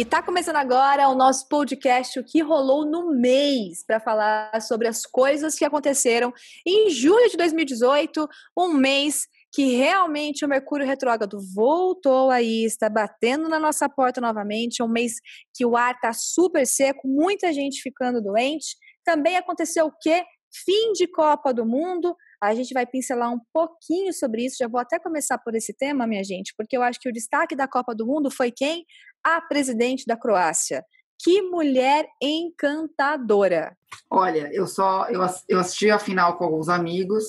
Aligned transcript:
E 0.00 0.04
tá 0.06 0.22
começando 0.22 0.56
agora 0.56 1.10
o 1.10 1.14
nosso 1.14 1.46
podcast 1.46 2.18
O 2.18 2.24
que 2.24 2.40
rolou 2.40 2.86
no 2.86 3.12
mês 3.12 3.84
para 3.86 4.00
falar 4.00 4.58
sobre 4.62 4.88
as 4.88 5.04
coisas 5.04 5.56
que 5.56 5.62
aconteceram 5.62 6.32
em 6.66 6.88
julho 6.88 7.28
de 7.28 7.36
2018, 7.36 8.26
um 8.56 8.72
mês 8.72 9.26
que 9.52 9.76
realmente 9.76 10.42
o 10.42 10.48
Mercúrio 10.48 10.86
retrógrado 10.86 11.38
voltou 11.54 12.30
aí, 12.30 12.64
está 12.64 12.88
batendo 12.88 13.46
na 13.46 13.60
nossa 13.60 13.90
porta 13.90 14.22
novamente, 14.22 14.82
um 14.82 14.88
mês 14.88 15.16
que 15.54 15.66
o 15.66 15.76
ar 15.76 16.00
tá 16.00 16.14
super 16.14 16.66
seco, 16.66 17.06
muita 17.06 17.52
gente 17.52 17.82
ficando 17.82 18.22
doente. 18.22 18.78
Também 19.04 19.36
aconteceu 19.36 19.84
o 19.84 19.92
quê? 20.00 20.24
Fim 20.64 20.92
de 20.94 21.08
Copa 21.08 21.52
do 21.52 21.66
Mundo. 21.66 22.16
A 22.42 22.54
gente 22.54 22.72
vai 22.72 22.86
pincelar 22.86 23.30
um 23.32 23.40
pouquinho 23.52 24.12
sobre 24.12 24.46
isso. 24.46 24.56
Já 24.58 24.68
vou 24.68 24.80
até 24.80 24.98
começar 24.98 25.38
por 25.38 25.54
esse 25.54 25.74
tema, 25.76 26.06
minha 26.06 26.24
gente, 26.24 26.54
porque 26.56 26.76
eu 26.76 26.82
acho 26.82 26.98
que 26.98 27.08
o 27.08 27.12
destaque 27.12 27.54
da 27.54 27.68
Copa 27.68 27.94
do 27.94 28.06
Mundo 28.06 28.30
foi 28.30 28.50
quem? 28.50 28.84
A 29.22 29.40
presidente 29.40 30.04
da 30.06 30.16
Croácia. 30.16 30.84
Que 31.22 31.42
mulher 31.42 32.06
encantadora! 32.22 33.76
Olha, 34.10 34.48
eu 34.52 34.66
só 34.66 35.06
eu, 35.08 35.20
eu 35.48 35.58
assisti 35.58 35.90
a 35.90 35.98
final 35.98 36.38
com 36.38 36.44
alguns 36.44 36.70
amigos 36.70 37.24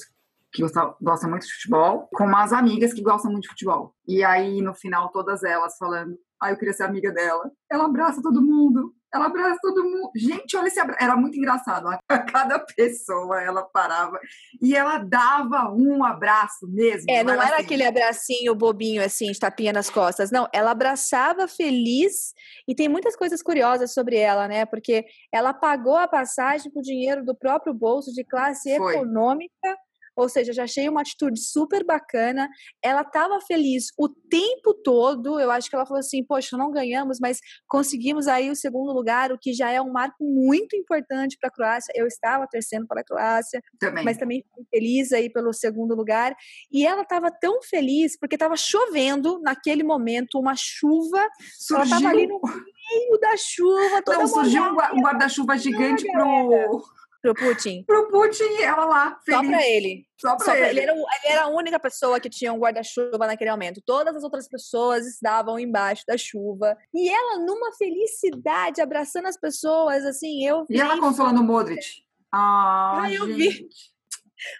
que 0.53 0.63
gostam 1.01 1.29
muito 1.29 1.45
de 1.45 1.53
futebol, 1.53 2.07
com 2.13 2.25
umas 2.25 2.53
amigas 2.53 2.93
que 2.93 3.01
gostam 3.01 3.31
muito 3.31 3.43
de 3.43 3.49
futebol. 3.49 3.93
E 4.07 4.23
aí, 4.23 4.61
no 4.61 4.73
final, 4.73 5.09
todas 5.11 5.43
elas 5.43 5.77
falando: 5.77 6.17
Ah, 6.41 6.49
eu 6.49 6.57
queria 6.57 6.73
ser 6.73 6.83
amiga 6.83 7.11
dela. 7.11 7.51
Ela 7.71 7.85
abraça 7.85 8.21
todo 8.21 8.41
mundo. 8.41 8.95
Ela 9.13 9.25
abraça 9.25 9.59
todo 9.61 9.83
mundo. 9.83 10.09
Gente, 10.15 10.55
olha 10.55 10.67
esse 10.67 10.79
abraço. 10.79 11.03
Era 11.03 11.15
muito 11.15 11.37
engraçado. 11.37 11.87
A 12.09 12.19
cada 12.19 12.57
pessoa 12.59 13.41
ela 13.41 13.61
parava 13.61 14.19
e 14.61 14.75
ela 14.75 14.97
dava 14.97 15.71
um 15.71 16.03
abraço 16.03 16.67
mesmo. 16.67 17.05
É, 17.09 17.23
não, 17.23 17.35
não 17.35 17.41
era, 17.41 17.55
assim. 17.55 17.65
aquele 17.65 17.83
abracinho 17.83 18.55
bobinho 18.55 19.03
assim, 19.03 19.31
de 19.31 19.39
tapinha 19.39 19.73
nas 19.73 19.89
costas. 19.89 20.31
Não, 20.31 20.47
ela 20.53 20.71
abraçava 20.71 21.47
feliz. 21.47 22.33
E 22.67 22.73
tem 22.73 22.87
muitas 22.87 23.15
coisas 23.15 23.43
curiosas 23.43 23.93
sobre 23.93 24.15
ela, 24.15 24.47
né? 24.47 24.65
Porque 24.65 25.05
ela 25.31 25.53
pagou 25.53 25.97
a 25.97 26.07
passagem 26.07 26.71
com 26.71 26.79
o 26.79 26.83
dinheiro 26.83 27.23
do 27.23 27.35
próprio 27.35 27.73
bolso 27.73 28.11
de 28.13 28.23
classe 28.23 28.75
Foi. 28.77 28.95
econômica 28.95 29.77
ou 30.15 30.27
seja, 30.27 30.53
já 30.53 30.63
achei 30.63 30.87
uma 30.89 31.01
atitude 31.01 31.39
super 31.39 31.85
bacana. 31.85 32.49
Ela 32.83 33.01
estava 33.01 33.39
feliz 33.41 33.87
o 33.97 34.09
tempo 34.09 34.73
todo. 34.83 35.39
Eu 35.39 35.49
acho 35.51 35.69
que 35.69 35.75
ela 35.75 35.85
falou 35.85 35.99
assim: 35.99 36.23
Poxa, 36.23 36.57
não 36.57 36.71
ganhamos, 36.71 37.19
mas 37.19 37.39
conseguimos 37.67 38.27
aí 38.27 38.49
o 38.49 38.55
segundo 38.55 38.91
lugar, 38.91 39.31
o 39.31 39.37
que 39.37 39.53
já 39.53 39.71
é 39.71 39.81
um 39.81 39.91
marco 39.91 40.23
muito 40.23 40.75
importante 40.75 41.37
para 41.39 41.49
a 41.49 41.51
Croácia. 41.51 41.93
Eu 41.95 42.07
estava 42.07 42.47
torcendo 42.47 42.85
para 42.87 43.01
a 43.01 43.03
Croácia, 43.03 43.61
também. 43.79 44.03
mas 44.03 44.17
também 44.17 44.43
fui 44.53 44.63
feliz 44.69 45.11
aí 45.11 45.29
pelo 45.29 45.53
segundo 45.53 45.95
lugar. 45.95 46.35
E 46.71 46.85
ela 46.85 47.03
estava 47.03 47.31
tão 47.31 47.61
feliz 47.63 48.17
porque 48.19 48.35
estava 48.35 48.55
chovendo 48.55 49.39
naquele 49.41 49.83
momento, 49.83 50.39
uma 50.39 50.55
chuva. 50.55 51.27
Surgiu. 51.57 51.85
Ela 51.85 51.85
estava 51.85 52.09
ali 52.09 52.27
no 52.27 52.41
meio 52.41 53.19
da 53.19 53.37
chuva. 53.37 54.01
Toda 54.03 54.19
não, 54.19 54.27
surgiu 54.27 54.63
um 54.63 55.01
guarda-chuva 55.01 55.57
gigante 55.57 56.05
pro 56.11 56.81
Pro 57.21 57.35
Putin? 57.35 57.83
Pro 57.83 58.09
Putin, 58.09 58.61
ela 58.63 58.85
lá, 58.85 59.19
feliz. 59.23 59.41
Só 59.41 59.47
pra 59.47 59.67
ele. 59.67 60.05
Só 60.19 60.35
pra 60.35 60.45
Só 60.45 60.55
ele. 60.55 60.65
ele. 60.65 60.79
Era, 60.79 60.93
ele 60.93 61.05
era 61.25 61.43
a 61.43 61.47
única 61.49 61.79
pessoa 61.79 62.19
que 62.19 62.29
tinha 62.29 62.51
um 62.51 62.57
guarda-chuva 62.57 63.27
naquele 63.27 63.51
momento. 63.51 63.81
Todas 63.85 64.15
as 64.15 64.23
outras 64.23 64.47
pessoas 64.47 65.05
estavam 65.05 65.59
embaixo 65.59 66.03
da 66.07 66.17
chuva. 66.17 66.75
E 66.93 67.09
ela, 67.09 67.37
numa 67.37 67.71
felicidade, 67.73 68.81
abraçando 68.81 69.27
as 69.27 69.37
pessoas, 69.37 70.03
assim, 70.03 70.45
eu 70.45 70.65
vi. 70.65 70.77
E 70.77 70.81
ela 70.81 70.99
consolando 70.99 71.41
o 71.41 71.43
Modric. 71.43 71.85
Ah, 72.31 73.03
ah 73.03 73.13
eu 73.13 73.27
vi. 73.27 73.67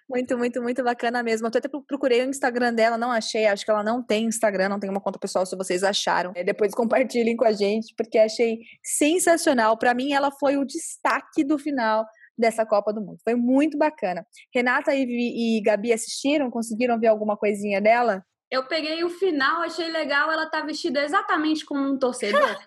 Muito, 0.08 0.38
muito, 0.38 0.62
muito 0.62 0.84
bacana 0.84 1.24
mesmo. 1.24 1.48
Eu 1.48 1.50
até 1.50 1.68
procurei 1.88 2.22
o 2.22 2.30
Instagram 2.30 2.74
dela, 2.74 2.98
não 2.98 3.12
achei. 3.12 3.48
Acho 3.48 3.66
que 3.66 3.72
ela 3.72 3.84
não 3.84 4.04
tem 4.04 4.26
Instagram, 4.26 4.70
não 4.70 4.80
tem 4.80 4.90
uma 4.90 5.02
conta 5.02 5.18
pessoal, 5.18 5.46
se 5.46 5.56
vocês 5.56 5.84
acharam. 5.84 6.32
É, 6.36 6.44
depois 6.44 6.74
compartilhem 6.74 7.36
com 7.36 7.46
a 7.46 7.52
gente, 7.52 7.94
porque 7.96 8.20
achei 8.20 8.60
sensacional. 8.84 9.78
Para 9.78 9.96
mim, 9.96 10.14
ela 10.14 10.32
foi 10.32 10.58
o 10.58 10.66
destaque 10.66 11.44
do 11.44 11.58
final 11.58 12.06
dessa 12.38 12.66
Copa 12.66 12.94
do 12.94 13.02
Mundo. 13.02 13.20
Foi 13.24 13.36
muito 13.36 13.78
bacana. 13.78 14.26
Renata 14.54 14.94
e, 14.94 15.58
e 15.58 15.62
Gabi 15.62 15.94
assistiram? 15.94 16.50
Conseguiram 16.50 17.00
ver 17.00 17.08
alguma 17.08 17.38
coisinha 17.38 17.82
dela? 17.82 18.24
Eu 18.50 18.66
peguei 18.66 19.04
o 19.04 19.10
final, 19.10 19.62
achei 19.62 19.90
legal. 19.90 20.32
Ela 20.32 20.46
tá 20.46 20.62
vestida 20.62 21.04
exatamente 21.04 21.66
como 21.66 21.82
um 21.82 21.98
torcedor. 21.98 22.58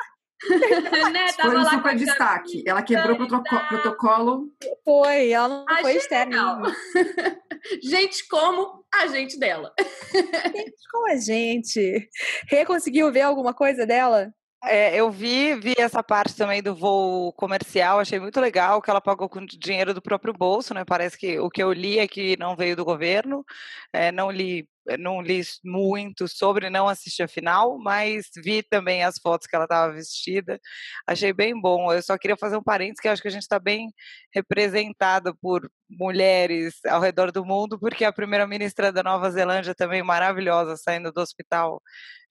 né? 1.13 1.29
Foi 1.33 1.57
um 1.57 1.65
super 1.65 1.97
destaque. 1.97 2.63
Ela 2.67 2.83
quebrou 2.83 3.21
o 3.21 3.43
protocolo. 3.69 4.49
Foi, 4.85 5.31
ela 5.31 5.49
não 5.49 5.65
achei 5.69 5.83
foi 5.83 5.97
externa. 5.97 6.63
gente 7.83 8.27
como 8.29 8.85
a 8.95 9.07
gente 9.07 9.39
dela. 9.39 9.73
gente 10.13 10.89
como 10.91 11.11
a 11.11 11.17
gente. 11.17 12.09
Rê 12.49 12.65
conseguiu 12.65 13.13
ver 13.13 13.23
alguma 13.23 13.55
coisa 13.55 13.87
dela? 13.87 14.33
É, 14.67 14.97
eu 14.97 15.11
vi, 15.11 15.55
vi 15.57 15.75
essa 15.79 16.03
parte 16.03 16.35
também 16.37 16.63
do 16.63 16.75
voo 16.75 17.33
comercial, 17.35 17.99
achei 18.01 18.19
muito 18.19 18.41
legal 18.41 18.81
que 18.81 18.91
ela 18.91 19.01
pagou 19.01 19.29
com 19.29 19.45
dinheiro 19.45 19.93
do 19.93 20.01
próprio 20.01 20.33
bolso, 20.33 20.73
né? 20.73 20.85
Parece 20.85 21.19
que 21.19 21.39
o 21.39 21.51
que 21.51 21.63
eu 21.63 21.73
li 21.73 21.99
é 21.99 22.09
que 22.09 22.37
não 22.39 22.57
veio 22.57 22.75
do 22.77 22.85
governo, 22.85 23.45
é, 23.93 24.11
não 24.11 24.31
li 24.31 24.69
eh, 24.89 24.97
não 24.99 25.21
li 25.21 25.41
muito 25.65 26.29
sobre, 26.29 26.71
não 26.71 26.89
assisti 26.89 27.23
a 27.23 27.29
final, 27.29 27.79
mas 27.79 28.27
vi 28.37 28.63
também 28.63 29.03
as 29.05 29.19
fotos 29.19 29.47
que 29.47 29.55
ela 29.57 29.65
estava 29.65 29.93
vestida. 29.93 30.61
Achei 31.07 31.33
bem 31.33 31.59
bom. 31.59 31.93
Eu 31.93 32.03
só 32.03 32.17
queria 32.19 32.37
fazer 32.37 32.57
um 32.57 32.63
parênteses 32.63 33.01
que 33.01 33.09
acho 33.09 33.23
que 33.23 33.29
a 33.29 33.31
gente 33.31 33.43
está 33.43 33.59
bem 33.59 33.93
representada 34.35 35.35
por 35.35 35.71
mulheres 35.99 36.75
ao 36.87 37.01
redor 37.01 37.31
do 37.33 37.45
mundo, 37.45 37.79
porque 37.79 38.05
a 38.05 38.13
primeira-ministra 38.13 38.93
da 38.93 39.03
Nova 39.03 39.31
Zelândia 39.31 39.75
também 39.75 40.03
maravilhosa, 40.03 40.77
saindo 40.77 41.13
do 41.13 41.21
hospital, 41.21 41.81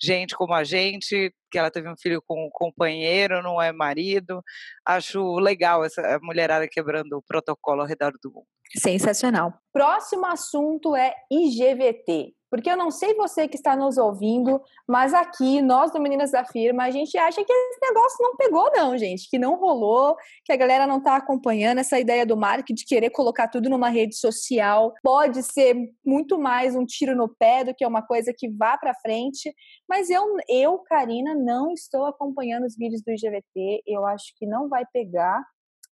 gente 0.01 0.35
como 0.35 0.53
a 0.53 0.63
gente, 0.63 1.34
que 1.51 1.57
ela 1.57 1.72
teve 1.72 1.90
um 1.90 1.97
filho 1.97 2.22
com 2.25 2.46
um 2.46 2.50
companheiro, 2.51 3.41
não 3.41 3.62
é 3.62 3.72
marido. 3.72 4.41
Acho 4.85 5.35
legal 5.35 5.84
essa 5.84 6.19
mulherada 6.22 6.68
quebrando 6.69 7.13
o 7.13 7.24
protocolo 7.24 7.81
ao 7.81 7.88
redor 7.88 8.12
do 8.22 8.31
mundo. 8.31 8.47
Sensacional. 8.78 9.53
Próximo 9.72 10.25
assunto 10.25 10.95
é 10.95 11.13
IGVT. 11.31 12.34
Porque 12.53 12.69
eu 12.69 12.78
não 12.78 12.91
sei 12.91 13.16
você 13.16 13.47
que 13.47 13.56
está 13.56 13.75
nos 13.75 13.97
ouvindo, 13.97 14.62
mas 14.88 15.12
aqui, 15.12 15.59
nós 15.59 15.91
do 15.91 16.00
Meninas 16.00 16.30
da 16.30 16.45
Firma, 16.45 16.84
a 16.84 16.91
gente 16.91 17.18
acha 17.18 17.44
que 17.44 17.51
esse 17.51 17.80
negócio 17.81 18.18
não 18.19 18.35
pegou, 18.35 18.72
não, 18.75 18.95
gente. 18.95 19.28
Que 19.28 19.40
não 19.40 19.56
rolou, 19.56 20.16
que 20.45 20.53
a 20.53 20.56
galera 20.56 20.85
não 20.85 21.00
está 21.00 21.16
acompanhando 21.16 21.80
essa 21.80 22.00
ideia 22.00 22.28
do 22.28 22.38
marketing 22.38 22.75
de 22.75 22.85
querer 22.85 23.09
colocar 23.09 23.47
tudo 23.53 23.69
numa 23.69 23.90
rede 23.90 24.16
social. 24.16 24.91
Pode 25.03 25.44
ser 25.44 25.75
muito 26.03 26.40
mais 26.40 26.75
um 26.75 26.84
tiro 26.84 27.16
no 27.16 27.30
pé 27.30 27.64
do 27.64 27.72
que 27.72 27.86
uma 27.86 28.02
coisa 28.02 28.34
que 28.36 28.50
vá 28.50 28.75
para 28.80 28.96
frente. 28.96 29.53
Mas 29.88 30.09
eu, 30.09 30.25
eu, 30.50 30.80
Karina, 30.80 31.36
não 31.36 31.72
estou 31.72 32.08
acompanhando 32.08 32.66
os 32.66 32.75
vídeos 32.75 33.03
do 33.03 33.12
IGVT. 33.12 33.84
Eu 33.86 34.08
acho 34.08 34.34
que 34.38 34.47
não 34.47 34.68
vai 34.68 34.84
pegar. 34.92 35.46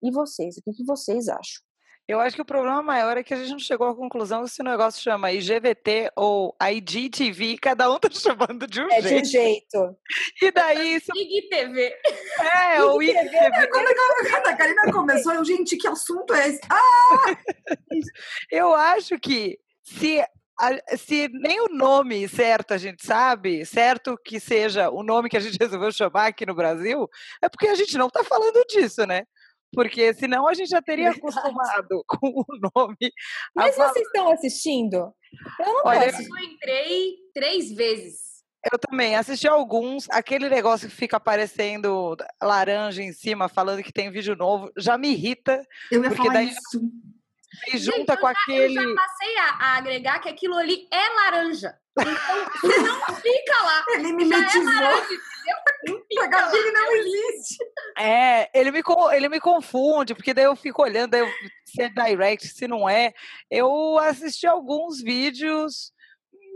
E 0.03 0.11
vocês? 0.11 0.57
O 0.57 0.63
que, 0.63 0.73
que 0.73 0.85
vocês 0.87 1.29
acham? 1.29 1.70
Eu 2.11 2.19
acho 2.19 2.35
que 2.35 2.43
o 2.43 2.45
problema 2.45 2.83
maior 2.83 3.17
é 3.17 3.23
que 3.23 3.33
a 3.33 3.37
gente 3.37 3.53
não 3.53 3.59
chegou 3.61 3.87
à 3.87 3.95
conclusão 3.95 4.45
se 4.45 4.61
o 4.61 4.65
negócio 4.65 5.01
chama 5.01 5.31
IGVT 5.31 6.11
ou 6.17 6.57
IGTV, 6.61 7.57
cada 7.57 7.89
um 7.89 8.01
tá 8.01 8.09
chamando 8.11 8.67
de 8.67 8.81
um 8.81 8.89
é 8.91 9.01
jeito. 9.01 9.07
É 9.07 9.21
de 9.21 9.23
um 9.23 9.25
jeito. 9.31 9.97
E 10.43 10.51
daí 10.51 10.95
isso... 10.97 11.13
IGTV. 11.15 11.95
É, 12.41 12.83
o 12.83 13.01
IGTV. 13.01 13.37
É, 13.37 13.67
quando 13.69 13.87
a 14.49 14.57
Karina 14.57 14.93
começou, 14.93 15.33
eu, 15.35 15.45
gente, 15.45 15.77
que 15.77 15.87
assunto 15.87 16.35
é 16.35 16.49
esse? 16.49 16.61
Ah! 16.69 17.37
eu 18.51 18.75
acho 18.75 19.17
que 19.21 19.61
se 19.85 20.21
se 20.99 21.29
nem 21.33 21.61
o 21.61 21.69
nome 21.69 22.29
certo 22.29 22.75
a 22.75 22.77
gente 22.77 23.07
sabe, 23.07 23.65
certo 23.65 24.19
que 24.23 24.39
seja 24.39 24.91
o 24.91 25.03
nome 25.03 25.31
que 25.31 25.37
a 25.37 25.41
gente 25.41 25.57
resolveu 25.61 25.91
chamar 25.91 26.27
aqui 26.27 26.45
no 26.45 26.55
Brasil, 26.55 27.09
é 27.41 27.49
porque 27.49 27.69
a 27.69 27.75
gente 27.75 27.97
não 27.97 28.09
está 28.09 28.23
falando 28.23 28.63
disso, 28.69 29.07
né? 29.07 29.23
Porque 29.73 30.13
senão 30.15 30.47
a 30.47 30.55
gente 30.55 30.71
já 30.71 30.83
teria 30.83 31.13
Verdade. 31.13 31.39
acostumado 31.39 32.05
com 32.09 32.29
o 32.29 32.45
nome. 32.75 33.13
Mas 33.55 33.77
vocês 33.77 34.07
estão 34.07 34.31
assistindo? 34.31 35.13
Eu 35.59 35.67
não 35.67 35.83
Olha, 35.85 36.11
eu 36.11 36.45
entrei 36.45 37.15
três 37.33 37.73
vezes. 37.73 38.31
Eu 38.71 38.79
também 38.79 39.17
assisti 39.17 39.49
alguns. 39.49 40.09
Aquele 40.11 40.49
negócio 40.49 40.89
que 40.89 40.95
fica 40.95 41.17
aparecendo 41.17 42.17
laranja 42.43 43.03
em 43.03 43.13
cima, 43.13 43.49
falando 43.49 43.83
que 43.83 43.93
tem 43.93 44.11
vídeo 44.11 44.37
novo, 44.37 44.71
já 44.77 44.99
me 44.99 45.13
irrita. 45.13 45.65
Eu 45.91 46.03
ia 46.03 46.11
porque 46.11 46.23
falar 46.23 46.35
daí 46.35 46.49
isso. 46.49 46.81
E 47.73 47.79
junta 47.79 48.17
com 48.17 48.27
aquele. 48.27 48.79
Eu 48.79 48.89
já 48.89 48.95
passei 48.95 49.39
a, 49.39 49.45
a, 49.45 49.77
agregar 49.77 50.19
que 50.21 50.29
aquilo 50.29 50.57
ali 50.57 50.89
é 50.93 51.09
laranja. 51.09 51.75
Então, 51.99 52.15
você 52.63 52.79
não 52.79 53.15
fica 53.17 53.63
lá. 53.63 53.85
Ele 53.89 54.13
me 54.13 54.25
mimetizou. 54.25 54.73
É 54.73 56.21
a 56.21 56.27
Gabi 56.29 56.71
não 56.73 56.93
existe. 56.93 57.57
É, 57.99 58.59
ele 58.59 58.71
me, 58.71 58.83
ele 59.13 59.29
me 59.29 59.41
confunde, 59.41 60.15
porque 60.15 60.33
daí 60.33 60.45
eu 60.45 60.57
fico 60.57 60.83
olhando 60.83 61.15
eu, 61.15 61.27
se 61.65 61.83
é 61.83 61.89
direct, 61.89 62.47
se 62.49 62.69
não 62.69 62.89
é. 62.89 63.13
Eu 63.51 63.99
assisti 63.99 64.47
alguns 64.47 65.01
vídeos 65.03 65.93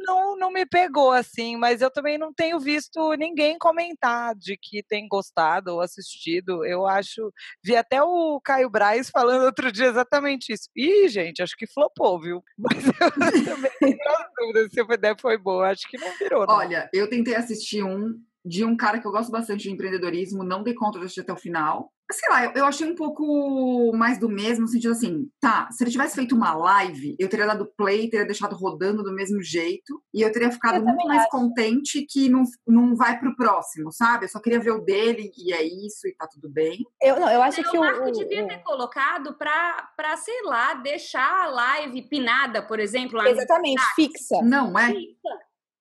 não, 0.05 0.37
não 0.37 0.51
me 0.51 0.67
pegou 0.67 1.13
assim, 1.13 1.57
mas 1.57 1.81
eu 1.81 1.91
também 1.91 2.17
não 2.17 2.33
tenho 2.33 2.61
visto 2.61 3.15
ninguém 3.15 3.59
comentar 3.59 4.35
de 4.35 4.57
que 4.57 4.83
tem 4.83 5.09
gostado 5.09 5.75
ou 5.75 5.81
assistido. 5.81 6.65
Eu 6.65 6.87
acho. 6.87 7.33
Vi 7.63 7.77
até 7.77 8.03
o 8.03 8.41
Caio 8.41 8.71
Braz 8.71 9.11
falando 9.11 9.45
outro 9.45 9.73
dia 9.73 9.87
exatamente 9.87 10.53
isso. 10.53 10.69
Ih, 10.77 11.09
gente, 11.09 11.43
acho 11.43 11.57
que 11.57 11.67
flopou, 11.67 12.21
viu? 12.21 12.43
Mas 12.59 12.85
eu 12.87 13.45
também 13.45 13.71
tenho 13.81 13.99
dúvida 14.39 14.69
se 14.71 14.81
a 14.81 14.95
ideia 14.95 15.17
foi 15.21 15.39
boa. 15.39 15.71
Acho 15.71 15.89
que 15.89 15.99
não 15.99 16.17
virou. 16.19 16.47
Não. 16.47 16.55
Olha, 16.55 16.89
eu 16.93 17.09
tentei 17.09 17.35
assistir 17.35 17.83
um 17.83 18.15
de 18.45 18.65
um 18.65 18.77
cara 18.77 18.99
que 18.99 19.07
eu 19.07 19.11
gosto 19.13 19.31
bastante 19.31 19.63
de 19.63 19.71
empreendedorismo, 19.71 20.45
não 20.45 20.63
dei 20.63 20.75
conta 20.75 20.99
de 20.99 21.05
assistir 21.07 21.21
até 21.23 21.33
o 21.33 21.37
final. 21.37 21.91
Sei 22.13 22.29
lá, 22.29 22.45
eu, 22.45 22.51
eu 22.53 22.67
achei 22.67 22.87
um 22.87 22.95
pouco 22.95 23.91
mais 23.97 24.19
do 24.19 24.29
mesmo, 24.29 24.63
no 24.67 24.69
sentido 24.69 24.91
assim, 24.93 25.27
tá, 25.41 25.67
se 25.73 25.83
ele 25.83 25.91
tivesse 25.91 26.15
feito 26.15 26.35
uma 26.37 26.55
live, 26.55 27.17
eu 27.19 27.27
teria 27.31 27.47
dado 27.47 27.65
play, 27.79 28.11
teria 28.11 28.27
deixado 28.27 28.55
rodando 28.55 29.03
do 29.03 29.15
mesmo 29.15 29.41
jeito, 29.43 30.03
e 30.13 30.21
eu 30.21 30.31
teria 30.31 30.51
ficado 30.53 30.77
Eu 30.77 30.85
muito 30.85 31.07
mais 31.09 31.23
acho. 31.23 31.31
contente 31.31 32.03
que 32.07 32.29
não, 32.29 32.43
não 32.67 32.95
vai 32.95 33.19
pro 33.19 33.35
próximo, 33.35 33.91
sabe? 33.91 34.27
Eu 34.27 34.29
só 34.29 34.39
queria 34.39 34.61
ver 34.61 34.73
o 34.73 34.83
dele, 34.85 35.33
e 35.39 35.55
é 35.55 35.63
isso, 35.63 36.07
e 36.07 36.15
tá 36.15 36.29
tudo 36.31 36.51
bem. 36.51 36.85
Eu, 37.01 37.19
não, 37.19 37.31
eu 37.31 37.41
acho 37.41 37.61
É, 37.61 37.65
que 37.65 37.79
o 37.79 37.81
Marco 37.81 38.07
o- 38.11 38.13
devia 38.13 38.45
o- 38.45 38.49
ter 38.49 38.59
colocado 38.59 39.33
pra, 39.39 39.89
pra, 39.97 40.15
sei 40.19 40.43
lá, 40.43 40.75
deixar 40.75 41.45
a 41.45 41.47
live 41.51 42.03
pinada, 42.03 42.61
por 42.61 42.79
exemplo, 42.79 43.17
lá 43.17 43.25
no 43.25 43.31
Exatamente, 43.31 43.83
fixa. 43.97 44.43
Não 44.43 44.79
é? 44.79 44.89
Fica. 44.89 45.31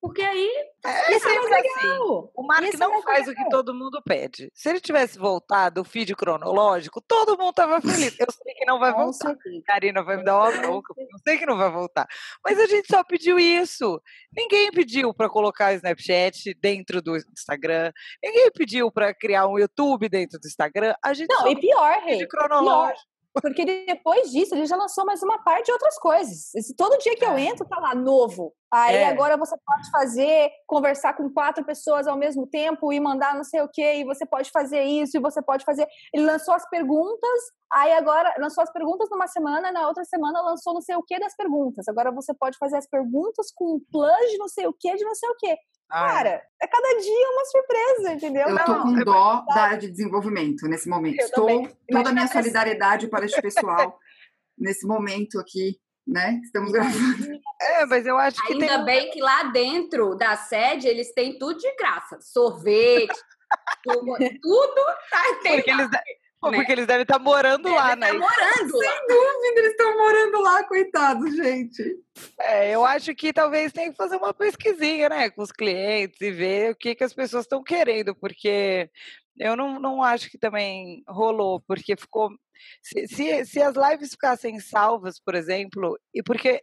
Porque 0.03 0.21
aí 0.21 0.49
É 0.85 1.17
sempre 1.17 1.55
assim. 1.55 1.87
Não, 1.87 2.29
O 2.35 2.43
Mark 2.45 2.61
Isso 2.65 2.75
é 2.75 2.79
não 2.87 3.01
faz 3.01 3.25
o 3.25 3.33
que 3.33 3.49
todo 3.49 3.73
mundo 3.73 4.01
pede. 4.05 4.51
Se 4.53 4.67
ele 4.67 4.81
tivesse 4.81 5.17
voltado 5.17 5.79
o 5.79 5.85
feed 5.85 6.13
cronológico, 6.13 6.99
todo 7.07 7.37
mundo 7.37 7.53
tava 7.53 7.79
feliz. 7.79 8.13
Eu 8.19 8.27
sei 8.29 8.53
que 8.53 8.65
não 8.65 8.79
vai 8.79 8.91
voltar. 8.91 9.33
Karina 9.65 10.03
vai 10.03 10.17
me 10.17 10.25
dar 10.25 10.37
uma 10.39 10.51
bronca, 10.51 10.93
porque 10.93 11.13
eu 11.13 11.19
sei 11.23 11.37
que 11.37 11.45
não 11.45 11.55
vai 11.57 11.71
voltar. 11.71 12.05
Mas 12.43 12.59
a 12.59 12.65
gente 12.65 12.85
só 12.91 13.01
pediu 13.01 13.39
isso. 13.39 14.01
Ninguém 14.35 14.69
pediu 14.71 15.13
para 15.13 15.29
colocar 15.29 15.71
o 15.71 15.75
Snapchat 15.75 16.53
dentro 16.59 17.01
do 17.01 17.15
Instagram. 17.15 17.93
Ninguém 18.21 18.51
pediu 18.51 18.91
para 18.91 19.13
criar 19.13 19.47
um 19.47 19.57
YouTube 19.57 20.09
dentro 20.09 20.37
do 20.37 20.45
Instagram. 20.45 20.93
A 21.01 21.13
gente 21.13 21.29
Não, 21.33 21.47
e 21.47 21.55
pior, 21.57 22.01
Rei, 22.03 22.27
cronológico. 22.27 23.07
porque 23.41 23.63
depois 23.65 24.29
disso 24.31 24.53
ele 24.53 24.65
já 24.65 24.75
lançou 24.75 25.05
mais 25.05 25.23
uma 25.23 25.41
parte 25.43 25.67
de 25.67 25.71
outras 25.71 25.97
coisas. 25.97 26.53
Esse, 26.53 26.75
todo 26.75 26.97
dia 26.99 27.15
que 27.15 27.23
eu 27.25 27.31
É. 27.31 27.41
entro, 27.43 27.65
tá 27.65 27.79
lá, 27.79 27.95
novo. 27.95 28.53
Aí 28.73 28.95
É. 28.95 29.05
agora 29.07 29.37
você 29.37 29.55
pode 29.63 29.87
fazer, 29.91 30.49
conversar 30.65 31.13
com 31.13 31.29
quatro 31.29 31.63
pessoas 31.63 32.07
ao 32.07 32.17
mesmo 32.17 32.47
tempo 32.47 32.91
e 32.91 32.99
mandar 32.99 33.35
não 33.35 33.43
sei 33.43 33.61
o 33.61 33.69
quê, 33.69 33.97
e 33.97 34.03
você 34.03 34.25
pode 34.25 34.49
fazer 34.49 34.81
isso, 34.81 35.15
e 35.15 35.21
você 35.21 35.43
pode 35.43 35.63
fazer. 35.63 35.87
Ele 36.11 36.25
lançou 36.25 36.55
as 36.55 36.67
perguntas, 36.67 37.39
aí 37.71 37.93
agora 37.93 38.33
lançou 38.39 38.63
as 38.63 38.73
perguntas 38.73 39.07
numa 39.11 39.27
semana, 39.27 39.71
na 39.71 39.87
outra 39.87 40.03
semana 40.05 40.41
lançou 40.41 40.73
não 40.73 40.81
sei 40.81 40.95
o 40.95 41.03
quê 41.03 41.19
das 41.19 41.35
perguntas. 41.35 41.87
Agora 41.87 42.11
você 42.11 42.33
pode 42.33 42.57
fazer 42.57 42.77
as 42.77 42.87
perguntas 42.87 43.51
com 43.53 43.75
um 43.75 43.79
de 43.79 44.37
não 44.39 44.47
sei 44.47 44.65
o 44.65 44.73
quê, 44.73 44.95
de 44.95 45.05
não 45.05 45.13
sei 45.13 45.29
o 45.29 45.35
quê. 45.35 45.55
Ah, 45.87 46.07
Cara, 46.07 46.43
é 46.59 46.67
cada 46.67 46.99
dia 46.99 47.29
uma 47.29 47.45
surpresa, 47.45 48.13
entendeu? 48.13 48.49
Eu 48.49 48.65
tô 48.65 48.71
Não, 48.71 48.81
com 48.81 48.99
é 48.99 49.05
dó 49.05 49.45
da 49.53 49.61
área 49.65 49.77
de 49.77 49.91
desenvolvimento 49.91 50.67
nesse 50.67 50.89
momento. 50.89 51.19
Eu 51.19 51.25
Estou 51.25 51.69
toda 51.91 52.09
a 52.09 52.13
minha 52.13 52.27
solidariedade 52.27 53.07
para 53.07 53.25
este 53.25 53.39
pessoal 53.39 53.99
nesse 54.57 54.87
momento 54.87 55.39
aqui, 55.39 55.79
né? 56.07 56.39
Estamos 56.43 56.71
gravando. 56.71 57.39
é, 57.61 57.85
mas 57.85 58.05
eu 58.05 58.17
acho 58.17 58.41
que 58.45 58.53
Ainda 58.53 58.75
tem. 58.77 58.85
bem 58.85 59.11
que 59.11 59.21
lá 59.21 59.43
dentro 59.43 60.15
da 60.15 60.35
sede 60.35 60.87
eles 60.87 61.13
têm 61.13 61.37
tudo 61.37 61.57
de 61.57 61.75
graça. 61.75 62.19
Sorvete, 62.21 63.13
tudo, 63.83 64.15
tudo 64.41 64.85
tá, 65.09 65.23
tem 65.43 65.55
Porque 65.57 65.71
eles, 65.71 65.89
de- 65.89 65.97
Pô, 66.41 66.51
né? 66.51 66.57
porque 66.57 66.71
eles 66.73 66.85
devem 66.87 67.03
estar 67.03 67.19
morando 67.19 67.69
lá, 67.69 67.95
Deve 67.95 68.01
né? 68.01 68.07
tá 68.07 68.13
morando 68.13 68.77
lá. 68.77 68.93
Eles 69.55 69.71
estão 69.71 69.97
morando 69.97 70.41
lá, 70.41 70.63
coitados, 70.65 71.35
gente. 71.37 71.81
É, 72.37 72.71
eu 72.75 72.83
acho 72.85 73.15
que 73.15 73.31
talvez 73.31 73.71
tenha 73.71 73.89
que 73.91 73.95
fazer 73.95 74.17
uma 74.17 74.33
pesquisinha, 74.33 75.07
né, 75.07 75.29
com 75.29 75.41
os 75.41 75.53
clientes 75.53 76.19
e 76.19 76.31
ver 76.31 76.71
o 76.71 76.75
que, 76.75 76.95
que 76.95 77.03
as 77.03 77.13
pessoas 77.13 77.45
estão 77.45 77.63
querendo, 77.63 78.13
porque 78.13 78.89
eu 79.39 79.55
não, 79.55 79.79
não 79.79 80.03
acho 80.03 80.29
que 80.29 80.37
também 80.37 81.01
rolou, 81.07 81.61
porque 81.61 81.95
ficou. 81.95 82.29
Se, 82.81 83.07
se, 83.07 83.45
se 83.45 83.61
as 83.61 83.75
lives 83.75 84.11
ficassem 84.11 84.59
salvas, 84.59 85.19
por 85.19 85.35
exemplo, 85.35 85.97
e 86.13 86.21
porque 86.23 86.61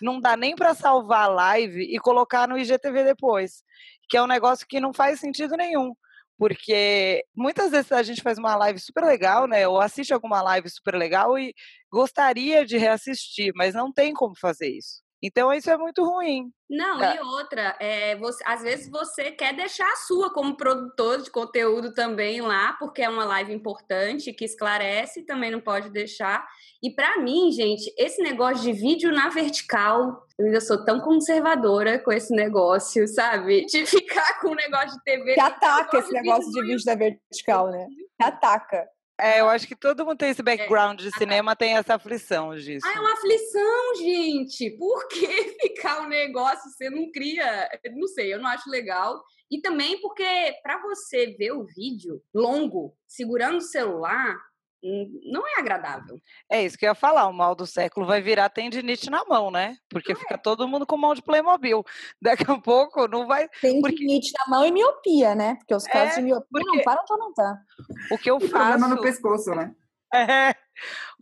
não 0.00 0.20
dá 0.20 0.36
nem 0.36 0.54
para 0.54 0.74
salvar 0.74 1.24
a 1.24 1.28
live 1.28 1.82
e 1.82 1.98
colocar 1.98 2.48
no 2.48 2.58
IGTV 2.58 3.04
depois, 3.04 3.62
que 4.08 4.16
é 4.16 4.22
um 4.22 4.26
negócio 4.26 4.66
que 4.68 4.80
não 4.80 4.92
faz 4.92 5.20
sentido 5.20 5.56
nenhum. 5.56 5.94
Porque 6.38 7.24
muitas 7.36 7.70
vezes 7.70 7.92
a 7.92 8.02
gente 8.02 8.22
faz 8.22 8.38
uma 8.38 8.56
live 8.56 8.78
super 8.80 9.04
legal, 9.04 9.46
né? 9.46 9.68
Ou 9.68 9.80
assiste 9.80 10.12
alguma 10.12 10.42
live 10.42 10.68
super 10.68 10.96
legal 10.96 11.38
e 11.38 11.54
gostaria 11.90 12.64
de 12.66 12.76
reassistir, 12.76 13.52
mas 13.54 13.74
não 13.74 13.92
tem 13.92 14.12
como 14.12 14.34
fazer 14.36 14.68
isso. 14.68 15.01
Então 15.22 15.52
isso 15.52 15.70
é 15.70 15.76
muito 15.76 16.04
ruim. 16.04 16.50
Não, 16.68 17.00
É. 17.02 17.16
e 17.16 17.20
outra, 17.20 17.76
é, 17.78 18.16
você, 18.16 18.42
às 18.46 18.62
vezes 18.62 18.90
você 18.90 19.30
quer 19.30 19.54
deixar 19.54 19.86
a 19.92 19.96
sua 19.96 20.32
como 20.32 20.56
produtor 20.56 21.22
de 21.22 21.30
conteúdo 21.30 21.92
também 21.94 22.40
lá, 22.40 22.72
porque 22.78 23.02
é 23.02 23.08
uma 23.08 23.24
live 23.26 23.52
importante 23.52 24.32
que 24.32 24.44
esclarece, 24.44 25.24
também 25.24 25.50
não 25.50 25.60
pode 25.60 25.90
deixar. 25.90 26.44
E 26.82 26.90
pra 26.90 27.18
mim, 27.18 27.52
gente, 27.52 27.92
esse 27.96 28.20
negócio 28.22 28.62
de 28.64 28.72
vídeo 28.72 29.12
na 29.12 29.28
vertical, 29.28 30.26
eu 30.38 30.46
ainda 30.46 30.60
sou 30.60 30.84
tão 30.84 30.98
conservadora 31.00 31.98
com 31.98 32.10
esse 32.10 32.34
negócio, 32.34 33.06
sabe? 33.06 33.64
De 33.66 33.84
ficar 33.86 34.40
com 34.40 34.48
o 34.48 34.54
negócio 34.54 34.96
de 34.98 35.04
TV. 35.04 35.34
Que 35.34 35.40
ataca 35.40 35.98
esse 35.98 36.12
negócio 36.12 36.50
de 36.50 36.60
vídeo 36.62 36.72
vídeo 36.78 36.84
da 36.86 36.94
vertical, 36.94 37.70
né? 37.70 37.86
Que 38.18 38.26
ataca. 38.26 38.88
É, 39.20 39.40
eu 39.40 39.48
acho 39.48 39.68
que 39.68 39.76
todo 39.76 40.04
mundo 40.04 40.16
tem 40.16 40.30
esse 40.30 40.42
background 40.42 41.00
de 41.00 41.10
cinema, 41.12 41.54
tem 41.54 41.76
essa 41.76 41.94
aflição 41.94 42.54
disso. 42.56 42.86
Ah, 42.86 42.96
é 42.96 43.00
uma 43.00 43.12
aflição, 43.12 43.94
gente. 43.96 44.70
Por 44.76 45.06
que 45.08 45.26
ficar 45.60 46.02
o 46.02 46.08
negócio? 46.08 46.70
Você 46.70 46.90
não 46.90 47.10
cria. 47.12 47.68
Não 47.94 48.08
sei, 48.08 48.32
eu 48.32 48.40
não 48.40 48.48
acho 48.48 48.68
legal. 48.68 49.22
E 49.50 49.60
também 49.60 50.00
porque, 50.00 50.24
para 50.62 50.80
você 50.82 51.26
ver 51.38 51.52
o 51.52 51.66
vídeo 51.66 52.22
longo, 52.34 52.96
segurando 53.06 53.58
o 53.58 53.60
celular, 53.60 54.36
não 54.82 55.46
é 55.46 55.60
agradável. 55.60 56.16
É 56.50 56.62
isso 56.64 56.76
que 56.76 56.84
eu 56.84 56.88
ia 56.90 56.94
falar, 56.94 57.28
o 57.28 57.32
mal 57.32 57.54
do 57.54 57.66
século 57.66 58.04
vai 58.04 58.20
virar 58.20 58.48
tendinite 58.48 59.08
na 59.10 59.24
mão, 59.24 59.50
né? 59.50 59.76
Porque 59.88 60.14
fica 60.14 60.36
todo 60.36 60.66
mundo 60.66 60.84
com 60.86 60.96
mão 60.96 61.14
de 61.14 61.22
Playmobil. 61.22 61.84
Daqui 62.20 62.50
a 62.50 62.58
pouco 62.58 63.06
não 63.06 63.26
vai. 63.26 63.48
Tem 63.60 63.80
Porque- 63.80 64.04
na 64.04 64.56
mão 64.56 64.66
e 64.66 64.72
miopia, 64.72 65.34
né? 65.34 65.54
Porque 65.56 65.74
os 65.74 65.84
casos 65.84 66.14
É, 66.14 66.16
de 66.16 66.22
miopia 66.22 66.46
porque- 66.50 66.76
não 66.76 66.82
param 66.84 67.04
de 67.04 67.12
aumentar. 67.12 67.62
O 68.10 68.18
que 68.18 68.30
eu 68.30 68.38
problema 68.38 68.78
faço. 68.80 68.94
no 68.94 69.00
pescoço, 69.00 69.50
né? 69.54 69.72
É, 70.14 70.54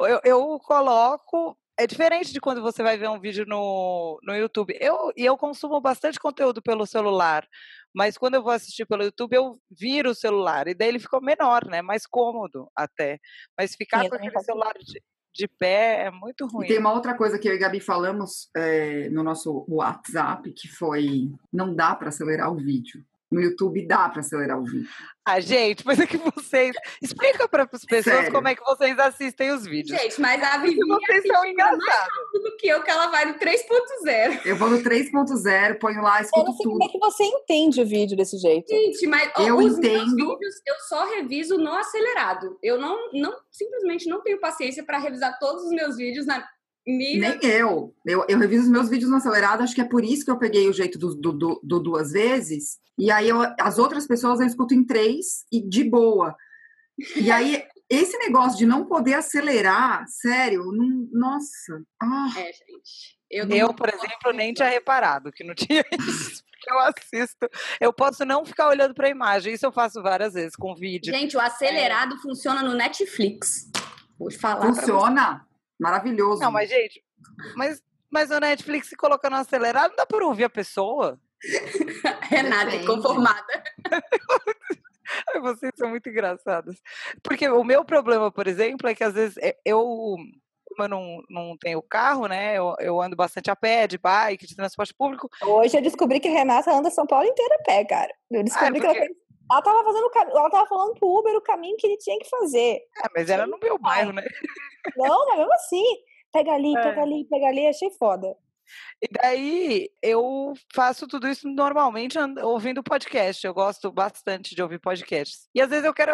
eu, 0.00 0.20
eu 0.24 0.60
coloco. 0.60 1.56
É 1.78 1.86
diferente 1.86 2.32
de 2.32 2.40
quando 2.40 2.60
você 2.60 2.82
vai 2.82 2.98
ver 2.98 3.08
um 3.08 3.20
vídeo 3.20 3.46
no, 3.46 4.18
no 4.22 4.34
YouTube. 4.36 4.76
Eu, 4.80 5.12
e 5.16 5.24
eu 5.24 5.36
consumo 5.38 5.80
bastante 5.80 6.18
conteúdo 6.20 6.60
pelo 6.60 6.84
celular, 6.86 7.46
mas 7.94 8.16
quando 8.16 8.34
eu 8.34 8.42
vou 8.42 8.52
assistir 8.52 8.86
pelo 8.86 9.02
YouTube, 9.04 9.34
eu 9.34 9.58
viro 9.70 10.10
o 10.10 10.14
celular. 10.14 10.68
E 10.68 10.74
daí 10.74 10.88
ele 10.88 10.98
ficou 10.98 11.20
menor, 11.20 11.64
né? 11.66 11.82
Mais 11.82 12.06
cômodo 12.06 12.70
até. 12.76 13.18
Mas 13.58 13.74
ficar 13.74 14.02
Sim, 14.02 14.08
com 14.10 14.16
aquele 14.16 14.40
celular 14.40 14.74
de, 14.78 15.02
de 15.34 15.48
pé 15.48 16.06
é 16.06 16.10
muito 16.10 16.46
E 16.46 16.48
ruim. 16.52 16.66
tem 16.66 16.78
uma 16.78 16.92
outra 16.92 17.16
coisa 17.16 17.38
que 17.38 17.48
eu 17.48 17.54
e 17.54 17.58
Gabi 17.58 17.80
falamos 17.80 18.48
é, 18.56 19.08
no 19.10 19.22
nosso 19.22 19.64
WhatsApp, 19.68 20.52
que 20.52 20.68
foi 20.68 21.30
não 21.52 21.74
dá 21.74 21.94
para 21.94 22.08
acelerar 22.08 22.52
o 22.52 22.56
vídeo. 22.56 23.04
No 23.30 23.40
YouTube 23.40 23.86
dá 23.86 24.08
para 24.08 24.20
acelerar 24.20 24.58
o 24.58 24.64
vídeo. 24.64 24.88
Ah, 25.24 25.38
gente, 25.38 25.86
mas 25.86 26.00
é 26.00 26.06
que 26.06 26.16
vocês. 26.16 26.74
Explica 27.00 27.46
para 27.48 27.62
as 27.70 27.84
pessoas 27.84 28.16
Sério. 28.16 28.32
como 28.32 28.48
é 28.48 28.54
que 28.56 28.62
vocês 28.64 28.98
assistem 28.98 29.52
os 29.52 29.64
vídeos. 29.64 30.00
Gente, 30.00 30.20
mas 30.20 30.42
a 30.42 30.58
Vivi 30.58 30.80
vocês 30.80 31.22
são 31.24 31.54
mais 31.54 31.78
rápido 31.86 32.42
do 32.42 32.56
que 32.56 32.66
eu, 32.66 32.82
que 32.82 32.90
ela 32.90 33.06
vai 33.06 33.26
no 33.26 33.34
3.0. 33.34 34.44
Eu 34.44 34.56
vou 34.56 34.68
no 34.68 34.78
3.0, 34.82 35.78
ponho 35.78 36.02
lá, 36.02 36.18
Eu 36.18 36.24
escuto 36.24 36.46
não 36.46 36.56
sei 36.56 36.64
como 36.64 36.78
tudo. 36.78 36.88
é 36.88 36.92
que 36.92 36.98
você 36.98 37.22
entende 37.24 37.80
o 37.80 37.86
vídeo 37.86 38.16
desse 38.16 38.36
jeito. 38.38 38.68
Gente, 38.68 39.06
mas 39.06 39.30
ó, 39.36 39.42
Eu 39.42 39.56
os 39.58 39.64
meus 39.64 39.78
entendo. 39.78 40.16
vídeos 40.16 40.54
eu 40.66 40.74
só 40.88 41.08
reviso 41.14 41.56
no 41.58 41.72
acelerado. 41.74 42.58
Eu 42.62 42.80
não, 42.80 42.98
não 43.12 43.32
simplesmente 43.52 44.08
não 44.08 44.20
tenho 44.22 44.40
paciência 44.40 44.82
para 44.84 44.98
revisar 44.98 45.38
todos 45.38 45.64
os 45.64 45.70
meus 45.70 45.96
vídeos 45.96 46.26
na 46.26 46.44
mira. 46.96 47.38
Nem 47.40 47.50
eu. 47.50 47.94
eu. 48.06 48.24
Eu 48.28 48.38
reviso 48.38 48.64
os 48.64 48.68
meus 48.70 48.88
vídeos 48.88 49.10
no 49.10 49.16
acelerado, 49.16 49.62
acho 49.62 49.74
que 49.74 49.80
é 49.80 49.88
por 49.88 50.04
isso 50.04 50.24
que 50.24 50.30
eu 50.30 50.38
peguei 50.38 50.68
o 50.68 50.72
jeito 50.72 50.98
do, 50.98 51.14
do, 51.14 51.32
do- 51.32 51.60
do 51.62 51.80
duas 51.80 52.12
vezes. 52.12 52.78
E 52.98 53.10
aí 53.10 53.28
eu- 53.28 53.40
as 53.60 53.78
outras 53.78 54.06
pessoas 54.06 54.40
eu 54.40 54.46
escuto 54.46 54.74
em 54.74 54.84
três 54.84 55.44
e 55.52 55.60
de 55.66 55.84
boa. 55.84 56.34
E 57.16 57.30
aí, 57.30 57.62
esse 57.88 58.16
negócio 58.18 58.58
de 58.58 58.66
não 58.66 58.84
poder 58.84 59.14
acelerar, 59.14 60.04
sério, 60.08 60.64
não, 60.72 61.08
nossa. 61.12 61.82
Ah, 62.00 62.28
É, 62.36 62.52
gente. 62.52 63.18
Eu, 63.30 63.48
Eu, 63.48 63.72
por 63.72 63.88
exemplo, 63.88 64.32
nem 64.34 64.52
tinha 64.52 64.68
reparado 64.68 65.30
que 65.32 65.44
não 65.44 65.54
tinha 65.56 65.84
isso, 65.98 66.42
eu 66.68 66.78
assisto. 66.80 67.48
Eu 67.80 67.92
posso 67.92 68.24
não 68.24 68.44
ficar 68.44 68.68
olhando 68.68 68.92
para 68.92 69.06
a 69.06 69.10
imagem, 69.10 69.54
isso 69.54 69.64
eu 69.64 69.70
faço 69.72 70.02
várias 70.02 70.34
vezes 70.34 70.56
com 70.56 70.74
vídeo. 70.74 71.14
Gente, 71.14 71.36
o 71.36 71.40
acelerado 71.40 72.18
funciona 72.18 72.60
no 72.62 72.74
Netflix. 72.74 73.70
Vou 74.18 74.30
falar 74.32 74.56
pra 74.66 74.74
funciona. 74.74 75.46
Maravilhoso. 75.80 76.40
Não, 76.42 76.52
mas, 76.52 76.68
gente, 76.68 77.02
mas, 77.56 77.82
mas 78.10 78.30
o 78.30 78.38
Netflix 78.38 78.88
se 78.88 78.96
colocando 78.96 79.36
acelerado, 79.36 79.90
não 79.90 79.96
dá 79.96 80.06
para 80.06 80.24
ouvir 80.26 80.44
a 80.44 80.50
pessoa. 80.50 81.18
Renata, 82.28 82.66
Depende. 82.66 82.84
inconformada. 82.84 83.46
Ai, 85.34 85.40
Vocês 85.40 85.72
são 85.76 85.88
muito 85.88 86.08
engraçados. 86.08 86.76
Porque 87.22 87.48
o 87.48 87.64
meu 87.64 87.84
problema, 87.84 88.30
por 88.30 88.46
exemplo, 88.46 88.88
é 88.88 88.94
que 88.94 89.02
às 89.02 89.14
vezes 89.14 89.36
é- 89.38 89.56
eu, 89.64 89.82
como 90.68 90.82
eu 90.84 90.88
não, 90.88 91.22
não 91.28 91.56
tenho 91.58 91.82
carro, 91.82 92.26
né? 92.28 92.56
Eu, 92.56 92.76
eu 92.78 93.00
ando 93.00 93.16
bastante 93.16 93.50
a 93.50 93.56
pé, 93.56 93.86
de 93.88 93.98
bike, 93.98 94.46
de 94.46 94.54
transporte 94.54 94.94
público. 94.94 95.28
Hoje 95.42 95.76
eu 95.76 95.82
descobri 95.82 96.20
que 96.20 96.28
a 96.28 96.32
Renata 96.32 96.70
anda 96.72 96.90
São 96.90 97.06
Paulo 97.06 97.26
inteira 97.26 97.56
a 97.58 97.62
pé, 97.64 97.84
cara. 97.84 98.12
Eu 98.30 98.44
descobri 98.44 98.80
que 98.80 98.86
ela, 98.86 98.94
porque- 98.94 99.06
fez- 99.06 99.18
ela 99.50 99.62
tava 99.62 99.84
fazendo 99.84 100.10
ela 100.14 100.50
tava 100.50 100.66
falando 100.66 100.94
pro 100.94 101.08
Uber 101.08 101.34
o 101.36 101.40
caminho 101.42 101.76
que 101.76 101.86
ele 101.86 101.96
tinha 101.96 102.18
que 102.18 102.28
fazer. 102.28 102.80
É, 103.02 103.08
mas 103.14 103.28
era 103.28 103.46
no 103.46 103.58
meu 103.58 103.78
bairro, 103.78 104.12
né? 104.12 104.22
Não, 104.96 105.26
mas 105.26 105.38
mesmo 105.38 105.52
assim. 105.54 105.84
Pega 106.32 106.52
ali, 106.52 106.76
É. 106.76 106.82
pega 106.82 107.02
ali, 107.02 107.24
pega 107.24 107.46
ali, 107.48 107.66
achei 107.66 107.90
foda. 107.98 108.36
E 109.02 109.08
daí 109.10 109.90
eu 110.00 110.52
faço 110.72 111.08
tudo 111.08 111.26
isso 111.26 111.48
normalmente 111.48 112.16
ouvindo 112.42 112.84
podcast. 112.84 113.44
Eu 113.44 113.52
gosto 113.52 113.90
bastante 113.90 114.54
de 114.54 114.62
ouvir 114.62 114.78
podcasts. 114.78 115.48
E 115.52 115.60
às 115.60 115.68
vezes 115.68 115.84
eu 115.84 115.92
quero 115.92 116.12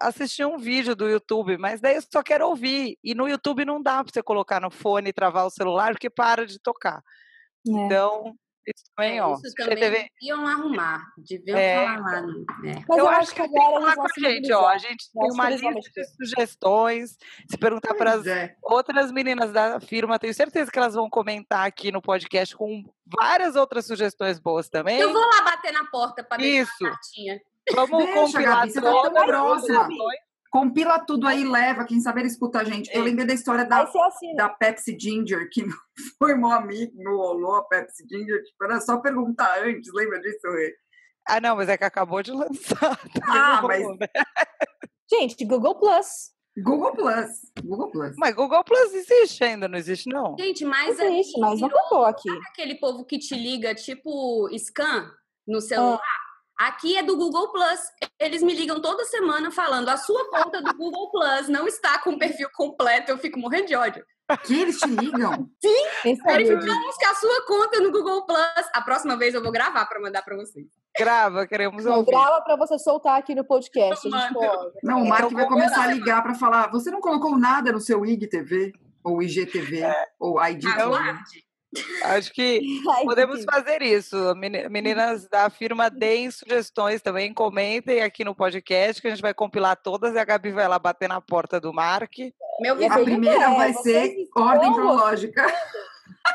assistir 0.00 0.44
um 0.44 0.58
vídeo 0.58 0.96
do 0.96 1.08
YouTube, 1.08 1.56
mas 1.58 1.80
daí 1.80 1.94
eu 1.94 2.02
só 2.02 2.20
quero 2.20 2.48
ouvir. 2.48 2.98
E 3.04 3.14
no 3.14 3.28
YouTube 3.28 3.64
não 3.64 3.80
dá 3.80 4.02
para 4.02 4.12
você 4.12 4.20
colocar 4.20 4.60
no 4.60 4.68
fone 4.70 5.10
e 5.10 5.12
travar 5.12 5.46
o 5.46 5.50
celular 5.50 5.92
porque 5.92 6.10
para 6.10 6.44
de 6.44 6.58
tocar. 6.58 7.00
É. 7.68 7.70
Então, 7.70 8.34
isso 8.66 8.84
também, 8.96 9.18
é, 9.18 9.22
ó. 9.22 9.34
Isso 9.34 9.54
também 9.56 9.76
TV... 9.76 10.10
deviam 10.20 10.46
arrumar, 10.46 11.04
deviam 11.18 11.58
é. 11.58 11.84
falar 11.84 12.00
lá. 12.00 12.22
Né? 12.22 12.84
Mas 12.88 12.98
eu, 12.98 13.04
eu 13.04 13.08
acho 13.08 13.34
que 13.34 13.42
agora 13.42 13.80
falar 13.80 13.96
com 13.96 14.02
a 14.02 14.30
gente, 14.30 14.52
ó. 14.52 14.68
A 14.68 14.78
gente 14.78 15.10
tem 15.12 15.30
uma 15.32 15.50
lista 15.50 15.72
de 15.72 16.04
sugestões. 16.16 17.16
Se 17.50 17.58
perguntar 17.58 17.94
para 17.94 18.12
as 18.14 18.26
é. 18.26 18.54
outras 18.62 19.10
meninas 19.10 19.52
da 19.52 19.80
firma, 19.80 20.18
tenho 20.18 20.34
certeza 20.34 20.70
que 20.70 20.78
elas 20.78 20.94
vão 20.94 21.10
comentar 21.10 21.66
aqui 21.66 21.90
no 21.90 22.00
podcast 22.00 22.56
com 22.56 22.82
várias 23.06 23.56
outras 23.56 23.86
sugestões 23.86 24.38
boas 24.38 24.68
também. 24.68 24.98
Eu 24.98 25.12
vou 25.12 25.22
lá 25.22 25.42
bater 25.42 25.72
na 25.72 25.84
porta 25.86 26.22
para 26.22 26.38
deixar 26.38 26.62
Isso. 26.62 26.86
a 26.86 26.90
cartinha. 26.90 27.40
Vamos 27.74 28.04
Deixa, 28.04 28.20
compilar 28.20 28.66
Gabi, 28.66 28.80
todas 28.80 29.22
as 29.22 29.66
compila 30.52 31.00
tudo 31.00 31.26
aí, 31.26 31.44
leva, 31.44 31.86
quem 31.86 31.98
saber 31.98 32.26
escuta 32.26 32.60
a 32.60 32.64
gente. 32.64 32.94
Eu 32.94 33.02
lembrei 33.02 33.26
da 33.26 33.32
história 33.32 33.64
da, 33.64 33.82
assim, 33.82 34.36
da 34.36 34.50
Pepsi 34.50 34.96
Ginger, 35.00 35.48
que 35.50 35.64
foi 36.18 36.34
meu 36.36 36.52
amigo, 36.52 36.92
no 37.02 37.16
rolou 37.16 37.56
a 37.56 37.64
Pepsi 37.64 38.04
Ginger, 38.08 38.44
tipo, 38.44 38.62
era 38.64 38.78
só 38.80 38.98
perguntar 38.98 39.64
antes, 39.64 39.90
lembra 39.94 40.20
disso, 40.20 40.46
Rê? 40.48 40.76
Ah, 41.26 41.40
não, 41.40 41.56
mas 41.56 41.68
é 41.68 41.78
que 41.78 41.84
acabou 41.84 42.22
de 42.22 42.32
lançar. 42.32 43.00
Ah, 43.26 43.62
mas... 43.62 43.82
Né? 43.98 44.06
Gente, 45.10 45.44
Google 45.44 45.74
Plus. 45.76 46.32
Google 46.58 46.92
Plus. 46.92 47.30
Google 47.64 47.90
Plus. 47.90 48.16
Mas 48.18 48.34
Google 48.34 48.62
Plus 48.62 48.92
existe 48.92 49.42
ainda, 49.42 49.66
não 49.68 49.78
existe, 49.78 50.08
não? 50.10 50.36
Gente, 50.38 50.66
mas 50.66 50.98
existe, 50.98 51.40
mas 51.40 51.60
não 51.60 51.68
acabou 51.68 52.04
aqui. 52.04 52.28
aquele 52.50 52.74
povo 52.74 53.06
que 53.06 53.18
te 53.18 53.34
liga, 53.34 53.74
tipo, 53.74 54.48
scan 54.58 55.10
no 55.46 55.62
celular? 55.62 55.98
Ah. 56.02 56.31
Aqui 56.62 56.96
é 56.96 57.02
do 57.02 57.16
Google 57.16 57.50
Plus. 57.50 57.80
Eles 58.20 58.40
me 58.40 58.54
ligam 58.54 58.80
toda 58.80 59.04
semana 59.04 59.50
falando: 59.50 59.88
a 59.88 59.96
sua 59.96 60.30
conta 60.30 60.62
do 60.62 60.72
Google 60.76 61.10
Plus 61.10 61.48
não 61.48 61.66
está 61.66 61.98
com 61.98 62.10
o 62.10 62.18
perfil 62.18 62.48
completo. 62.54 63.10
Eu 63.10 63.18
fico 63.18 63.36
morrendo 63.36 63.66
de 63.66 63.74
ódio. 63.74 64.04
Que 64.44 64.60
eles 64.60 64.78
te 64.78 64.86
ligam? 64.86 65.50
Sim, 65.60 66.16
verificamos 66.24 66.96
que 66.96 67.04
a 67.04 67.14
sua 67.16 67.46
conta 67.46 67.80
no 67.80 67.90
Google 67.90 68.24
Plus. 68.24 68.68
A 68.72 68.80
próxima 68.80 69.16
vez 69.16 69.34
eu 69.34 69.42
vou 69.42 69.50
gravar 69.50 69.86
para 69.86 70.00
mandar 70.00 70.22
para 70.22 70.36
vocês. 70.36 70.68
Grava, 70.96 71.48
queremos 71.48 71.84
ouvir. 71.84 72.12
Grava 72.12 72.40
para 72.42 72.54
você 72.54 72.78
soltar 72.78 73.18
aqui 73.18 73.34
no 73.34 73.44
podcast. 73.44 74.08
Não, 74.84 75.02
o 75.02 75.08
Mark 75.08 75.32
vai 75.32 75.48
começar 75.48 75.82
a 75.82 75.86
ligar 75.88 76.22
para 76.22 76.34
falar: 76.34 76.70
você 76.70 76.92
não 76.92 77.00
colocou 77.00 77.36
nada 77.36 77.72
no 77.72 77.80
seu 77.80 78.06
IGTV? 78.06 78.72
Ou 79.02 79.20
IGTV? 79.20 79.80
É. 79.80 80.06
Ou 80.20 80.40
IGTV? 80.40 81.42
Acho 82.04 82.32
que 82.32 82.60
podemos 83.04 83.44
fazer 83.44 83.82
isso. 83.82 84.16
Meninas 84.70 85.28
da 85.28 85.48
firma, 85.48 85.88
deem 85.88 86.30
sugestões 86.30 87.00
também, 87.00 87.32
comentem 87.32 88.02
aqui 88.02 88.24
no 88.24 88.34
podcast, 88.34 89.00
que 89.00 89.08
a 89.08 89.10
gente 89.10 89.22
vai 89.22 89.32
compilar 89.32 89.76
todas 89.76 90.14
e 90.14 90.18
a 90.18 90.24
Gabi 90.24 90.50
vai 90.52 90.68
lá 90.68 90.78
bater 90.78 91.08
na 91.08 91.20
porta 91.20 91.60
do 91.60 91.72
Mark. 91.72 92.12
Meu 92.60 92.74
a 92.74 92.98
primeira 92.98 93.44
é, 93.44 93.56
vai 93.56 93.72
ser 93.72 94.14
ordem 94.36 94.72
cronológica. 94.72 95.46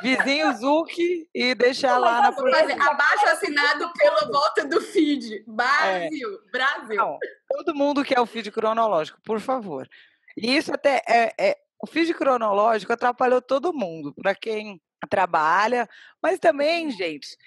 Vizinho 0.01 0.53
Zuki 0.57 1.29
e 1.33 1.55
deixar 1.55 1.97
lá 1.97 2.21
na 2.21 2.33
fazer 2.33 2.81
abaixo 2.81 3.25
assinado 3.29 3.91
pela 3.93 4.27
volta 4.27 4.65
do 4.65 4.81
feed. 4.81 5.43
Brasil, 5.47 6.33
é. 6.33 6.51
Brasil. 6.51 6.97
Não, 6.97 7.17
todo 7.49 7.75
mundo 7.75 8.03
quer 8.03 8.19
o 8.19 8.25
feed 8.25 8.51
cronológico, 8.51 9.19
por 9.23 9.39
favor. 9.39 9.87
E 10.35 10.55
isso 10.55 10.73
até 10.73 11.01
é, 11.07 11.33
é 11.39 11.57
o 11.81 11.87
feed 11.87 12.13
cronológico 12.13 12.91
atrapalhou 12.91 13.41
todo 13.41 13.73
mundo. 13.73 14.13
Para 14.13 14.35
quem 14.35 14.81
trabalha, 15.09 15.87
mas 16.21 16.39
também, 16.39 16.85
uhum. 16.85 16.91
gente, 16.91 17.37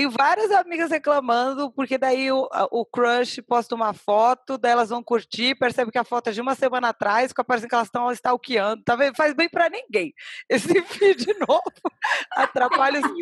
e 0.00 0.06
várias 0.06 0.50
amigas 0.50 0.90
reclamando, 0.90 1.70
porque 1.72 1.98
daí 1.98 2.32
o, 2.32 2.48
o 2.70 2.86
crush 2.86 3.42
posta 3.42 3.74
uma 3.74 3.92
foto, 3.92 4.56
daí 4.56 4.72
elas 4.72 4.88
vão 4.88 5.02
curtir, 5.02 5.54
percebe 5.56 5.90
que 5.90 5.98
a 5.98 6.04
foto 6.04 6.30
é 6.30 6.32
de 6.32 6.40
uma 6.40 6.54
semana 6.54 6.88
atrás, 6.88 7.28
fica 7.28 7.44
parecendo 7.44 7.68
que 7.68 7.74
elas 7.74 7.88
estão 7.88 8.10
stalkeando, 8.12 8.82
tá 8.82 8.96
vendo? 8.96 9.14
Faz 9.14 9.34
bem 9.34 9.46
para 9.46 9.68
ninguém. 9.68 10.14
Esse 10.48 10.80
vídeo 10.80 11.36
novo 11.46 11.62
atrapalha 12.32 13.00
os 13.00 13.12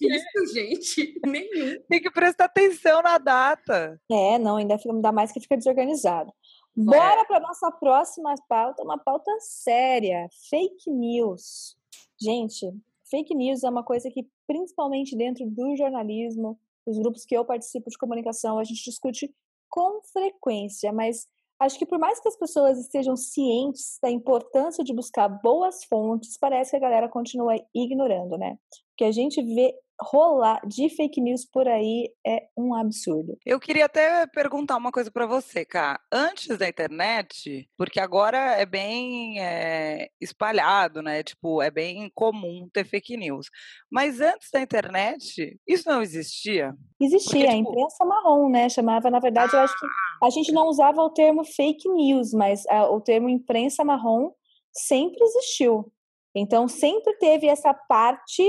Isso, 0.00 0.52
gente, 0.52 1.20
nenhum. 1.24 1.80
Tem 1.88 2.00
que 2.00 2.10
prestar 2.10 2.46
atenção 2.46 3.02
na 3.02 3.16
data. 3.16 4.00
É, 4.10 4.36
não, 4.36 4.56
ainda, 4.56 4.78
fica, 4.78 4.92
ainda 4.92 5.12
mais 5.12 5.30
que 5.30 5.38
fica 5.38 5.56
desorganizado. 5.56 6.32
Bora 6.74 7.20
é. 7.20 7.24
para 7.24 7.38
nossa 7.38 7.70
próxima 7.70 8.34
pauta, 8.48 8.82
uma 8.82 8.98
pauta 8.98 9.30
séria, 9.38 10.28
fake 10.48 10.90
news. 10.90 11.76
Gente, 12.20 12.66
fake 13.10 13.34
news 13.34 13.62
é 13.64 13.68
uma 13.68 13.82
coisa 13.82 14.10
que, 14.10 14.26
principalmente 14.46 15.16
dentro 15.16 15.44
do 15.46 15.76
jornalismo, 15.76 16.58
os 16.86 16.98
grupos 16.98 17.24
que 17.24 17.36
eu 17.36 17.44
participo 17.44 17.90
de 17.90 17.98
comunicação, 17.98 18.58
a 18.58 18.64
gente 18.64 18.82
discute 18.82 19.32
com 19.68 20.00
frequência, 20.12 20.92
mas 20.92 21.26
acho 21.60 21.78
que 21.78 21.86
por 21.86 21.98
mais 21.98 22.18
que 22.20 22.28
as 22.28 22.36
pessoas 22.36 22.78
estejam 22.78 23.16
cientes 23.16 23.98
da 24.02 24.10
importância 24.10 24.82
de 24.82 24.94
buscar 24.94 25.28
boas 25.28 25.84
fontes, 25.84 26.38
parece 26.38 26.70
que 26.70 26.76
a 26.76 26.80
galera 26.80 27.08
continua 27.08 27.54
ignorando, 27.74 28.38
né? 28.38 28.58
Que 28.96 29.04
a 29.04 29.12
gente 29.12 29.42
vê 29.42 29.74
rolar 30.02 30.60
de 30.66 30.88
fake 30.88 31.20
news 31.20 31.44
por 31.44 31.68
aí 31.68 32.10
é 32.26 32.46
um 32.56 32.74
absurdo. 32.74 33.36
Eu 33.44 33.60
queria 33.60 33.84
até 33.84 34.26
perguntar 34.26 34.76
uma 34.76 34.90
coisa 34.90 35.10
para 35.10 35.26
você, 35.26 35.64
Cá. 35.64 36.00
Antes 36.12 36.56
da 36.58 36.68
internet, 36.68 37.68
porque 37.76 38.00
agora 38.00 38.38
é 38.58 38.64
bem 38.64 39.40
é, 39.40 40.08
espalhado, 40.20 41.02
né? 41.02 41.22
Tipo, 41.22 41.62
é 41.62 41.70
bem 41.70 42.10
comum 42.14 42.68
ter 42.72 42.84
fake 42.84 43.16
news. 43.16 43.46
Mas 43.90 44.20
antes 44.20 44.48
da 44.52 44.60
internet, 44.60 45.58
isso 45.66 45.88
não 45.88 46.02
existia? 46.02 46.74
Existia, 47.00 47.46
porque, 47.46 47.56
tipo... 47.56 47.68
a 47.68 47.72
imprensa 47.72 48.04
marrom, 48.04 48.48
né? 48.48 48.68
Chamava, 48.68 49.10
na 49.10 49.20
verdade, 49.20 49.54
ah. 49.54 49.58
eu 49.58 49.62
acho 49.64 49.78
que 49.78 49.86
ah. 49.86 50.26
a 50.26 50.30
gente 50.30 50.52
não 50.52 50.66
usava 50.66 51.02
o 51.02 51.10
termo 51.10 51.44
fake 51.44 51.88
news, 51.88 52.32
mas 52.32 52.66
a, 52.66 52.90
o 52.90 53.00
termo 53.00 53.28
imprensa 53.28 53.84
marrom 53.84 54.32
sempre 54.72 55.22
existiu. 55.24 55.92
Então, 56.34 56.68
sempre 56.68 57.16
teve 57.18 57.48
essa 57.48 57.74
parte 57.74 58.42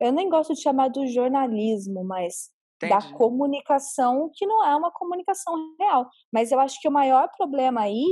eu 0.00 0.12
nem 0.12 0.28
gosto 0.28 0.54
de 0.54 0.62
chamar 0.62 0.88
do 0.88 1.06
jornalismo, 1.06 2.04
mas 2.04 2.50
Entendi. 2.76 2.92
da 2.92 3.16
comunicação, 3.16 4.30
que 4.32 4.46
não 4.46 4.64
é 4.64 4.74
uma 4.76 4.90
comunicação 4.92 5.54
real. 5.78 6.08
Mas 6.32 6.52
eu 6.52 6.60
acho 6.60 6.80
que 6.80 6.88
o 6.88 6.92
maior 6.92 7.28
problema 7.36 7.82
aí 7.82 8.04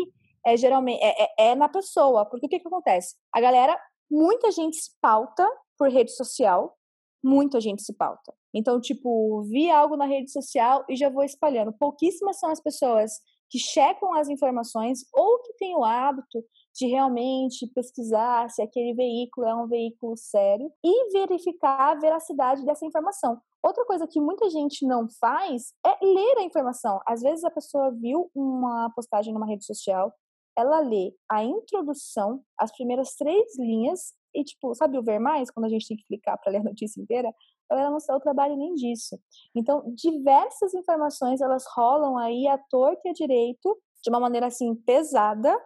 é 0.45 0.57
geralmente 0.57 1.02
é, 1.02 1.25
é, 1.25 1.50
é 1.50 1.55
na 1.55 1.69
pessoa, 1.69 2.25
porque 2.25 2.47
o 2.47 2.49
que, 2.49 2.59
que 2.59 2.69
acontece? 2.69 3.16
A 3.33 3.40
galera, 3.40 3.78
muita 4.11 4.50
gente 4.50 4.76
se 4.76 4.90
pauta 5.00 5.49
por 5.78 5.88
rede 5.90 6.12
social, 6.12 6.76
muita 7.23 7.61
gente 7.61 7.83
se 7.83 7.93
pauta. 7.93 8.35
Então, 8.55 8.81
tipo, 8.81 9.43
vi 9.43 9.71
algo 9.71 9.97
na 9.97 10.07
rede 10.07 10.31
social 10.31 10.85
e 10.88 10.97
já 10.97 11.11
vou 11.11 11.25
espalhando. 11.25 11.73
Pouquíssimas 11.73 12.38
são 12.38 12.50
as 12.50 12.61
pessoas 12.61 13.12
que 13.50 13.59
checam 13.59 14.14
as 14.14 14.28
informações 14.28 15.00
ou 15.12 15.43
que 15.43 15.52
têm 15.55 15.76
o 15.76 15.85
hábito 15.85 16.43
de 16.76 16.87
realmente 16.87 17.66
pesquisar 17.68 18.50
se 18.50 18.61
aquele 18.61 18.92
veículo 18.92 19.47
é 19.47 19.54
um 19.54 19.66
veículo 19.66 20.16
sério 20.16 20.71
e 20.85 21.11
verificar 21.12 21.92
a 21.92 21.95
veracidade 21.95 22.64
dessa 22.64 22.85
informação. 22.85 23.40
Outra 23.62 23.85
coisa 23.87 24.06
que 24.06 24.21
muita 24.21 24.49
gente 24.50 24.87
não 24.87 25.09
faz 25.18 25.73
é 25.85 26.04
ler 26.04 26.38
a 26.38 26.42
informação. 26.42 27.00
Às 27.06 27.23
vezes 27.23 27.45
a 27.45 27.50
pessoa 27.50 27.90
viu 27.90 28.30
uma 28.35 28.90
postagem 28.90 29.33
numa 29.33 29.47
rede 29.47 29.64
social, 29.64 30.12
ela 30.56 30.80
lê 30.80 31.14
a 31.30 31.42
introdução, 31.42 32.42
as 32.59 32.71
primeiras 32.73 33.14
três 33.14 33.59
linhas 33.59 34.14
e, 34.35 34.45
tipo, 34.45 34.75
sabe 34.75 34.99
o 34.99 35.02
ver 35.02 35.18
mais, 35.18 35.50
quando 35.50 35.64
a 35.64 35.68
gente 35.68 35.88
tem 35.88 35.97
que 35.97 36.06
clicar 36.06 36.38
para 36.38 36.52
ler 36.52 36.59
a 36.59 36.64
notícia 36.64 37.00
inteira? 37.00 37.33
Ela 37.71 37.90
não 37.90 37.99
sabe 37.99 38.18
o 38.18 38.23
trabalho 38.23 38.56
nem 38.56 38.75
disso. 38.75 39.18
Então, 39.54 39.83
diversas 39.95 40.75
informações, 40.75 41.40
elas 41.40 41.64
rolam 41.75 42.18
aí 42.18 42.47
à 42.47 42.59
torta 42.59 43.00
e 43.06 43.11
à 43.11 43.12
direito, 43.12 43.76
de 44.02 44.11
uma 44.11 44.21
maneira, 44.21 44.47
assim, 44.47 44.75
pesada, 44.75 45.59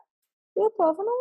e 0.63 0.67
o 0.67 0.71
povo 0.71 1.03
não, 1.03 1.17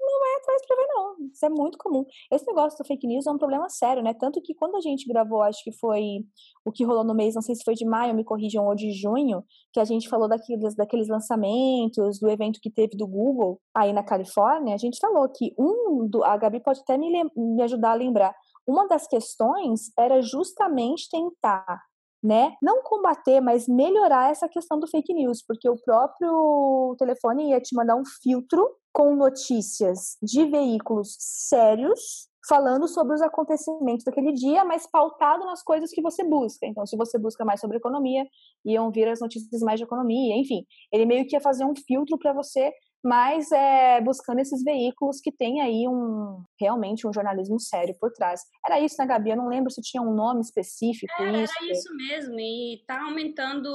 não 0.00 0.20
vai 0.20 0.34
atrás 0.36 0.62
para 0.66 0.76
ver, 0.76 0.86
não. 0.88 1.16
Isso 1.32 1.46
é 1.46 1.48
muito 1.48 1.78
comum. 1.78 2.04
Esse 2.30 2.46
negócio 2.46 2.78
do 2.78 2.86
fake 2.86 3.06
news 3.06 3.26
é 3.26 3.30
um 3.30 3.38
problema 3.38 3.68
sério, 3.68 4.02
né? 4.02 4.14
Tanto 4.14 4.40
que 4.40 4.54
quando 4.54 4.76
a 4.76 4.80
gente 4.80 5.08
gravou, 5.08 5.42
acho 5.42 5.62
que 5.64 5.72
foi 5.72 6.24
o 6.64 6.72
que 6.72 6.84
rolou 6.84 7.04
no 7.04 7.14
mês, 7.14 7.34
não 7.34 7.42
sei 7.42 7.54
se 7.54 7.64
foi 7.64 7.74
de 7.74 7.84
maio, 7.84 8.14
me 8.14 8.24
corrijam, 8.24 8.66
ou 8.66 8.74
de 8.74 8.92
junho, 8.92 9.44
que 9.72 9.80
a 9.80 9.84
gente 9.84 10.08
falou 10.08 10.28
daqueles, 10.28 10.74
daqueles 10.76 11.08
lançamentos, 11.08 12.18
do 12.18 12.28
evento 12.28 12.60
que 12.60 12.70
teve 12.70 12.96
do 12.96 13.06
Google 13.06 13.60
aí 13.74 13.92
na 13.92 14.02
Califórnia, 14.02 14.74
a 14.74 14.78
gente 14.78 14.98
falou 14.98 15.28
que 15.28 15.54
um, 15.58 16.06
do, 16.08 16.24
a 16.24 16.36
Gabi 16.36 16.60
pode 16.60 16.80
até 16.80 16.96
me, 16.96 17.10
me 17.36 17.62
ajudar 17.62 17.92
a 17.92 17.94
lembrar, 17.94 18.34
uma 18.66 18.86
das 18.88 19.06
questões 19.06 19.92
era 19.96 20.20
justamente 20.20 21.08
tentar 21.10 21.80
né? 22.22 22.54
Não 22.62 22.82
combater, 22.82 23.40
mas 23.40 23.68
melhorar 23.68 24.30
essa 24.30 24.48
questão 24.48 24.78
do 24.78 24.88
fake 24.88 25.12
news, 25.14 25.42
porque 25.46 25.68
o 25.68 25.76
próprio 25.76 26.94
telefone 26.98 27.50
ia 27.50 27.60
te 27.60 27.74
mandar 27.74 27.96
um 27.96 28.04
filtro 28.22 28.68
com 28.92 29.14
notícias 29.14 30.16
de 30.22 30.46
veículos 30.46 31.16
sérios 31.18 32.28
falando 32.48 32.86
sobre 32.86 33.14
os 33.14 33.20
acontecimentos 33.20 34.04
daquele 34.04 34.32
dia, 34.32 34.64
mas 34.64 34.86
pautado 34.86 35.44
nas 35.44 35.62
coisas 35.62 35.90
que 35.90 36.00
você 36.00 36.22
busca. 36.22 36.64
Então, 36.66 36.86
se 36.86 36.96
você 36.96 37.18
busca 37.18 37.44
mais 37.44 37.60
sobre 37.60 37.76
economia, 37.76 38.24
iam 38.64 38.90
vir 38.90 39.08
as 39.08 39.20
notícias 39.20 39.60
mais 39.62 39.78
de 39.80 39.84
economia, 39.84 40.36
enfim. 40.36 40.64
Ele 40.92 41.04
meio 41.04 41.26
que 41.26 41.34
ia 41.34 41.40
fazer 41.40 41.64
um 41.64 41.74
filtro 41.86 42.16
para 42.18 42.32
você 42.32 42.72
mas 43.04 43.50
é, 43.52 44.00
buscando 44.00 44.40
esses 44.40 44.62
veículos 44.64 45.20
que 45.20 45.30
têm 45.30 45.60
aí 45.60 45.86
um 45.88 46.42
realmente 46.60 47.06
um 47.06 47.12
jornalismo 47.12 47.60
sério 47.60 47.94
por 48.00 48.12
trás. 48.12 48.40
Era 48.64 48.80
isso, 48.80 48.96
né, 48.98 49.06
Gabi? 49.06 49.30
Eu 49.30 49.36
não 49.36 49.48
lembro 49.48 49.70
se 49.70 49.80
tinha 49.80 50.02
um 50.02 50.12
nome 50.12 50.40
específico. 50.40 51.12
Era, 51.18 51.42
isso. 51.42 51.54
era 51.60 51.72
isso 51.72 51.96
mesmo, 51.96 52.40
e 52.40 52.76
está 52.80 53.02
aumentando. 53.02 53.68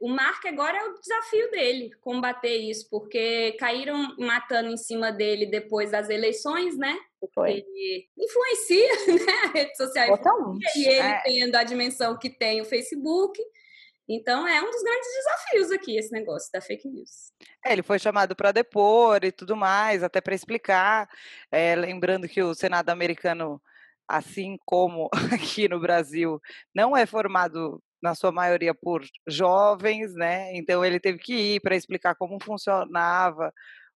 O 0.00 0.08
Mark 0.08 0.44
agora 0.46 0.76
é 0.76 0.84
o 0.84 0.94
desafio 1.00 1.50
dele 1.50 1.90
combater 2.00 2.56
isso, 2.56 2.88
porque 2.90 3.52
caíram 3.58 4.14
matando 4.18 4.70
em 4.70 4.76
cima 4.76 5.12
dele 5.12 5.46
depois 5.46 5.90
das 5.90 6.08
eleições, 6.08 6.76
né? 6.76 6.98
Foi. 7.34 7.52
Ele 7.52 8.06
influencia 8.18 8.88
né, 9.26 9.32
a 9.44 9.52
rede 9.52 9.76
social 9.76 10.16
Totalmente. 10.18 10.78
e 10.78 10.86
ele 10.86 10.98
É. 10.98 11.20
tendo 11.22 11.56
a 11.56 11.64
dimensão 11.64 12.18
que 12.18 12.28
tem 12.28 12.60
o 12.60 12.64
Facebook. 12.64 13.40
Então 14.08 14.46
é 14.46 14.60
um 14.60 14.70
dos 14.70 14.82
grandes 14.82 15.08
desafios 15.14 15.70
aqui, 15.72 15.96
esse 15.96 16.12
negócio 16.12 16.50
da 16.52 16.60
fake 16.60 16.88
news. 16.88 17.32
É, 17.64 17.72
ele 17.72 17.82
foi 17.82 17.98
chamado 17.98 18.36
para 18.36 18.52
depor 18.52 19.24
e 19.24 19.32
tudo 19.32 19.56
mais, 19.56 20.02
até 20.02 20.20
para 20.20 20.34
explicar. 20.34 21.08
É, 21.50 21.74
lembrando 21.74 22.28
que 22.28 22.42
o 22.42 22.54
Senado 22.54 22.90
americano, 22.90 23.60
assim 24.06 24.58
como 24.66 25.08
aqui 25.32 25.68
no 25.68 25.80
Brasil, 25.80 26.40
não 26.74 26.96
é 26.96 27.06
formado 27.06 27.82
na 28.02 28.14
sua 28.14 28.30
maioria 28.30 28.74
por 28.74 29.02
jovens, 29.26 30.14
né? 30.14 30.54
Então 30.54 30.84
ele 30.84 31.00
teve 31.00 31.18
que 31.18 31.54
ir 31.54 31.60
para 31.60 31.74
explicar 31.74 32.14
como 32.14 32.38
funcionava 32.42 33.50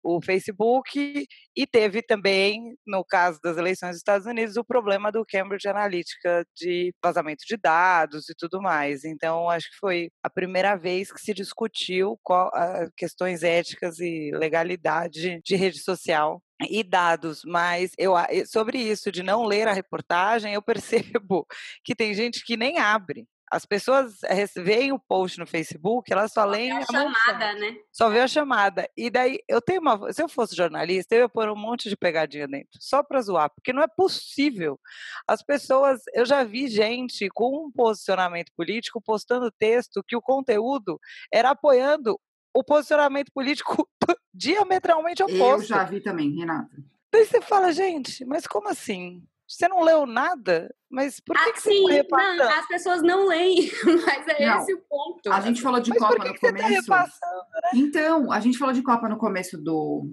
o 0.05 0.21
Facebook 0.21 1.25
e 1.57 1.65
teve 1.65 2.03
também, 2.03 2.75
no 2.85 3.03
caso 3.03 3.39
das 3.41 3.57
eleições 3.57 3.91
dos 3.91 3.97
Estados 3.97 4.27
Unidos, 4.27 4.55
o 4.55 4.63
problema 4.63 5.11
do 5.11 5.25
Cambridge 5.25 5.67
Analytica 5.67 6.45
de 6.55 6.93
vazamento 7.03 7.43
de 7.47 7.57
dados 7.57 8.29
e 8.29 8.35
tudo 8.37 8.61
mais. 8.61 9.03
Então, 9.03 9.49
acho 9.49 9.67
que 9.71 9.77
foi 9.79 10.09
a 10.23 10.29
primeira 10.29 10.75
vez 10.75 11.11
que 11.11 11.19
se 11.19 11.33
discutiu 11.33 12.19
qual, 12.23 12.51
questões 12.95 13.41
éticas 13.41 13.99
e 13.99 14.29
legalidade 14.33 15.41
de 15.43 15.55
rede 15.55 15.79
social 15.79 16.39
e 16.69 16.83
dados, 16.83 17.41
mas 17.43 17.91
eu 17.97 18.13
sobre 18.45 18.77
isso 18.77 19.11
de 19.11 19.23
não 19.23 19.43
ler 19.43 19.67
a 19.67 19.73
reportagem, 19.73 20.53
eu 20.53 20.61
percebo 20.63 21.45
que 21.83 21.95
tem 21.95 22.13
gente 22.13 22.43
que 22.45 22.55
nem 22.55 22.77
abre. 22.77 23.27
As 23.51 23.65
pessoas 23.65 24.19
rece- 24.23 24.61
veem 24.61 24.91
o 24.91 24.99
post 24.99 25.39
no 25.39 25.45
Facebook, 25.45 26.11
elas 26.11 26.31
só 26.33 26.43
leem 26.45 26.71
É 26.71 26.75
a 26.75 26.79
a 26.79 26.85
chamada, 26.85 27.53
né? 27.53 27.77
só 27.91 28.09
vê 28.09 28.19
a 28.21 28.27
chamada. 28.27 28.89
E 28.97 29.09
daí, 29.09 29.39
eu 29.47 29.61
tenho 29.61 29.81
uma. 29.81 30.11
Se 30.11 30.21
eu 30.23 30.27
fosse 30.27 30.55
jornalista, 30.55 31.13
eu 31.15 31.19
ia 31.21 31.29
pôr 31.29 31.49
um 31.49 31.55
monte 31.55 31.87
de 31.87 31.95
pegadinha 31.95 32.47
dentro, 32.47 32.79
só 32.81 33.03
para 33.03 33.21
zoar, 33.21 33.49
porque 33.53 33.71
não 33.71 33.83
é 33.83 33.87
possível. 33.87 34.79
As 35.27 35.43
pessoas. 35.43 36.01
Eu 36.13 36.25
já 36.25 36.43
vi 36.43 36.67
gente 36.67 37.29
com 37.29 37.67
um 37.67 37.71
posicionamento 37.71 38.51
político 38.57 39.01
postando 39.01 39.51
texto 39.51 40.03
que 40.07 40.15
o 40.15 40.21
conteúdo 40.21 40.99
era 41.31 41.51
apoiando 41.51 42.19
o 42.53 42.63
posicionamento 42.63 43.31
político 43.33 43.87
diametralmente 44.33 45.21
Eu 45.21 45.27
oposto. 45.27 45.67
já 45.67 45.83
vi 45.83 46.01
também, 46.01 46.35
Renata. 46.35 46.69
Daí 47.11 47.25
você 47.25 47.39
fala, 47.41 47.71
gente, 47.71 48.25
mas 48.25 48.45
como 48.47 48.67
assim? 48.69 49.23
Você 49.47 49.67
não 49.67 49.81
leu 49.83 50.05
nada? 50.05 50.73
Mas 50.89 51.19
por 51.19 51.35
que, 51.35 51.41
Ah, 51.49 51.53
que 51.53 51.61
você 51.61 51.69
sim, 51.71 51.75
está 51.77 51.87
não, 51.89 51.95
repassando? 51.97 52.59
as 52.59 52.67
pessoas 52.67 53.01
não 53.03 53.27
leem, 53.27 53.69
mas 54.05 54.27
é 54.27 54.45
Não, 54.47 54.61
esse 54.61 54.73
o 54.73 54.81
ponto. 54.89 55.31
A 55.31 55.41
gente 55.41 55.61
falou 55.61 55.79
de 55.79 55.89
Mas 55.91 55.99
por 55.99 56.07
Copa 56.09 56.21
que, 56.23 56.27
no 56.29 56.33
que 56.33 56.39
você 56.39 56.47
está 56.47 56.63
começo. 56.63 56.81
repassando? 56.81 57.41
Então, 57.75 58.31
a 58.31 58.39
gente 58.39 58.57
falou 58.57 58.73
de 58.73 58.81
Copa 58.83 59.07
no 59.09 59.17
começo 59.17 59.57
do, 59.61 60.09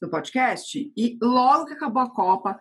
do 0.00 0.08
podcast, 0.10 0.78
e 0.96 1.18
logo 1.22 1.66
que 1.66 1.74
acabou 1.74 2.02
a 2.02 2.10
Copa, 2.10 2.58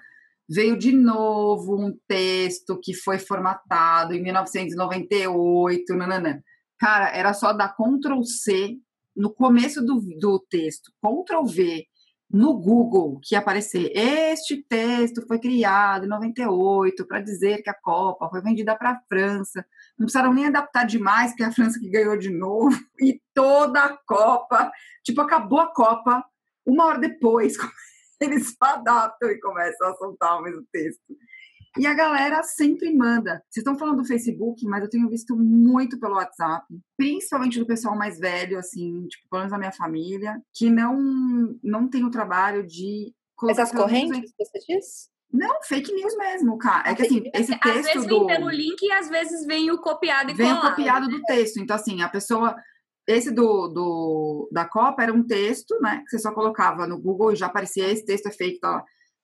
veio 0.49 0.77
de 0.77 0.91
novo 0.91 1.75
um 1.79 1.95
texto 2.07 2.79
que 2.83 2.93
foi 2.93 3.19
formatado 3.19 4.13
em 4.13 4.21
1998, 4.23 5.95
nananã. 5.95 6.39
Cara, 6.79 7.09
era 7.15 7.33
só 7.33 7.53
dar 7.53 7.75
Ctrl 7.75 8.21
C 8.23 8.75
no 9.15 9.33
começo 9.33 9.81
do, 9.85 10.01
do 10.19 10.39
texto, 10.49 10.91
Ctrl 11.03 11.45
V 11.45 11.85
no 12.31 12.53
Google, 12.53 13.19
que 13.23 13.35
aparecer 13.35 13.91
este 13.95 14.63
texto 14.69 15.25
foi 15.27 15.39
criado 15.39 16.05
em 16.05 16.09
98 16.09 17.07
para 17.07 17.21
dizer 17.21 17.63
que 17.63 17.69
a 17.69 17.73
Copa 17.73 18.29
foi 18.29 18.41
vendida 18.41 18.75
para 18.75 18.91
a 18.91 19.01
França. 19.07 19.65
Não 19.97 20.05
precisaram 20.05 20.33
nem 20.33 20.45
adaptar 20.45 20.85
demais, 20.85 21.33
que 21.33 21.41
é 21.41 21.47
a 21.47 21.51
França 21.51 21.79
que 21.79 21.89
ganhou 21.89 22.17
de 22.17 22.29
novo. 22.29 22.69
E 23.01 23.21
toda 23.33 23.81
a 23.81 23.97
Copa, 24.05 24.69
tipo, 25.03 25.21
acabou 25.21 25.59
a 25.59 25.73
Copa, 25.73 26.23
uma 26.65 26.85
hora 26.85 26.99
depois, 26.99 27.55
eles 28.19 28.53
adaptam 28.59 29.29
e 29.29 29.39
começam 29.39 29.87
a 29.87 29.95
soltar 29.95 30.37
o 30.37 30.43
mesmo 30.43 30.63
texto. 30.71 31.01
E 31.77 31.85
a 31.85 31.93
galera 31.93 32.41
sempre 32.43 32.93
manda. 32.93 33.43
Vocês 33.49 33.61
estão 33.61 33.77
falando 33.77 33.97
do 33.97 34.07
Facebook, 34.07 34.65
mas 34.65 34.83
eu 34.83 34.89
tenho 34.89 35.09
visto 35.09 35.35
muito 35.35 35.99
pelo 35.99 36.15
WhatsApp, 36.15 36.65
principalmente 36.97 37.59
do 37.59 37.65
pessoal 37.65 37.95
mais 37.95 38.19
velho, 38.19 38.57
assim, 38.57 39.07
tipo, 39.07 39.29
pelo 39.29 39.41
menos 39.41 39.51
da 39.51 39.57
minha 39.57 39.71
família, 39.71 40.41
que 40.53 40.69
não, 40.69 40.97
não 41.63 41.87
tem 41.87 42.03
o 42.03 42.11
trabalho 42.11 42.65
de 42.65 43.13
Essas 43.49 43.71
correntes, 43.71 44.31
você 44.37 44.59
diz? 44.67 45.09
não, 45.31 45.61
fake 45.61 45.93
news 45.93 46.17
mesmo, 46.17 46.57
cara. 46.57 46.89
É 46.89 46.95
que 46.95 47.03
assim, 47.03 47.23
esse 47.33 47.53
às 47.53 47.59
texto 47.59 47.93
vezes 47.93 48.07
do 48.07 48.25
vem 48.25 48.35
pelo 48.35 48.49
link 48.49 48.81
e 48.81 48.91
às 48.91 49.09
vezes 49.09 49.45
vem 49.45 49.69
o 49.69 49.77
copiado 49.77 50.31
e 50.31 50.33
vem 50.33 50.51
o 50.51 50.55
colado. 50.55 50.75
copiado 50.75 51.07
do 51.07 51.21
texto. 51.21 51.59
Então 51.59 51.75
assim, 51.75 52.01
a 52.01 52.09
pessoa 52.09 52.55
esse 53.07 53.31
do, 53.31 53.67
do 53.67 54.49
da 54.51 54.65
Copa 54.65 55.03
era 55.03 55.13
um 55.13 55.23
texto, 55.23 55.79
né, 55.81 56.03
que 56.03 56.11
você 56.11 56.19
só 56.19 56.31
colocava 56.31 56.85
no 56.85 56.99
Google 56.99 57.31
e 57.31 57.35
já 57.35 57.47
aparecia 57.47 57.89
esse 57.89 58.05
texto 58.05 58.27
é 58.27 58.31
fake, 58.31 58.59
tá? 58.59 58.83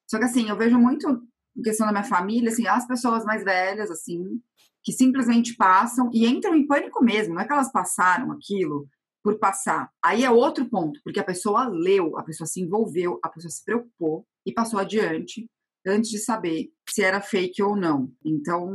Só 0.09 0.17
que 0.17 0.25
assim, 0.25 0.49
eu 0.49 0.57
vejo 0.57 0.77
muito 0.77 1.21
em 1.55 1.61
questão 1.61 1.85
da 1.85 1.91
minha 1.91 2.03
família, 2.03 2.49
assim, 2.49 2.67
as 2.67 2.87
pessoas 2.87 3.23
mais 3.23 3.43
velhas 3.43 3.89
assim, 3.89 4.41
que 4.83 4.91
simplesmente 4.91 5.55
passam 5.55 6.09
e 6.13 6.27
entram 6.27 6.55
em 6.55 6.67
pânico 6.67 7.03
mesmo, 7.03 7.33
não 7.33 7.41
é 7.41 7.45
que 7.47 7.53
elas 7.53 7.71
passaram 7.71 8.31
aquilo 8.31 8.87
por 9.23 9.39
passar. 9.39 9.89
Aí 10.03 10.23
é 10.23 10.29
outro 10.29 10.69
ponto, 10.69 10.99
porque 11.03 11.19
a 11.19 11.23
pessoa 11.23 11.67
leu, 11.67 12.15
a 12.17 12.23
pessoa 12.23 12.45
se 12.45 12.61
envolveu, 12.61 13.19
a 13.23 13.29
pessoa 13.29 13.49
se 13.49 13.63
preocupou 13.63 14.23
e 14.45 14.53
passou 14.53 14.79
adiante 14.79 15.49
antes 15.87 16.11
de 16.11 16.19
saber 16.19 16.69
se 16.87 17.01
era 17.01 17.19
fake 17.19 17.61
ou 17.63 17.75
não. 17.75 18.11
Então, 18.23 18.71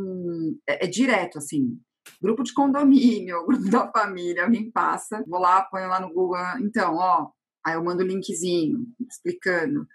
é, 0.68 0.86
é 0.86 0.88
direto, 0.88 1.38
assim. 1.38 1.78
Grupo 2.20 2.42
de 2.42 2.52
condomínio, 2.52 3.46
grupo 3.46 3.70
da 3.70 3.90
família, 3.92 4.44
alguém 4.44 4.70
passa, 4.70 5.22
vou 5.28 5.40
lá, 5.40 5.62
ponho 5.62 5.88
lá 5.88 6.00
no 6.00 6.12
Google, 6.12 6.38
então, 6.60 6.96
ó, 6.96 7.30
aí 7.64 7.74
eu 7.74 7.84
mando 7.84 8.02
o 8.02 8.06
linkzinho 8.06 8.86
explicando. 9.08 9.86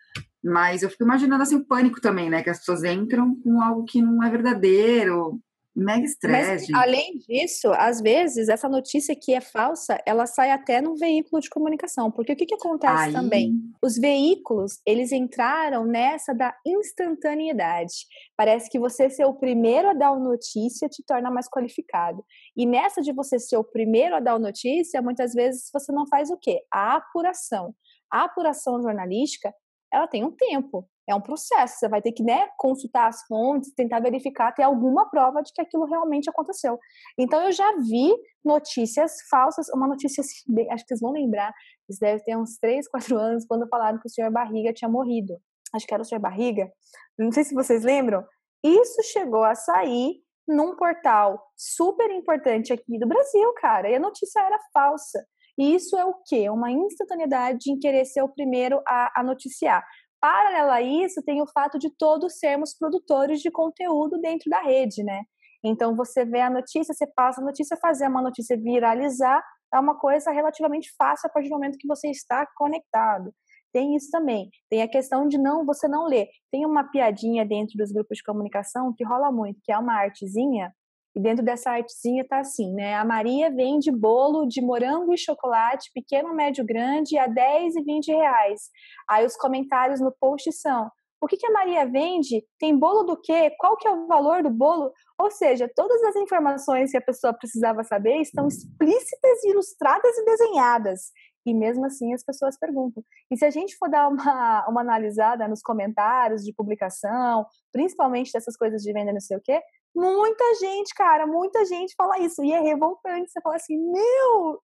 Mas 0.46 0.84
eu 0.84 0.90
fico 0.92 1.04
imaginando 1.04 1.42
assim 1.42 1.56
o 1.56 1.66
pânico 1.66 2.00
também, 2.00 2.30
né? 2.30 2.44
Que 2.44 2.52
as 2.52 2.60
pessoas 2.60 2.84
entram 2.84 3.36
com 3.42 3.60
algo 3.62 3.84
que 3.84 4.00
não 4.00 4.24
é 4.24 4.30
verdadeiro. 4.30 5.42
Mega 5.76 6.06
estresse. 6.06 6.74
Além 6.74 7.18
disso, 7.28 7.70
às 7.74 8.00
vezes, 8.00 8.48
essa 8.48 8.70
notícia 8.70 9.14
que 9.14 9.34
é 9.34 9.42
falsa, 9.42 10.00
ela 10.06 10.26
sai 10.26 10.50
até 10.52 10.82
no 10.82 10.96
veículo 10.96 11.42
de 11.42 11.50
comunicação. 11.50 12.10
Porque 12.10 12.32
o 12.32 12.36
que, 12.36 12.46
que 12.46 12.56
acontece 12.56 13.08
Aí- 13.08 13.12
também? 13.12 13.52
Os 13.84 13.98
veículos, 13.98 14.80
eles 14.86 15.12
entraram 15.12 15.84
nessa 15.84 16.34
da 16.34 16.56
instantaneidade. 16.66 18.06
Parece 18.38 18.70
que 18.70 18.80
você 18.80 19.10
ser 19.10 19.26
o 19.26 19.34
primeiro 19.34 19.90
a 19.90 19.94
dar 19.94 20.10
a 20.12 20.20
notícia 20.20 20.88
te 20.88 21.04
torna 21.04 21.30
mais 21.30 21.50
qualificado. 21.50 22.24
E 22.56 22.66
nessa 22.66 23.02
de 23.02 23.12
você 23.12 23.38
ser 23.38 23.58
o 23.58 23.64
primeiro 23.64 24.16
a 24.16 24.22
dar 24.22 24.36
a 24.36 24.40
notícia, 24.40 25.02
muitas 25.02 25.34
vezes 25.34 25.70
você 25.74 25.92
não 25.92 26.08
faz 26.08 26.30
o 26.30 26.38
quê? 26.38 26.62
A 26.72 26.96
apuração. 26.96 27.76
A 28.10 28.24
apuração 28.24 28.82
jornalística, 28.82 29.54
ela 29.96 30.08
tem 30.08 30.24
um 30.24 30.32
tempo, 30.32 30.88
é 31.08 31.16
um 31.16 31.22
processo. 31.22 31.78
Você 31.78 31.88
vai 31.88 32.02
ter 32.02 32.12
que 32.12 32.24
né, 32.24 32.48
consultar 32.58 33.08
as 33.08 33.24
fontes, 33.28 33.74
tentar 33.74 34.00
verificar, 34.00 34.52
ter 34.52 34.64
alguma 34.64 35.10
prova 35.10 35.42
de 35.42 35.52
que 35.54 35.62
aquilo 35.62 35.86
realmente 35.86 36.30
aconteceu. 36.30 36.78
Então, 37.18 37.44
eu 37.44 37.52
já 37.52 37.78
vi 37.78 38.14
notícias 38.44 39.14
falsas, 39.30 39.68
uma 39.74 39.88
notícia, 39.88 40.22
assim, 40.22 40.44
acho 40.72 40.84
que 40.84 40.90
vocês 40.90 41.00
vão 41.00 41.12
lembrar, 41.12 41.54
isso 41.90 42.00
deve 42.00 42.24
ter 42.24 42.38
uns 42.38 42.58
3, 42.58 42.88
4 42.88 43.18
anos, 43.18 43.46
quando 43.46 43.68
falaram 43.68 44.00
que 44.00 44.08
o 44.08 44.10
senhor 44.10 44.32
Barriga 44.32 44.74
tinha 44.74 44.90
morrido. 44.90 45.38
Acho 45.74 45.86
que 45.86 45.94
era 45.94 46.04
o 46.04 46.06
senhor 46.06 46.22
Barriga. 46.22 46.72
Não 47.18 47.32
sei 47.32 47.44
se 47.44 47.54
vocês 47.54 47.84
lembram. 47.84 48.26
Isso 48.64 49.02
chegou 49.04 49.44
a 49.44 49.56
sair 49.56 50.22
num 50.48 50.76
portal 50.76 51.42
super 51.56 52.10
importante 52.12 52.72
aqui 52.72 53.00
do 53.00 53.08
Brasil, 53.08 53.54
cara, 53.54 53.90
e 53.90 53.96
a 53.96 54.00
notícia 54.00 54.40
era 54.40 54.60
falsa. 54.74 55.26
E 55.58 55.76
isso 55.76 55.98
é 55.98 56.06
o 56.06 56.16
quê? 56.26 56.50
Uma 56.50 56.72
instantaneidade 56.72 57.72
em 57.72 57.80
querer 57.80 58.06
ser 58.06 58.22
o 58.22 58.30
primeiro 58.30 58.82
a, 58.88 59.20
a 59.20 59.24
noticiar. 59.24 59.86
Paralelo 60.20 60.72
a 60.72 60.82
isso, 60.82 61.22
tem 61.24 61.42
o 61.42 61.48
fato 61.48 61.78
de 61.78 61.90
todos 61.98 62.40
sermos 62.40 62.74
produtores 62.78 63.42
de 63.42 63.52
conteúdo 63.52 64.20
dentro 64.20 64.50
da 64.50 64.62
rede, 64.62 65.04
né? 65.04 65.24
Então, 65.64 65.96
você 65.96 66.26
vê 66.26 66.42
a 66.42 66.50
notícia, 66.50 66.94
você 66.94 67.08
passa 67.08 67.42
a 67.42 67.44
notícia, 67.44 67.78
fazer 67.78 68.08
uma 68.08 68.22
notícia 68.22 68.58
viralizar 68.58 69.42
é 69.74 69.80
uma 69.80 69.98
coisa 69.98 70.32
relativamente 70.32 70.90
fácil 70.98 71.28
a 71.28 71.34
partir 71.34 71.50
do 71.50 71.56
momento 71.56 71.78
que 71.78 71.88
você 71.88 72.10
está 72.10 72.48
conectado. 72.56 73.34
Tem 73.74 73.96
isso 73.96 74.10
também. 74.10 74.50
Tem 74.70 74.82
a 74.82 74.88
questão 74.88 75.28
de 75.28 75.38
não 75.38 75.66
você 75.66 75.88
não 75.88 76.06
ler. 76.06 76.30
Tem 76.50 76.66
uma 76.66 76.86
piadinha 76.86 77.46
dentro 77.46 77.78
dos 77.78 77.92
grupos 77.92 78.18
de 78.18 78.24
comunicação 78.24 78.94
que 78.96 79.04
rola 79.04 79.32
muito, 79.32 79.60
que 79.64 79.72
é 79.72 79.78
uma 79.78 79.96
artezinha 79.96 80.74
e 81.16 81.20
dentro 81.20 81.46
dessa 81.46 81.72
artezinha 81.72 82.28
tá 82.28 82.40
assim, 82.40 82.74
né? 82.74 82.96
A 82.96 83.06
Maria 83.06 83.50
vende 83.50 83.90
bolo 83.90 84.46
de 84.46 84.62
morango 84.62 85.14
e 85.14 85.18
chocolate, 85.18 85.90
pequeno, 85.94 86.36
médio, 86.36 86.66
grande, 86.66 87.18
a 87.18 87.26
10 87.26 87.78
e 87.78 87.84
20 87.84 88.08
reais. 88.12 88.70
Aí 89.10 89.26
os 89.26 89.38
comentários 89.38 90.02
no 90.02 90.12
post 90.12 90.52
são: 90.52 90.92
o 91.22 91.28
que, 91.28 91.38
que 91.38 91.48
a 91.48 91.52
Maria 91.52 91.86
vende? 91.86 92.44
Tem 92.60 92.78
bolo 92.78 93.04
do 93.04 93.16
quê? 93.20 93.50
Qual 93.58 93.78
que 93.78 93.88
é 93.88 93.92
o 93.92 94.08
valor 94.08 94.44
do 94.44 94.50
bolo? 94.50 94.92
Ou 95.18 95.32
seja, 95.32 95.72
todas 95.74 96.04
as 96.04 96.18
informações 96.18 96.92
que 96.92 96.98
a 96.98 97.02
pessoa 97.02 97.34
precisava 97.34 97.82
saber 97.86 98.18
estão 98.18 98.48
explícitas, 98.48 99.44
ilustradas 99.46 100.18
e 100.18 100.26
desenhadas. 100.26 101.12
E 101.46 101.54
mesmo 101.54 101.86
assim 101.86 102.14
as 102.14 102.24
pessoas 102.24 102.58
perguntam. 102.60 103.04
E 103.32 103.38
se 103.38 103.46
a 103.46 103.50
gente 103.50 103.78
for 103.78 103.90
dar 103.90 104.10
uma, 104.10 104.68
uma 104.68 104.82
analisada 104.82 105.48
nos 105.48 105.62
comentários 105.62 106.44
de 106.44 106.52
publicação, 106.52 107.46
principalmente 107.72 108.34
dessas 108.34 108.58
coisas 108.58 108.82
de 108.82 108.92
venda 108.92 109.14
não 109.14 109.22
sei 109.22 109.38
o 109.38 109.42
quê, 109.42 109.62
muita 109.96 110.56
gente, 110.56 110.94
cara, 110.94 111.26
muita 111.26 111.64
gente 111.66 111.96
fala 111.96 112.20
isso. 112.20 112.44
E 112.44 112.52
é 112.52 112.60
revoltante. 112.60 113.32
Você 113.32 113.42
fala 113.42 113.56
assim, 113.56 113.78
meu! 113.78 114.62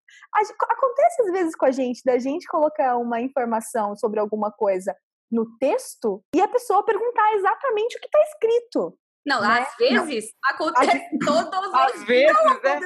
Acontece 0.70 1.22
às 1.22 1.32
vezes 1.32 1.56
com 1.56 1.66
a 1.66 1.72
gente, 1.72 2.02
da 2.06 2.20
gente 2.20 2.48
colocar 2.48 2.98
uma 2.98 3.22
informação 3.22 3.96
sobre 3.96 4.20
alguma 4.20 4.52
coisa 4.52 4.96
no 5.32 5.58
texto 5.58 6.22
e 6.36 6.42
a 6.42 6.48
pessoa 6.48 6.84
perguntar 6.84 7.34
exatamente 7.36 7.98
o 7.98 8.02
que 8.02 8.08
está 8.08 8.22
escrito. 8.24 8.98
Não, 9.26 9.40
né? 9.40 9.62
às 9.62 9.76
vezes 9.78 10.32
não. 10.44 10.52
acontece 10.52 10.98
gente... 10.98 11.26
todos 11.26 11.68
os 11.68 11.74
Às 11.76 12.04
vezes, 12.04 12.34
não, 12.34 12.62
né? 12.62 12.80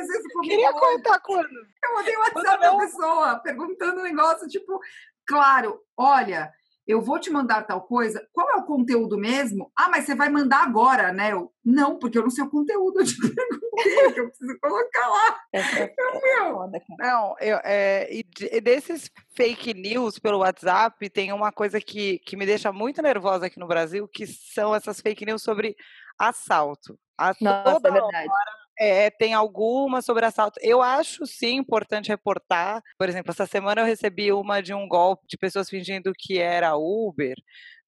Queria 0.43 0.73
contar 0.73 1.19
quando. 1.21 1.47
Eu 1.47 1.93
mandei 1.95 2.15
o 2.15 2.19
WhatsApp 2.19 2.61
da 2.61 2.77
pessoa 2.77 3.39
perguntando 3.39 4.01
um 4.01 4.03
negócio, 4.03 4.47
tipo, 4.47 4.79
claro, 5.25 5.79
olha, 5.97 6.51
eu 6.87 7.01
vou 7.01 7.19
te 7.19 7.31
mandar 7.31 7.63
tal 7.63 7.81
coisa, 7.81 8.25
qual 8.31 8.49
é 8.51 8.55
o 8.55 8.65
conteúdo 8.65 9.17
mesmo? 9.17 9.71
Ah, 9.75 9.89
mas 9.89 10.05
você 10.05 10.13
vai 10.13 10.29
mandar 10.29 10.63
agora, 10.63 11.11
né? 11.11 11.31
Eu, 11.31 11.51
não, 11.63 11.97
porque 11.97 12.17
eu 12.17 12.21
não 12.21 12.29
sei 12.29 12.43
o 12.43 12.49
conteúdo, 12.49 12.99
eu 12.99 13.05
te 13.05 13.15
perguntei, 13.19 14.13
que 14.13 14.19
eu 14.19 14.27
preciso 14.27 14.59
colocar 14.61 15.07
lá. 15.07 15.39
É, 15.53 15.59
é, 15.59 15.83
é 15.83 15.95
não, 16.99 17.35
eu, 17.39 17.59
é, 17.63 18.07
e 18.11 18.61
desses 18.61 19.09
fake 19.35 19.73
news 19.73 20.19
pelo 20.19 20.39
WhatsApp, 20.39 21.09
tem 21.09 21.33
uma 21.33 21.51
coisa 21.51 21.81
que, 21.81 22.19
que 22.19 22.37
me 22.37 22.45
deixa 22.45 22.71
muito 22.71 23.01
nervosa 23.01 23.47
aqui 23.47 23.59
no 23.59 23.67
Brasil, 23.67 24.07
que 24.07 24.27
são 24.27 24.75
essas 24.75 25.01
fake 25.01 25.25
news 25.25 25.41
sobre 25.41 25.75
assalto. 26.19 26.97
A 27.17 27.33
Nossa, 27.41 27.63
toda 27.63 27.89
é 27.89 27.91
verdade. 27.91 28.29
Hora, 28.29 28.64
é, 28.79 29.09
tem 29.09 29.33
alguma 29.33 30.01
sobre 30.01 30.25
assalto. 30.25 30.59
Eu 30.61 30.81
acho 30.81 31.25
sim 31.25 31.55
importante 31.57 32.09
reportar. 32.09 32.81
Por 32.97 33.09
exemplo, 33.09 33.31
essa 33.31 33.45
semana 33.45 33.81
eu 33.81 33.85
recebi 33.85 34.31
uma 34.31 34.61
de 34.61 34.73
um 34.73 34.87
golpe 34.87 35.25
de 35.27 35.37
pessoas 35.37 35.69
fingindo 35.69 36.13
que 36.17 36.39
era 36.39 36.75
Uber 36.75 37.35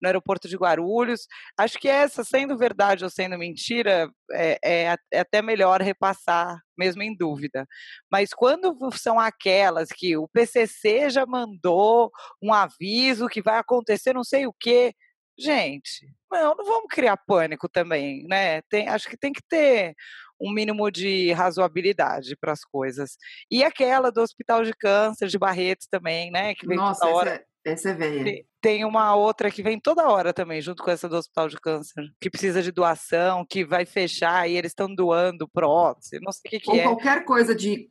no 0.01 0.07
aeroporto 0.07 0.47
de 0.47 0.55
Guarulhos. 0.55 1.27
Acho 1.57 1.77
que 1.79 1.87
essa, 1.87 2.23
sendo 2.23 2.57
verdade 2.57 3.03
ou 3.03 3.09
sendo 3.09 3.37
mentira, 3.37 4.09
é, 4.31 4.59
é, 4.63 4.95
é, 5.11 5.19
até 5.19 5.41
melhor 5.41 5.81
repassar, 5.81 6.59
mesmo 6.77 7.01
em 7.03 7.15
dúvida. 7.15 7.67
Mas 8.11 8.33
quando 8.33 8.75
são 8.93 9.19
aquelas 9.19 9.89
que 9.89 10.15
o 10.17 10.27
PCC 10.27 11.09
já 11.09 11.25
mandou 11.25 12.11
um 12.41 12.53
aviso 12.53 13.27
que 13.27 13.41
vai 13.41 13.57
acontecer 13.57 14.13
não 14.13 14.23
sei 14.23 14.47
o 14.47 14.53
quê, 14.53 14.93
gente, 15.37 16.07
não, 16.31 16.55
não 16.55 16.65
vamos 16.65 16.87
criar 16.89 17.17
pânico 17.17 17.69
também, 17.69 18.25
né? 18.27 18.61
Tem, 18.63 18.87
acho 18.87 19.07
que 19.07 19.17
tem 19.17 19.31
que 19.31 19.41
ter 19.47 19.95
um 20.39 20.51
mínimo 20.51 20.89
de 20.91 21.31
razoabilidade 21.31 22.35
para 22.35 22.51
as 22.51 22.63
coisas. 22.63 23.17
E 23.49 23.63
aquela 23.63 24.11
do 24.11 24.21
Hospital 24.21 24.63
de 24.63 24.73
Câncer 24.73 25.27
de 25.27 25.37
Barretos 25.37 25.87
também, 25.89 26.31
né? 26.31 26.53
Que 26.55 26.67
vem 26.67 26.77
Nossa, 26.77 27.01
toda 27.01 27.13
hora. 27.13 27.29
Essa 27.31 27.43
é, 27.65 27.71
essa 27.71 27.89
é 27.89 27.93
velha. 27.93 28.43
Tem 28.61 28.85
uma 28.85 29.15
outra 29.15 29.51
que 29.51 29.63
vem 29.63 29.79
toda 29.79 30.09
hora 30.09 30.33
também, 30.33 30.61
junto 30.61 30.83
com 30.83 30.91
essa 30.91 31.07
do 31.07 31.15
Hospital 31.15 31.47
de 31.47 31.57
Câncer, 31.57 32.03
que 32.19 32.29
precisa 32.29 32.61
de 32.61 32.71
doação, 32.71 33.45
que 33.47 33.63
vai 33.63 33.85
fechar 33.85 34.49
e 34.49 34.57
eles 34.57 34.71
estão 34.71 34.93
doando 34.93 35.47
prótese, 35.47 36.19
não 36.21 36.31
sei 36.31 36.41
o 36.45 36.49
que, 36.51 36.59
que 36.59 36.71
Ou 36.71 36.77
é. 36.77 36.83
qualquer 36.83 37.23
coisa 37.23 37.55
de 37.55 37.89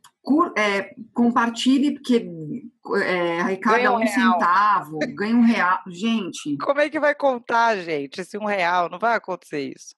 é, 0.57 0.91
compartilhe, 1.15 1.95
porque 1.95 2.29
é, 3.03 3.41
arrecada 3.41 3.93
um, 3.93 4.03
um 4.03 4.07
centavo, 4.07 4.99
ganha 5.15 5.37
um 5.37 5.43
real. 5.43 5.79
Gente. 5.89 6.57
Como 6.59 6.81
é 6.81 6.91
que 6.91 6.99
vai 6.99 7.15
contar, 7.15 7.77
gente, 7.77 8.21
esse 8.21 8.37
um 8.37 8.45
real? 8.45 8.91
Não 8.91 8.99
vai 8.99 9.15
acontecer 9.15 9.73
isso. 9.77 9.95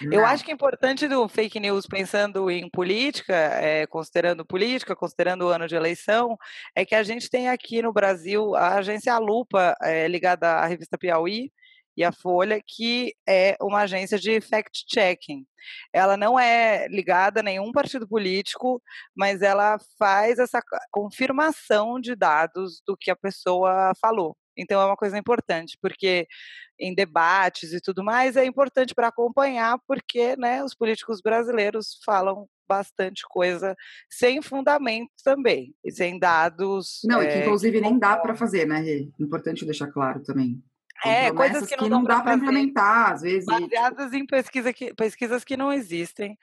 Não. 0.00 0.12
Eu 0.12 0.24
acho 0.24 0.44
que 0.44 0.50
é 0.50 0.54
importante 0.54 1.08
do 1.08 1.28
fake 1.28 1.60
news, 1.60 1.86
pensando 1.86 2.50
em 2.50 2.68
política, 2.68 3.34
é, 3.34 3.86
considerando 3.86 4.44
política, 4.44 4.96
considerando 4.96 5.42
o 5.42 5.48
ano 5.48 5.68
de 5.68 5.74
eleição, 5.74 6.36
é 6.74 6.84
que 6.84 6.94
a 6.94 7.02
gente 7.02 7.30
tem 7.30 7.48
aqui 7.48 7.82
no 7.82 7.92
Brasil 7.92 8.54
a 8.54 8.74
agência 8.74 9.16
Lupa, 9.18 9.76
é, 9.82 10.08
ligada 10.08 10.52
à 10.52 10.66
revista 10.66 10.98
Piauí, 10.98 11.50
e 11.96 12.02
a 12.04 12.12
Folha, 12.12 12.60
que 12.66 13.14
é 13.28 13.56
uma 13.60 13.82
agência 13.82 14.18
de 14.18 14.40
fact-checking. 14.40 15.46
Ela 15.92 16.16
não 16.16 16.38
é 16.38 16.88
ligada 16.88 17.40
a 17.40 17.42
nenhum 17.42 17.70
partido 17.70 18.08
político, 18.08 18.82
mas 19.14 19.42
ela 19.42 19.78
faz 19.98 20.38
essa 20.38 20.60
confirmação 20.90 22.00
de 22.00 22.14
dados 22.16 22.82
do 22.86 22.96
que 22.96 23.10
a 23.10 23.16
pessoa 23.16 23.92
falou. 24.00 24.36
Então 24.56 24.80
é 24.80 24.84
uma 24.84 24.96
coisa 24.96 25.18
importante, 25.18 25.78
porque 25.80 26.26
em 26.78 26.94
debates 26.94 27.72
e 27.72 27.80
tudo 27.80 28.02
mais 28.02 28.36
é 28.36 28.44
importante 28.44 28.94
para 28.94 29.08
acompanhar, 29.08 29.78
porque 29.86 30.36
né, 30.36 30.62
os 30.64 30.74
políticos 30.74 31.20
brasileiros 31.20 31.98
falam 32.04 32.46
bastante 32.68 33.22
coisa 33.28 33.76
sem 34.10 34.40
fundamento 34.40 35.10
também, 35.22 35.74
e 35.84 35.92
sem 35.92 36.18
dados. 36.18 37.00
Não, 37.04 37.20
é, 37.20 37.24
e 37.24 37.32
que 37.32 37.38
inclusive 37.40 37.80
nem 37.80 37.98
dá 37.98 38.16
para 38.16 38.34
fazer, 38.34 38.66
né, 38.66 38.80
Rê? 38.80 39.08
Importante 39.20 39.64
deixar 39.64 39.88
claro 39.88 40.22
também. 40.22 40.62
É, 41.04 41.32
coisas 41.32 41.66
que 41.66 41.76
não, 41.76 41.84
que 41.84 41.90
não 41.90 42.04
dá 42.04 42.20
para 42.20 42.34
implementar, 42.34 43.12
às 43.12 43.22
vezes. 43.22 43.44
Baseadas 43.44 44.12
em 44.12 44.24
pesquisa 44.24 44.72
que, 44.72 44.94
pesquisas 44.94 45.44
que 45.44 45.56
não 45.56 45.72
existem. 45.72 46.38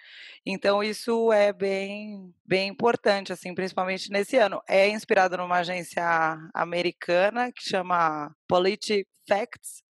Então, 0.46 0.84
isso 0.84 1.32
é 1.32 1.54
bem, 1.54 2.34
bem 2.46 2.68
importante, 2.68 3.32
assim, 3.32 3.54
principalmente 3.56 4.12
nesse 4.12 4.38
ano. 4.38 4.62
É 4.68 4.90
inspirado 4.90 5.38
numa 5.38 5.58
agência 5.58 6.04
americana 6.54 7.52
que 7.52 7.64
chama 7.64 8.36
Politic 8.48 9.08
Facts, 9.28 9.82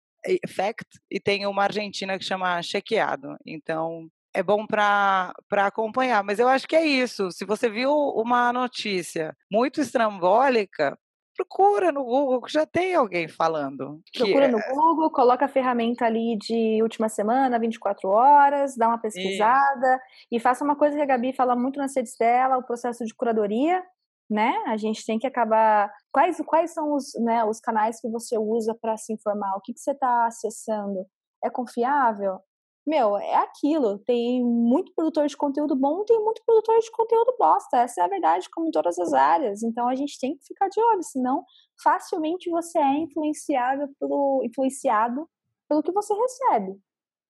Fact, 0.48 1.00
e 1.10 1.18
tem 1.18 1.46
uma 1.46 1.64
argentina 1.64 2.18
que 2.18 2.24
chama 2.24 2.60
Chequeado. 2.62 3.36
Então, 3.46 4.08
é 4.34 4.42
bom 4.42 4.66
para 4.66 5.32
acompanhar. 5.50 6.22
Mas 6.22 6.38
eu 6.38 6.48
acho 6.48 6.66
que 6.68 6.76
é 6.76 6.84
isso. 6.84 7.30
Se 7.30 7.44
você 7.44 7.68
viu 7.68 7.92
uma 7.92 8.52
notícia 8.52 9.34
muito 9.50 9.80
estrambólica, 9.80 10.98
procura 11.38 11.92
no 11.92 12.02
Google, 12.02 12.42
que 12.42 12.52
já 12.52 12.66
tem 12.66 12.94
alguém 12.94 13.28
falando. 13.28 14.02
Procura 14.12 14.46
é... 14.46 14.48
no 14.48 14.58
Google, 14.70 15.10
coloca 15.10 15.44
a 15.44 15.48
ferramenta 15.48 16.04
ali 16.04 16.36
de 16.36 16.82
última 16.82 17.08
semana, 17.08 17.58
24 17.58 18.08
horas, 18.08 18.76
dá 18.76 18.88
uma 18.88 18.98
pesquisada 18.98 19.94
Isso. 19.94 20.26
e 20.32 20.40
faça 20.40 20.64
uma 20.64 20.74
coisa 20.74 20.96
que 20.96 21.02
a 21.02 21.06
Gabi 21.06 21.32
fala 21.32 21.54
muito 21.54 21.78
nas 21.78 21.94
redes 21.94 22.16
dela, 22.18 22.58
o 22.58 22.64
processo 22.64 23.04
de 23.04 23.14
curadoria, 23.14 23.82
né? 24.28 24.52
A 24.66 24.76
gente 24.76 25.06
tem 25.06 25.18
que 25.18 25.26
acabar. 25.26 25.92
Quais, 26.12 26.42
quais 26.44 26.72
são 26.74 26.92
os, 26.92 27.12
né, 27.20 27.44
os 27.44 27.60
canais 27.60 28.00
que 28.00 28.08
você 28.08 28.36
usa 28.36 28.74
para 28.74 28.96
se 28.96 29.12
informar? 29.12 29.54
O 29.56 29.60
que, 29.60 29.72
que 29.72 29.80
você 29.80 29.92
está 29.92 30.26
acessando? 30.26 31.06
É 31.42 31.48
confiável? 31.48 32.40
Meu, 32.88 33.18
é 33.18 33.36
aquilo. 33.36 33.98
Tem 33.98 34.42
muito 34.42 34.92
produtor 34.94 35.26
de 35.26 35.36
conteúdo 35.36 35.76
bom, 35.76 36.04
tem 36.04 36.18
muito 36.20 36.42
produtor 36.44 36.78
de 36.78 36.90
conteúdo 36.90 37.34
bosta. 37.38 37.78
Essa 37.78 38.00
é 38.00 38.04
a 38.04 38.08
verdade, 38.08 38.48
como 38.50 38.68
em 38.68 38.70
todas 38.70 38.98
as 38.98 39.12
áreas. 39.12 39.62
Então 39.62 39.88
a 39.88 39.94
gente 39.94 40.18
tem 40.18 40.36
que 40.36 40.44
ficar 40.46 40.68
de 40.68 40.80
olho, 40.80 41.02
senão 41.02 41.44
facilmente 41.82 42.50
você 42.50 42.78
é 42.78 42.98
influenciado 42.98 43.88
pelo, 44.00 44.42
influenciado 44.44 45.28
pelo 45.68 45.82
que 45.82 45.92
você 45.92 46.14
recebe. 46.14 46.80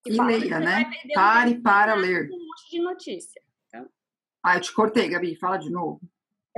E, 0.07 0.13
e 0.13 0.21
leia, 0.21 0.59
né? 0.59 0.89
Pare 1.13 1.59
para 1.61 1.93
ler. 1.93 2.29
Um 2.31 2.47
monte 2.47 2.71
de 2.71 2.81
notícia. 2.81 3.41
Então... 3.67 3.87
Ah, 4.43 4.55
eu 4.55 4.61
te 4.61 4.73
cortei, 4.73 5.09
Gabi. 5.09 5.35
Fala 5.35 5.57
de 5.57 5.69
novo. 5.69 5.99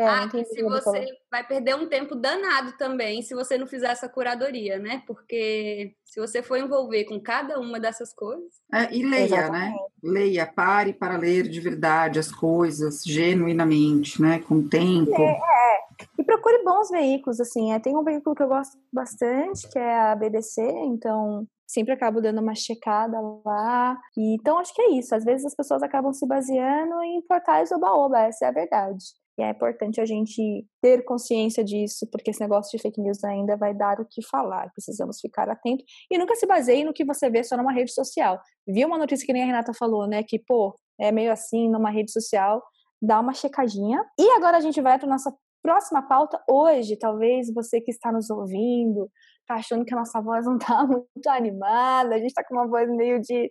É, 0.01 0.07
ah, 0.07 0.29
se 0.29 0.63
você 0.63 1.05
vai 1.29 1.45
perder 1.45 1.75
um 1.75 1.87
tempo 1.87 2.15
danado 2.15 2.71
também 2.77 3.21
se 3.21 3.35
você 3.35 3.57
não 3.57 3.67
fizer 3.67 3.91
essa 3.91 4.09
curadoria, 4.09 4.79
né? 4.79 5.03
Porque 5.05 5.93
se 6.03 6.19
você 6.19 6.41
for 6.41 6.57
envolver 6.57 7.05
com 7.05 7.19
cada 7.19 7.59
uma 7.59 7.79
dessas 7.79 8.13
coisas. 8.13 8.51
É, 8.73 8.93
e 8.93 9.03
leia, 9.03 9.19
né? 9.19 9.25
Exatamente. 9.25 9.73
né? 9.73 9.79
Leia, 10.03 10.45
pare 10.45 10.93
para 10.93 11.17
ler 11.17 11.47
de 11.47 11.59
verdade 11.59 12.19
as 12.19 12.31
coisas, 12.31 13.03
genuinamente, 13.03 14.21
né? 14.21 14.39
Com 14.39 14.67
tempo. 14.67 15.21
É, 15.21 15.31
é. 15.31 15.81
E 16.17 16.23
procure 16.23 16.63
bons 16.63 16.89
veículos, 16.89 17.39
assim. 17.39 17.73
É, 17.73 17.79
tem 17.79 17.95
um 17.95 18.03
veículo 18.03 18.35
que 18.35 18.43
eu 18.43 18.47
gosto 18.47 18.77
bastante, 18.91 19.69
que 19.69 19.77
é 19.77 19.99
a 19.99 20.15
BBC, 20.15 20.61
então 20.61 21.47
sempre 21.71 21.93
acabo 21.93 22.21
dando 22.21 22.41
uma 22.41 22.55
checada 22.55 23.17
lá. 23.45 23.97
E, 24.17 24.35
então, 24.35 24.57
acho 24.59 24.73
que 24.73 24.81
é 24.81 24.91
isso. 24.91 25.15
Às 25.15 25.23
vezes 25.23 25.45
as 25.45 25.55
pessoas 25.55 25.81
acabam 25.81 26.11
se 26.11 26.27
baseando 26.27 27.01
em 27.03 27.21
portais 27.21 27.71
oba-oba, 27.71 28.19
essa 28.21 28.45
é 28.45 28.47
a 28.49 28.51
verdade. 28.51 29.05
E 29.37 29.43
é 29.43 29.49
importante 29.49 29.99
a 30.01 30.05
gente 30.05 30.65
ter 30.81 31.03
consciência 31.03 31.63
disso, 31.63 32.07
porque 32.11 32.31
esse 32.31 32.41
negócio 32.41 32.75
de 32.75 32.81
fake 32.81 32.99
news 33.01 33.23
ainda 33.23 33.55
vai 33.55 33.73
dar 33.73 33.99
o 33.99 34.05
que 34.05 34.21
falar. 34.21 34.69
Precisamos 34.71 35.19
ficar 35.19 35.49
atentos. 35.49 35.85
E 36.09 36.17
nunca 36.17 36.35
se 36.35 36.45
baseie 36.45 36.83
no 36.83 36.93
que 36.93 37.05
você 37.05 37.29
vê 37.29 37.43
só 37.43 37.55
numa 37.55 37.71
rede 37.71 37.93
social. 37.93 38.39
Viu 38.67 38.87
uma 38.87 38.97
notícia 38.97 39.25
que 39.25 39.33
nem 39.33 39.43
a 39.43 39.45
Renata 39.45 39.73
falou, 39.73 40.07
né? 40.07 40.23
Que, 40.23 40.37
pô, 40.37 40.75
é 40.99 41.11
meio 41.11 41.31
assim 41.31 41.69
numa 41.69 41.89
rede 41.89 42.11
social. 42.11 42.61
Dá 43.01 43.19
uma 43.19 43.33
checadinha. 43.33 44.03
E 44.19 44.29
agora 44.31 44.57
a 44.57 44.61
gente 44.61 44.79
vai 44.81 44.99
para 44.99 45.07
nossa 45.07 45.33
próxima 45.61 46.01
pauta. 46.01 46.41
Hoje, 46.49 46.97
talvez 46.97 47.53
você 47.53 47.79
que 47.81 47.91
está 47.91 48.11
nos 48.11 48.29
ouvindo, 48.29 49.09
tá 49.47 49.55
achando 49.55 49.85
que 49.85 49.93
a 49.93 49.97
nossa 49.97 50.21
voz 50.21 50.45
não 50.45 50.57
tá 50.57 50.83
muito 50.87 51.27
animada, 51.27 52.15
a 52.15 52.19
gente 52.19 52.33
tá 52.33 52.43
com 52.47 52.55
uma 52.55 52.67
voz 52.67 52.89
meio 52.89 53.19
de 53.19 53.49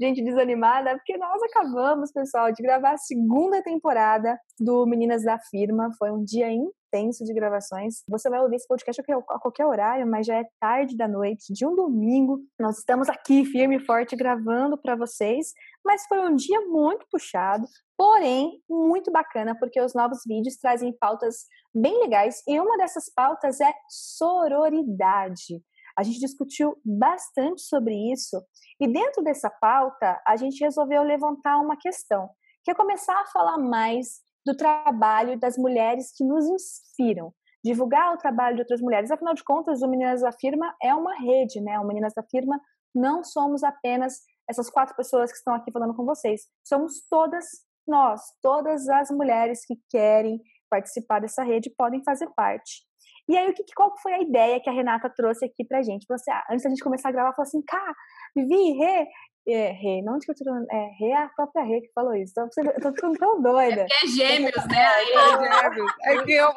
gente 0.00 0.22
desanimada, 0.22 0.94
porque 0.96 1.16
nós 1.16 1.42
acabamos, 1.42 2.12
pessoal, 2.12 2.52
de 2.52 2.62
gravar 2.62 2.92
a 2.92 2.98
segunda 2.98 3.62
temporada 3.62 4.38
do 4.58 4.86
Meninas 4.86 5.24
da 5.24 5.38
Firma. 5.50 5.90
Foi 5.98 6.10
um 6.10 6.24
dia 6.24 6.48
intenso 6.90 7.24
de 7.24 7.32
gravações. 7.32 8.02
Você 8.08 8.28
vai 8.28 8.40
ouvir 8.40 8.56
esse 8.56 8.66
podcast 8.66 9.00
a 9.00 9.38
qualquer 9.38 9.64
horário, 9.64 10.06
mas 10.06 10.26
já 10.26 10.36
é 10.36 10.44
tarde 10.58 10.96
da 10.96 11.06
noite, 11.06 11.52
de 11.52 11.64
um 11.64 11.74
domingo. 11.74 12.40
Nós 12.58 12.78
estamos 12.78 13.08
aqui 13.08 13.44
firme 13.44 13.76
e 13.76 13.86
forte 13.86 14.16
gravando 14.16 14.76
para 14.76 14.96
vocês, 14.96 15.52
mas 15.84 16.04
foi 16.06 16.18
um 16.18 16.34
dia 16.34 16.60
muito 16.62 17.06
puxado, 17.10 17.66
porém 17.96 18.60
muito 18.68 19.10
bacana, 19.12 19.56
porque 19.58 19.80
os 19.80 19.94
novos 19.94 20.20
vídeos 20.26 20.56
trazem 20.56 20.92
pautas 20.92 21.46
bem 21.72 22.00
legais 22.00 22.42
e 22.46 22.58
uma 22.58 22.76
dessas 22.76 23.04
pautas 23.14 23.60
é 23.60 23.72
sororidade. 23.88 25.62
A 25.96 26.02
gente 26.02 26.18
discutiu 26.18 26.76
bastante 26.84 27.62
sobre 27.62 27.94
isso 28.12 28.42
e 28.80 28.88
dentro 28.88 29.22
dessa 29.22 29.50
pauta 29.50 30.20
a 30.26 30.36
gente 30.36 30.62
resolveu 30.64 31.02
levantar 31.02 31.58
uma 31.58 31.76
questão, 31.76 32.28
que 32.64 32.70
é 32.70 32.74
começar 32.74 33.20
a 33.20 33.26
falar 33.26 33.58
mais 33.58 34.20
do 34.44 34.56
trabalho 34.56 35.38
das 35.38 35.56
mulheres 35.56 36.12
que 36.16 36.24
nos 36.24 36.46
inspiram, 36.46 37.32
divulgar 37.64 38.14
o 38.14 38.18
trabalho 38.18 38.56
de 38.56 38.62
outras 38.62 38.80
mulheres. 38.80 39.10
Afinal 39.10 39.34
de 39.34 39.44
contas, 39.44 39.82
o 39.82 39.88
Meninas 39.88 40.22
da 40.22 40.32
Firma 40.32 40.74
é 40.82 40.94
uma 40.94 41.14
rede, 41.14 41.60
né? 41.60 41.78
O 41.78 41.86
Meninas 41.86 42.12
da 42.14 42.22
Firma 42.22 42.60
não 42.94 43.22
somos 43.22 43.62
apenas 43.62 44.20
essas 44.48 44.68
quatro 44.68 44.96
pessoas 44.96 45.30
que 45.30 45.38
estão 45.38 45.54
aqui 45.54 45.70
falando 45.70 45.94
com 45.94 46.04
vocês. 46.04 46.42
Somos 46.64 47.06
todas 47.08 47.44
nós, 47.86 48.20
todas 48.42 48.88
as 48.88 49.10
mulheres 49.10 49.64
que 49.64 49.74
querem 49.90 50.40
participar 50.68 51.20
dessa 51.20 51.42
rede 51.42 51.72
podem 51.76 52.02
fazer 52.02 52.28
parte. 52.34 52.88
E 53.28 53.36
aí, 53.36 53.48
o 53.48 53.54
que, 53.54 53.64
qual 53.76 53.96
foi 53.98 54.12
a 54.14 54.20
ideia 54.20 54.60
que 54.60 54.68
a 54.68 54.72
Renata 54.72 55.08
trouxe 55.08 55.44
aqui 55.44 55.64
pra 55.64 55.82
gente? 55.82 56.06
Você, 56.08 56.30
ah, 56.30 56.44
antes 56.50 56.64
da 56.64 56.70
gente 56.70 56.82
começar 56.82 57.10
a 57.10 57.12
gravar, 57.12 57.32
falou 57.32 57.46
assim, 57.46 57.62
cá, 57.62 57.94
Vivi, 58.34 58.72
Rê, 58.72 59.06
é, 59.48 59.72
Rê, 59.72 60.02
não 60.02 60.14
onde 60.14 60.26
que 60.26 60.32
eu 60.32 60.36
tô 60.36 60.44
falando? 60.44 60.66
É, 60.70 60.90
Rê 60.98 61.08
é 61.08 61.22
a 61.22 61.28
própria 61.28 61.64
Rê 61.64 61.80
que 61.80 61.92
falou 61.92 62.14
isso. 62.14 62.32
Então, 62.32 62.48
eu 62.64 62.80
tô 62.80 62.92
ficando 62.92 63.18
tão 63.18 63.40
doida. 63.40 63.82
É 63.82 63.86
porque 63.86 64.04
é 64.04 64.08
gêmeos, 64.08 64.66
né? 64.68 64.86
Aí 64.86 65.12
é 65.12 65.62
gêmeos. 65.62 65.92
É 66.04 66.22
que 66.22 66.32
eu, 66.32 66.52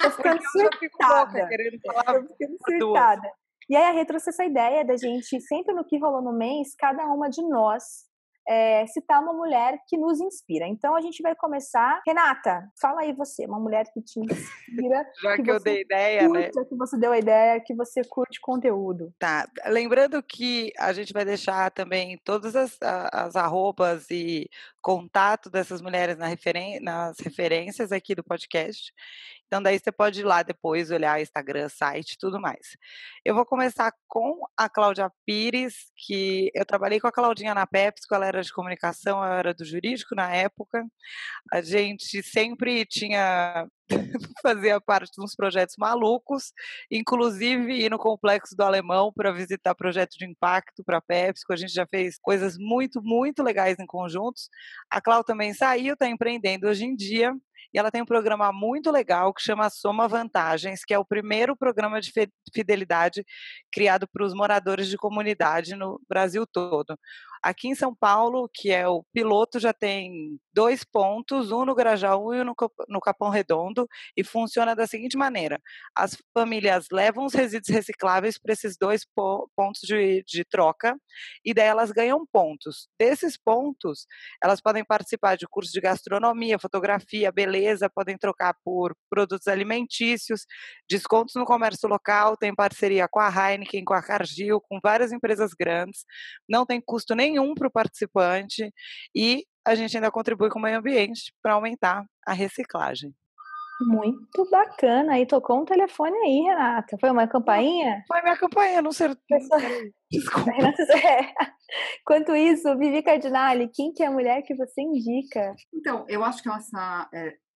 tô 0.00 0.10
ficando 0.10 0.40
surtada. 0.80 1.48
Querendo 1.48 1.80
falar 1.84 2.20
tô 2.22 2.34
ficando 2.34 2.56
surtada. 2.66 3.32
E 3.68 3.76
aí 3.76 3.84
a 3.84 3.92
Rê 3.92 4.04
trouxe 4.04 4.30
essa 4.30 4.44
ideia 4.44 4.84
da 4.84 4.96
gente, 4.96 5.40
sempre 5.40 5.74
no 5.74 5.84
que 5.84 5.98
rolou 5.98 6.22
no 6.22 6.32
mês, 6.32 6.74
cada 6.76 7.04
uma 7.06 7.28
de 7.28 7.42
nós 7.42 8.09
é, 8.50 8.84
citar 8.88 9.22
uma 9.22 9.32
mulher 9.32 9.78
que 9.86 9.96
nos 9.96 10.20
inspira. 10.20 10.66
Então 10.66 10.96
a 10.96 11.00
gente 11.00 11.22
vai 11.22 11.36
começar. 11.36 12.02
Renata, 12.04 12.68
fala 12.80 13.02
aí 13.02 13.12
você, 13.12 13.46
uma 13.46 13.60
mulher 13.60 13.84
que 13.94 14.02
te 14.02 14.18
inspira. 14.18 15.06
Já 15.22 15.36
que, 15.36 15.44
que 15.44 15.50
eu 15.52 15.60
dei 15.60 15.82
ideia, 15.82 16.26
curte, 16.26 16.58
né? 16.58 16.64
Que 16.68 16.74
você 16.74 16.98
deu 16.98 17.12
a 17.12 17.18
ideia, 17.18 17.60
que 17.60 17.72
você 17.72 18.02
curte 18.02 18.40
conteúdo. 18.40 19.14
Tá. 19.20 19.48
Lembrando 19.66 20.20
que 20.20 20.72
a 20.76 20.92
gente 20.92 21.12
vai 21.12 21.24
deixar 21.24 21.70
também 21.70 22.18
todas 22.24 22.56
as, 22.56 22.76
as 22.82 23.36
arrobas 23.36 24.10
e 24.10 24.50
contato 24.82 25.48
dessas 25.48 25.80
mulheres 25.80 26.18
na 26.18 26.26
referen 26.26 26.80
nas 26.80 27.20
referências 27.20 27.92
aqui 27.92 28.16
do 28.16 28.24
podcast. 28.24 28.92
Então, 29.50 29.60
daí 29.60 29.80
você 29.80 29.90
pode 29.90 30.20
ir 30.20 30.24
lá 30.24 30.44
depois 30.44 30.92
olhar 30.92 31.20
Instagram, 31.20 31.68
site 31.68 32.16
tudo 32.16 32.40
mais. 32.40 32.76
Eu 33.24 33.34
vou 33.34 33.44
começar 33.44 33.92
com 34.06 34.46
a 34.56 34.68
Cláudia 34.68 35.10
Pires, 35.26 35.90
que 36.06 36.52
eu 36.54 36.64
trabalhei 36.64 37.00
com 37.00 37.08
a 37.08 37.12
Claudinha 37.12 37.52
na 37.52 37.66
PepsiCo, 37.66 38.14
ela 38.14 38.26
era 38.26 38.42
de 38.42 38.52
comunicação, 38.52 39.18
eu 39.24 39.32
era 39.32 39.52
do 39.52 39.64
jurídico 39.64 40.14
na 40.14 40.32
época. 40.32 40.86
A 41.52 41.60
gente 41.62 42.22
sempre 42.22 42.86
tinha 42.86 43.66
fazia 44.40 44.80
parte 44.80 45.10
de 45.10 45.20
uns 45.20 45.34
projetos 45.34 45.74
malucos, 45.76 46.52
inclusive 46.88 47.72
ir 47.72 47.90
no 47.90 47.98
complexo 47.98 48.54
do 48.54 48.62
Alemão 48.62 49.12
para 49.12 49.32
visitar 49.32 49.74
projeto 49.74 50.16
de 50.16 50.26
impacto 50.26 50.84
para 50.84 50.98
a 50.98 51.02
PepsiCo. 51.02 51.52
A 51.52 51.56
gente 51.56 51.72
já 51.72 51.88
fez 51.88 52.16
coisas 52.22 52.56
muito, 52.56 53.02
muito 53.02 53.42
legais 53.42 53.80
em 53.80 53.86
conjuntos. 53.86 54.48
A 54.88 55.00
Clau 55.00 55.24
também 55.24 55.52
saiu, 55.52 55.94
está 55.94 56.06
empreendendo 56.06 56.68
hoje 56.68 56.84
em 56.84 56.94
dia 56.94 57.34
e 57.72 57.78
ela 57.78 57.90
tem 57.90 58.02
um 58.02 58.06
programa 58.06 58.52
muito 58.52 58.90
legal 58.90 59.32
que 59.32 59.42
chama 59.42 59.70
Soma 59.70 60.08
Vantagens, 60.08 60.84
que 60.84 60.94
é 60.94 60.98
o 60.98 61.04
primeiro 61.04 61.56
programa 61.56 62.00
de 62.00 62.12
fidelidade 62.54 63.24
criado 63.72 64.08
para 64.12 64.24
os 64.24 64.34
moradores 64.34 64.88
de 64.88 64.96
comunidade 64.96 65.74
no 65.74 66.00
Brasil 66.08 66.46
todo. 66.46 66.96
Aqui 67.42 67.68
em 67.68 67.74
São 67.74 67.94
Paulo, 67.94 68.50
que 68.52 68.70
é 68.70 68.86
o 68.86 69.02
piloto, 69.14 69.58
já 69.58 69.72
tem 69.72 70.38
dois 70.52 70.84
pontos, 70.84 71.50
um 71.50 71.64
no 71.64 71.74
Grajaú 71.74 72.34
e 72.34 72.40
um 72.42 72.54
no 72.88 73.00
Capão 73.00 73.30
Redondo, 73.30 73.88
e 74.14 74.22
funciona 74.22 74.76
da 74.76 74.86
seguinte 74.86 75.16
maneira: 75.16 75.58
as 75.96 76.18
famílias 76.34 76.86
levam 76.92 77.24
os 77.24 77.32
resíduos 77.32 77.68
recicláveis 77.68 78.38
para 78.38 78.52
esses 78.52 78.76
dois 78.76 79.06
pontos 79.16 79.80
de, 79.82 80.22
de 80.26 80.44
troca, 80.44 80.94
e 81.42 81.54
daí 81.54 81.66
elas 81.66 81.90
ganham 81.90 82.26
pontos. 82.30 82.88
Desses 82.98 83.38
pontos, 83.38 84.06
elas 84.42 84.60
podem 84.60 84.84
participar 84.84 85.36
de 85.36 85.46
cursos 85.48 85.72
de 85.72 85.80
gastronomia, 85.80 86.58
fotografia, 86.58 87.32
beleza, 87.32 87.49
podem 87.94 88.16
trocar 88.16 88.54
por 88.64 88.94
produtos 89.08 89.46
alimentícios, 89.46 90.42
descontos 90.88 91.34
no 91.34 91.44
comércio 91.44 91.88
local, 91.88 92.36
tem 92.36 92.54
parceria 92.54 93.08
com 93.08 93.20
a 93.20 93.28
Heineken, 93.28 93.84
com 93.84 93.94
a 93.94 94.02
Cargill, 94.02 94.60
com 94.60 94.78
várias 94.82 95.12
empresas 95.12 95.52
grandes, 95.58 96.04
não 96.48 96.64
tem 96.64 96.80
custo 96.80 97.14
nenhum 97.14 97.54
para 97.54 97.68
o 97.68 97.72
participante 97.72 98.70
e 99.14 99.44
a 99.66 99.74
gente 99.74 99.96
ainda 99.96 100.10
contribui 100.10 100.48
com 100.50 100.58
o 100.58 100.62
meio 100.62 100.78
ambiente 100.78 101.32
para 101.42 101.54
aumentar 101.54 102.04
a 102.26 102.32
reciclagem. 102.32 103.14
Muito 103.80 104.48
bacana. 104.50 105.14
Aí 105.14 105.26
tocou 105.26 105.60
um 105.60 105.64
telefone 105.64 106.16
aí, 106.18 106.40
Renata. 106.42 106.96
Foi 107.00 107.10
uma 107.10 107.26
campainha? 107.26 108.04
Foi 108.06 108.20
minha 108.22 108.36
campainha, 108.36 108.82
não 108.82 108.92
sei. 108.92 109.08
Desculpa. 110.10 110.50
Renata, 110.50 110.82
é. 110.92 111.32
Quanto 112.04 112.34
isso, 112.34 112.76
Vivi 112.76 113.02
Cardinale, 113.02 113.70
quem 113.72 113.92
que 113.92 114.02
é 114.02 114.06
a 114.06 114.10
mulher 114.10 114.42
que 114.42 114.54
você 114.54 114.82
indica? 114.82 115.54
Então, 115.72 116.04
eu 116.08 116.22
acho 116.22 116.42
que 116.42 116.50
essa. 116.50 117.08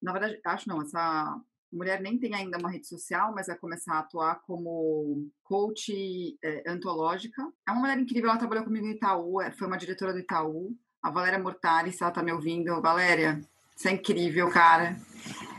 Na 0.04 0.12
verdade, 0.12 0.38
acho 0.44 0.68
não, 0.68 0.82
essa 0.82 1.40
mulher 1.72 2.00
nem 2.00 2.18
tem 2.18 2.34
ainda 2.34 2.58
uma 2.58 2.70
rede 2.70 2.86
social, 2.86 3.32
mas 3.34 3.46
vai 3.46 3.56
começar 3.56 3.94
a 3.94 3.98
atuar 4.00 4.42
como 4.46 5.28
coach 5.42 6.38
é, 6.42 6.62
antológica. 6.70 7.42
É 7.66 7.72
uma 7.72 7.80
mulher 7.80 7.98
incrível, 7.98 8.28
ela 8.28 8.38
trabalhou 8.38 8.64
comigo 8.64 8.86
no 8.86 8.92
Itaú, 8.92 9.40
é, 9.40 9.50
foi 9.50 9.66
uma 9.66 9.78
diretora 9.78 10.12
do 10.12 10.18
Itaú. 10.18 10.76
A 11.02 11.10
Valéria 11.10 11.38
Mortari, 11.38 11.90
se 11.90 12.02
ela 12.02 12.12
tá 12.12 12.22
me 12.22 12.32
ouvindo, 12.32 12.80
Valéria, 12.80 13.40
você 13.74 13.88
é 13.88 13.92
incrível, 13.92 14.48
cara. 14.50 14.96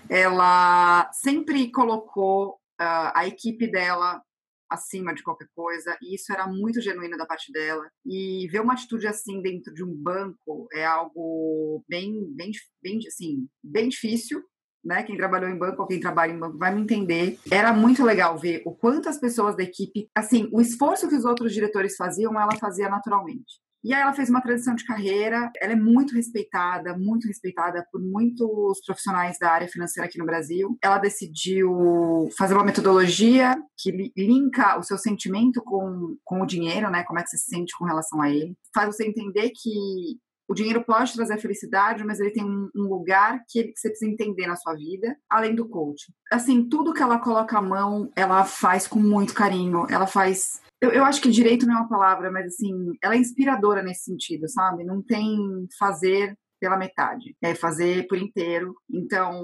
Ela 0.07 1.09
sempre 1.11 1.71
colocou 1.71 2.59
uh, 2.79 3.11
a 3.13 3.27
equipe 3.27 3.67
dela 3.69 4.23
acima 4.69 5.13
de 5.13 5.23
qualquer 5.23 5.47
coisa, 5.55 5.97
e 6.01 6.15
isso 6.15 6.31
era 6.31 6.47
muito 6.47 6.81
genuíno 6.81 7.17
da 7.17 7.25
parte 7.25 7.51
dela. 7.51 7.87
E 8.05 8.47
ver 8.51 8.61
uma 8.61 8.73
atitude 8.73 9.07
assim 9.07 9.41
dentro 9.41 9.73
de 9.73 9.83
um 9.83 9.93
banco 9.93 10.67
é 10.73 10.85
algo 10.85 11.83
bem, 11.87 12.25
bem, 12.35 12.51
bem, 12.81 12.99
assim, 13.07 13.47
bem 13.63 13.89
difícil, 13.89 14.43
né? 14.83 15.03
Quem 15.03 15.17
trabalhou 15.17 15.49
em 15.49 15.57
banco 15.57 15.81
ou 15.81 15.87
quem 15.87 15.99
trabalha 15.99 16.31
em 16.31 16.39
banco 16.39 16.57
vai 16.57 16.73
me 16.73 16.81
entender. 16.81 17.39
Era 17.51 17.73
muito 17.73 18.03
legal 18.03 18.37
ver 18.37 18.61
o 18.65 18.73
quanto 18.73 19.09
as 19.09 19.17
pessoas 19.17 19.55
da 19.55 19.63
equipe, 19.63 20.09
assim, 20.15 20.47
o 20.51 20.61
esforço 20.61 21.09
que 21.09 21.15
os 21.15 21.25
outros 21.25 21.53
diretores 21.53 21.95
faziam, 21.95 22.39
ela 22.39 22.55
fazia 22.57 22.87
naturalmente. 22.87 23.64
E 23.85 23.93
aí 23.93 24.01
ela 24.01 24.13
fez 24.13 24.31
uma 24.31 24.41
transição 24.41 24.73
de 24.73 24.83
carreira, 24.83 25.51
ela 25.61 25.73
é 25.73 25.75
muito 25.75 26.15
respeitada, 26.15 26.97
muito 26.97 27.27
respeitada 27.27 27.85
por 27.91 28.01
muitos 28.01 28.83
profissionais 28.83 29.37
da 29.37 29.51
área 29.51 29.67
financeira 29.67 30.09
aqui 30.09 30.17
no 30.17 30.25
Brasil. 30.25 30.75
Ela 30.81 30.97
decidiu 30.97 32.27
fazer 32.35 32.55
uma 32.55 32.63
metodologia 32.63 33.55
que 33.77 34.11
linka 34.17 34.79
o 34.79 34.83
seu 34.83 34.97
sentimento 34.97 35.61
com, 35.63 36.17
com 36.23 36.41
o 36.41 36.47
dinheiro, 36.47 36.89
né? 36.89 37.03
Como 37.03 37.19
é 37.19 37.23
que 37.23 37.29
você 37.29 37.37
se 37.37 37.45
sente 37.45 37.77
com 37.77 37.85
relação 37.85 38.19
a 38.19 38.31
ele. 38.31 38.57
Faz 38.73 38.87
você 38.87 39.05
entender 39.05 39.51
que 39.51 40.19
o 40.47 40.53
dinheiro 40.53 40.83
pode 40.83 41.13
trazer 41.13 41.39
felicidade, 41.39 42.03
mas 42.03 42.19
ele 42.19 42.31
tem 42.31 42.43
um, 42.43 42.69
lugar 42.75 43.43
que, 43.49 43.73
você 43.75 43.89
precisa 43.89 44.11
entender 44.11 44.47
na 44.47 44.55
sua 44.55 44.75
vida, 44.75 45.15
além 45.29 45.55
do 45.55 45.67
coaching. 45.67 46.11
Assim, 46.31 46.67
tudo 46.67 46.93
que 46.93 47.01
ela 47.01 47.19
coloca 47.19 47.57
a 47.57 47.61
mão, 47.61 48.11
ela 48.15 48.45
faz 48.45 48.87
com 48.87 48.99
muito 48.99 49.33
carinho. 49.33 49.87
Ela 49.89 50.07
faz. 50.07 50.61
Eu, 50.81 50.91
eu 50.91 51.05
acho 51.05 51.21
que 51.21 51.31
direito 51.31 51.65
não 51.65 51.75
é 51.75 51.79
uma 51.79 51.89
palavra, 51.89 52.31
mas 52.31 52.47
assim, 52.47 52.73
ela 53.01 53.15
é 53.15 53.17
inspiradora 53.17 53.81
nesse 53.81 54.03
sentido, 54.03 54.47
sabe? 54.49 54.83
Não 54.83 55.01
tem 55.01 55.37
fazer 55.79 56.37
pela 56.59 56.77
metade, 56.77 57.35
é 57.41 57.53
fazer 57.53 58.07
por 58.07 58.17
inteiro. 58.17 58.75
Então, 58.89 59.43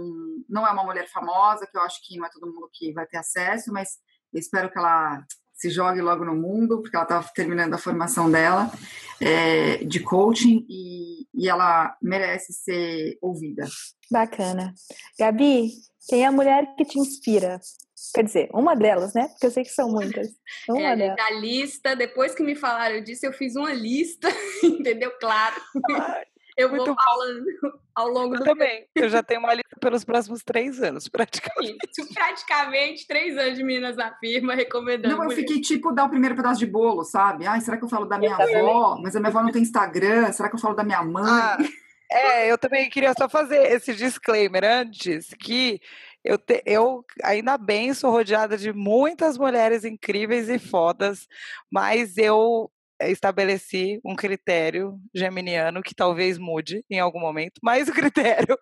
não 0.50 0.66
é 0.66 0.72
uma 0.72 0.84
mulher 0.84 1.08
famosa, 1.10 1.68
que 1.68 1.78
eu 1.78 1.82
acho 1.82 2.00
que 2.06 2.18
não 2.18 2.26
é 2.26 2.30
todo 2.30 2.48
mundo 2.48 2.70
que 2.72 2.94
vai 2.94 3.06
ter 3.06 3.18
acesso, 3.18 3.72
mas 3.72 3.98
eu 4.34 4.40
espero 4.40 4.72
que 4.72 4.78
ela 4.78 5.24
se 5.54 5.70
jogue 5.70 6.02
logo 6.02 6.26
no 6.26 6.36
mundo, 6.36 6.82
porque 6.82 6.96
ela 6.96 7.04
estava 7.04 7.30
terminando 7.36 7.76
a 7.76 7.78
formação 7.78 8.32
dela 8.32 8.72
é, 9.20 9.78
de 9.78 10.00
coaching 10.00 10.66
e, 10.68 11.28
e 11.36 11.48
ela 11.48 11.96
merece 12.02 12.52
ser 12.52 13.18
ouvida. 13.22 13.68
Bacana. 14.10 14.74
Gabi, 15.20 15.70
quem 16.10 16.24
é 16.24 16.26
a 16.26 16.32
mulher 16.32 16.76
que 16.76 16.84
te 16.84 16.98
inspira? 16.98 17.60
Quer 18.14 18.24
dizer, 18.24 18.50
uma 18.54 18.76
delas, 18.76 19.14
né? 19.14 19.28
Porque 19.30 19.46
eu 19.46 19.52
sei 19.52 19.64
que 19.64 19.70
são 19.70 19.90
muitas. 19.90 20.28
Uma 20.68 20.82
é, 20.82 20.96
delas. 20.96 21.20
A 21.20 21.32
lista, 21.32 21.96
depois 21.96 22.36
que 22.36 22.44
me 22.44 22.56
falaram 22.56 23.02
disso, 23.02 23.26
eu 23.26 23.34
fiz 23.34 23.56
uma 23.56 23.74
lista, 23.74 24.28
entendeu? 24.64 25.12
Claro. 25.20 25.56
Eu 26.58 26.70
vou 26.70 26.86
bom. 26.86 26.96
falando 26.96 27.46
ao 27.96 28.08
longo 28.08 28.36
eu 28.36 28.40
do 28.40 28.44
também. 28.44 28.86
Eu 28.96 29.10
já 29.10 29.24
tenho 29.24 29.40
uma 29.40 29.54
lista 29.54 29.78
pelos 29.80 30.04
próximos 30.04 30.44
três 30.44 30.82
anos, 30.82 31.08
praticamente. 31.08 31.78
Isso, 31.90 32.14
praticamente 32.14 33.08
três 33.08 33.38
anos 33.38 33.58
de 33.58 33.64
Minas 33.64 33.96
na 33.96 34.14
firma, 34.18 34.54
recomendando. 34.54 35.16
Não, 35.16 35.24
eu 35.24 35.32
fiquei 35.32 35.62
tipo 35.62 35.92
dar 35.92 36.06
o 36.06 36.10
primeiro 36.10 36.36
pedaço 36.36 36.60
de 36.60 36.66
bolo, 36.66 37.04
sabe? 37.04 37.48
Ai, 37.48 37.62
será 37.62 37.78
que 37.78 37.84
eu 37.84 37.90
falo 37.90 38.06
da 38.06 38.18
minha 38.18 38.36
avó? 38.36 38.98
Mas 39.02 39.16
a 39.16 39.20
minha 39.20 39.30
avó 39.30 39.42
não 39.42 39.52
tem 39.52 39.62
Instagram. 39.62 40.32
Será 40.32 40.50
que 40.50 40.56
eu 40.56 40.60
falo 40.60 40.76
da 40.76 40.84
minha 40.84 41.04
mãe? 41.04 41.24
Ah, 41.26 41.58
é, 42.12 42.52
eu 42.52 42.58
também 42.58 42.90
queria 42.90 43.14
só 43.18 43.30
fazer 43.30 43.72
esse 43.72 43.94
disclaimer 43.94 44.66
antes, 44.66 45.34
que 45.40 45.80
eu, 46.24 46.38
te, 46.38 46.62
eu 46.66 47.06
ainda 47.24 47.58
bem 47.58 47.94
sou 47.94 48.12
rodeada 48.12 48.58
de 48.58 48.74
muitas 48.74 49.38
mulheres 49.38 49.84
incríveis 49.86 50.50
e 50.50 50.60
fodas, 50.60 51.28
mas 51.72 52.18
eu 52.18 52.72
estabeleci 53.02 54.00
um 54.06 54.16
critério 54.16 55.00
geminiano 55.14 55.82
que 55.82 55.96
talvez 55.96 56.38
mude 56.38 56.84
em 56.90 57.00
algum 57.00 57.20
momento, 57.20 57.60
mas 57.64 57.88
o 57.90 57.94
critério, 57.94 58.58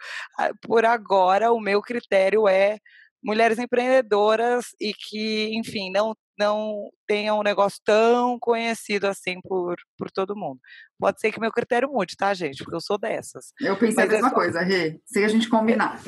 por 0.61 0.85
agora, 0.85 1.51
o 1.51 1.59
meu 1.59 1.81
critério 1.81 2.47
é 2.47 2.79
mulheres 3.23 3.59
empreendedoras 3.59 4.67
e 4.79 4.93
que, 4.93 5.49
enfim, 5.57 5.91
não 5.91 6.15
não 6.37 6.89
tenha 7.09 7.33
um 7.33 7.41
negócio 7.41 7.81
tão 7.83 8.37
conhecido 8.37 9.07
assim 9.07 9.41
por, 9.41 9.75
por 9.97 10.11
todo 10.11 10.35
mundo. 10.35 10.59
Pode 10.99 11.19
ser 11.19 11.31
que 11.31 11.39
meu 11.39 11.51
critério 11.51 11.89
mude, 11.89 12.15
tá, 12.15 12.33
gente? 12.35 12.61
Porque 12.61 12.75
eu 12.75 12.81
sou 12.81 12.99
dessas. 12.99 13.53
Eu 13.59 13.75
pensei 13.77 14.03
Mas 14.03 14.09
a 14.09 14.11
mesma 14.11 14.27
é 14.27 14.29
só... 14.29 14.35
coisa, 14.35 14.61
Rê, 14.61 14.99
sem 15.05 15.23
a 15.25 15.27
gente 15.29 15.49
combinar. 15.49 15.99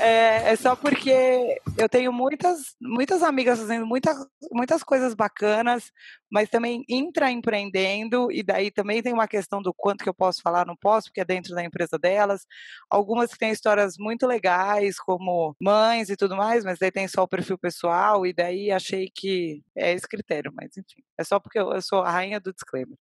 É, 0.00 0.50
é, 0.50 0.56
só 0.56 0.74
porque 0.74 1.60
eu 1.76 1.88
tenho 1.90 2.10
muitas, 2.10 2.74
muitas 2.80 3.22
amigas 3.22 3.58
fazendo 3.58 3.86
muita, 3.86 4.16
muitas 4.50 4.82
coisas 4.82 5.12
bacanas, 5.12 5.92
mas 6.32 6.48
também 6.48 6.82
intraempreendendo, 6.88 8.32
e 8.32 8.42
daí 8.42 8.70
também 8.70 9.02
tem 9.02 9.12
uma 9.12 9.28
questão 9.28 9.60
do 9.60 9.74
quanto 9.74 10.02
que 10.02 10.08
eu 10.08 10.14
posso 10.14 10.40
falar, 10.40 10.64
não 10.64 10.74
posso, 10.74 11.08
porque 11.08 11.20
é 11.20 11.24
dentro 11.24 11.54
da 11.54 11.62
empresa 11.62 11.98
delas. 11.98 12.46
Algumas 12.88 13.30
que 13.30 13.38
têm 13.38 13.50
histórias 13.50 13.96
muito 13.98 14.26
legais, 14.26 14.98
como 14.98 15.54
mães 15.60 16.08
e 16.08 16.16
tudo 16.16 16.34
mais, 16.34 16.64
mas 16.64 16.78
daí 16.78 16.90
tem 16.90 17.06
só 17.06 17.24
o 17.24 17.28
perfil 17.28 17.58
pessoal, 17.58 18.24
e 18.24 18.32
daí 18.32 18.70
achei 18.70 19.10
que 19.14 19.62
é 19.76 19.92
esse 19.92 20.08
critério, 20.08 20.39
mas 20.52 20.76
enfim. 20.76 21.02
É 21.18 21.24
só 21.24 21.38
porque 21.38 21.58
eu, 21.58 21.72
eu 21.72 21.82
sou 21.82 22.02
a 22.02 22.10
rainha 22.10 22.40
do 22.40 22.52
disclaimer. 22.52 22.96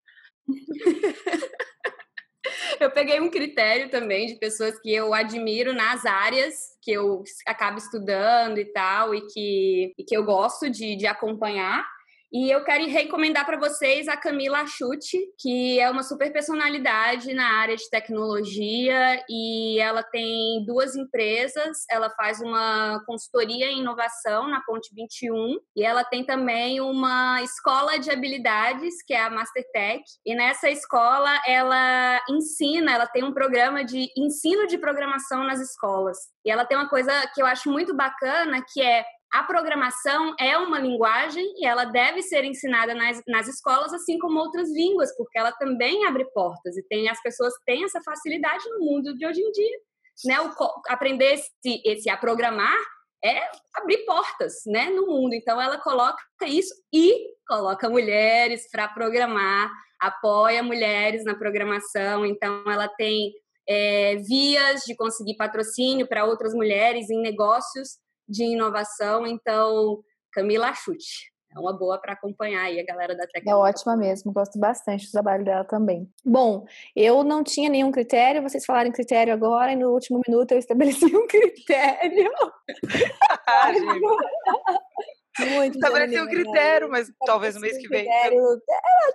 eu 2.81 2.91
peguei 2.91 3.21
um 3.21 3.31
critério 3.31 3.91
também 3.91 4.27
de 4.27 4.39
pessoas 4.39 4.79
que 4.81 4.93
eu 4.93 5.15
admiro 5.15 5.73
nas 5.73 6.07
áreas 6.07 6.55
que 6.83 6.93
eu 6.93 7.23
acabo 7.47 7.79
estudando 7.79 8.59
e 8.59 8.65
tal, 8.73 9.15
e 9.15 9.27
que, 9.27 9.93
e 9.99 10.05
que 10.05 10.17
eu 10.17 10.25
gosto 10.25 10.71
de, 10.71 10.97
de 10.97 11.07
acompanhar. 11.07 11.85
E 12.31 12.51
eu 12.51 12.63
quero 12.63 12.87
recomendar 12.87 13.47
para 13.47 13.59
vocês 13.59 14.07
a 14.07 14.17
Camila 14.17 14.67
Chute, 14.67 15.19
que 15.39 15.81
é 15.81 15.91
uma 15.91 16.03
super 16.03 16.31
personalidade 16.31 17.33
na 17.33 17.59
área 17.59 17.75
de 17.75 17.89
tecnologia 17.89 19.25
e 19.31 19.81
ela 19.81 20.03
tem 20.03 20.63
duas 20.67 20.95
empresas. 20.95 21.85
Ela 21.91 22.11
faz 22.11 22.41
uma 22.43 23.03
consultoria 23.07 23.71
em 23.71 23.81
inovação 23.81 24.47
na 24.47 24.61
Ponte 24.61 24.95
21 24.95 25.59
e 25.75 25.83
ela 25.83 26.05
tem 26.05 26.23
também 26.23 26.83
uma 26.83 27.43
escola 27.43 27.99
de 27.99 28.11
habilidades, 28.11 29.03
que 29.07 29.15
é 29.15 29.23
a 29.23 29.31
Mastertech. 29.31 30.03
E 30.27 30.35
nessa 30.35 30.69
escola 30.69 31.31
ela 31.47 32.21
ensina, 32.29 32.93
ela 32.93 33.07
tem 33.07 33.25
um 33.25 33.33
programa 33.33 33.83
de 33.83 34.07
ensino 34.15 34.67
de 34.67 34.77
programação 34.77 35.45
nas 35.45 35.61
escolas. 35.61 36.19
E 36.45 36.51
ela 36.51 36.67
tem 36.67 36.77
uma 36.77 36.91
coisa 36.91 37.11
que 37.35 37.41
eu 37.41 37.47
acho 37.47 37.71
muito 37.71 37.95
bacana, 37.97 38.63
que 38.71 38.83
é 38.83 39.03
a 39.31 39.43
programação 39.43 40.35
é 40.41 40.57
uma 40.57 40.79
linguagem 40.79 41.45
e 41.59 41.67
ela 41.67 41.85
deve 41.85 42.23
ser 42.23 42.45
ensinada 42.45 42.95
nas, 42.95 43.21
nas 43.27 43.47
escolas, 43.47 43.93
assim 43.93 44.19
como 44.19 44.39
outras 44.39 44.71
línguas, 44.71 45.15
porque 45.17 45.39
ela 45.39 45.53
também 45.53 46.07
abre 46.07 46.25
portas 46.33 46.77
e 46.77 46.83
tem 46.85 47.09
as 47.09 47.21
pessoas 47.21 47.53
têm 47.67 47.85
essa 47.85 48.01
facilidade 48.03 48.65
no 48.71 48.81
mundo 48.81 49.17
de 49.17 49.27
hoje 49.27 49.41
em 49.41 49.53
dia. 49.53 49.79
Né? 50.25 50.41
O, 50.41 50.51
aprender 50.89 51.35
esse, 51.35 51.51
esse 51.85 52.09
a 52.09 52.17
programar 52.17 52.77
é 53.23 53.51
abrir 53.75 53.99
portas 54.05 54.55
né, 54.67 54.91
no 54.91 55.07
mundo. 55.07 55.35
Então, 55.35 55.61
ela 55.61 55.79
coloca 55.79 56.19
isso 56.47 56.75
e 56.93 57.29
coloca 57.47 57.89
mulheres 57.89 58.69
para 58.71 58.89
programar, 58.89 59.71
apoia 60.01 60.63
mulheres 60.63 61.25
na 61.25 61.35
programação. 61.35 62.25
Então, 62.25 62.63
ela 62.71 62.89
tem 62.89 63.33
é, 63.69 64.17
vias 64.17 64.83
de 64.83 64.97
conseguir 64.97 65.37
patrocínio 65.37 66.09
para 66.09 66.25
outras 66.25 66.55
mulheres 66.55 67.11
em 67.11 67.21
negócios 67.21 67.99
de 68.29 68.45
inovação. 68.45 69.27
Então, 69.27 70.03
Camila 70.33 70.73
Chute. 70.75 71.33
É 71.55 71.59
uma 71.59 71.73
boa 71.73 71.99
para 71.99 72.13
acompanhar 72.13 72.65
aí 72.65 72.79
a 72.79 72.85
galera 72.85 73.17
da 73.17 73.27
tecnologia. 73.27 73.53
É 73.53 73.71
ótima 73.71 73.97
mesmo, 73.97 74.33
gosto 74.33 74.59
bastante 74.59 75.07
do 75.07 75.13
trabalho 75.13 75.45
dela 75.45 75.65
também. 75.65 76.07
Bom, 76.23 76.67
eu 76.95 77.25
não 77.25 77.43
tinha 77.43 77.71
nenhum 77.71 77.91
critério, 77.91 78.43
vocês 78.43 78.67
falaram 78.67 78.91
em 78.91 78.93
critério 78.93 79.33
agora, 79.33 79.73
e 79.73 79.77
no 79.77 79.91
último 79.91 80.21
minuto 80.27 80.53
eu 80.53 80.59
estabeleci 80.59 81.07
um 81.17 81.27
critério. 81.27 82.31
Muito 85.55 85.77
Estabeleci 85.77 86.21
um 86.21 86.27
critério, 86.27 86.91
mas 86.91 87.11
talvez 87.25 87.55
no 87.55 87.61
mês 87.61 87.79
que 87.79 87.89
vem. 87.89 88.07
É, 88.07 88.31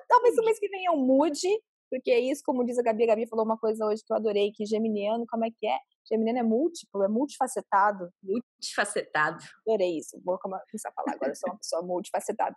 talvez 0.08 0.36
no 0.36 0.46
mês 0.46 0.58
que 0.58 0.70
vem 0.70 0.86
eu 0.86 0.96
mude, 0.96 1.50
porque 1.94 2.10
é 2.10 2.20
isso, 2.20 2.42
como 2.44 2.66
diz 2.66 2.80
a 2.80 2.82
Gabi, 2.82 3.04
a 3.04 3.08
Gabi 3.08 3.28
falou 3.28 3.46
uma 3.46 3.56
coisa 3.56 3.86
hoje 3.86 4.02
que 4.04 4.12
eu 4.12 4.18
adorei, 4.18 4.52
que 4.52 4.66
geminiano, 4.66 5.28
como 5.30 5.46
é 5.46 5.50
que 5.52 5.68
é? 5.68 5.78
Geminiano 6.12 6.40
é 6.40 6.44
múltiplo, 6.44 7.04
é 7.04 7.08
multifacetado. 7.08 8.10
Multifacetado. 8.24 9.38
Adorei 9.68 10.00
isso. 10.00 10.20
Vou 10.26 10.40
começar 10.40 10.90
a 10.90 10.92
falar 10.92 11.14
agora, 11.14 11.32
eu 11.32 11.36
sou 11.36 11.52
uma 11.52 11.58
pessoa 11.60 11.84
multifacetada. 11.84 12.56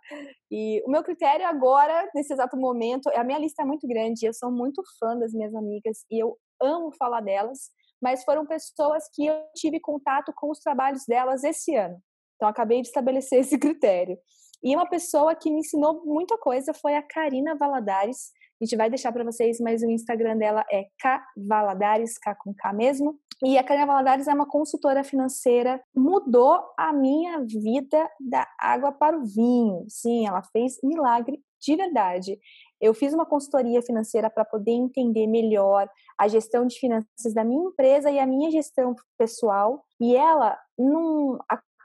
E 0.49 0.81
o 0.87 0.89
meu 0.89 1.03
critério 1.03 1.45
agora, 1.45 2.09
nesse 2.15 2.33
exato 2.33 2.57
momento, 2.57 3.11
a 3.13 3.23
minha 3.23 3.37
lista 3.37 3.61
é 3.61 3.65
muito 3.65 3.87
grande, 3.87 4.25
eu 4.25 4.33
sou 4.33 4.51
muito 4.51 4.81
fã 4.99 5.15
das 5.15 5.31
minhas 5.33 5.53
amigas 5.53 6.03
e 6.09 6.19
eu 6.19 6.35
amo 6.59 6.91
falar 6.97 7.21
delas, 7.21 7.69
mas 8.01 8.23
foram 8.23 8.43
pessoas 8.43 9.03
que 9.13 9.27
eu 9.27 9.39
tive 9.55 9.79
contato 9.79 10.33
com 10.35 10.49
os 10.49 10.57
trabalhos 10.57 11.03
delas 11.07 11.43
esse 11.43 11.75
ano. 11.75 12.01
Então, 12.37 12.49
acabei 12.49 12.81
de 12.81 12.87
estabelecer 12.87 13.41
esse 13.41 13.59
critério. 13.59 14.17
E 14.63 14.75
uma 14.75 14.89
pessoa 14.89 15.35
que 15.35 15.51
me 15.51 15.59
ensinou 15.59 16.03
muita 16.03 16.39
coisa 16.39 16.73
foi 16.73 16.95
a 16.95 17.03
Karina 17.03 17.55
Valadares. 17.55 18.31
A 18.59 18.65
gente 18.65 18.75
vai 18.75 18.89
deixar 18.89 19.11
para 19.11 19.23
vocês, 19.23 19.59
mas 19.59 19.83
o 19.83 19.89
Instagram 19.89 20.37
dela 20.37 20.65
é 20.71 20.85
K 20.99 21.23
Valadares, 21.37 22.17
K 22.17 22.35
com 22.35 22.53
K 22.53 22.73
mesmo. 22.73 23.19
E 23.43 23.55
a 23.55 23.63
Karina 23.63 23.85
Valadares 23.85 24.27
é 24.27 24.33
uma 24.33 24.47
consultora 24.47 25.03
financeira, 25.03 25.79
mudou 25.95 26.59
a 26.75 26.91
minha 26.91 27.43
vida 27.45 28.09
da 28.19 28.47
água 28.59 28.91
para 28.91 29.15
o 29.15 29.23
vinho. 29.23 29.85
Sim, 29.87 30.25
ela 30.25 30.41
fez 30.41 30.79
milagre 30.83 31.39
de 31.59 31.75
verdade. 31.75 32.39
Eu 32.81 32.93
fiz 32.93 33.13
uma 33.13 33.25
consultoria 33.25 33.81
financeira 33.81 34.29
para 34.29 34.45
poder 34.45 34.71
entender 34.71 35.27
melhor 35.27 35.87
a 36.17 36.27
gestão 36.27 36.65
de 36.65 36.79
finanças 36.79 37.33
da 37.33 37.43
minha 37.43 37.69
empresa 37.69 38.09
e 38.09 38.19
a 38.19 38.25
minha 38.25 38.49
gestão 38.49 38.95
pessoal. 39.17 39.83
E 39.99 40.15
ela, 40.15 40.57
num, 40.77 41.37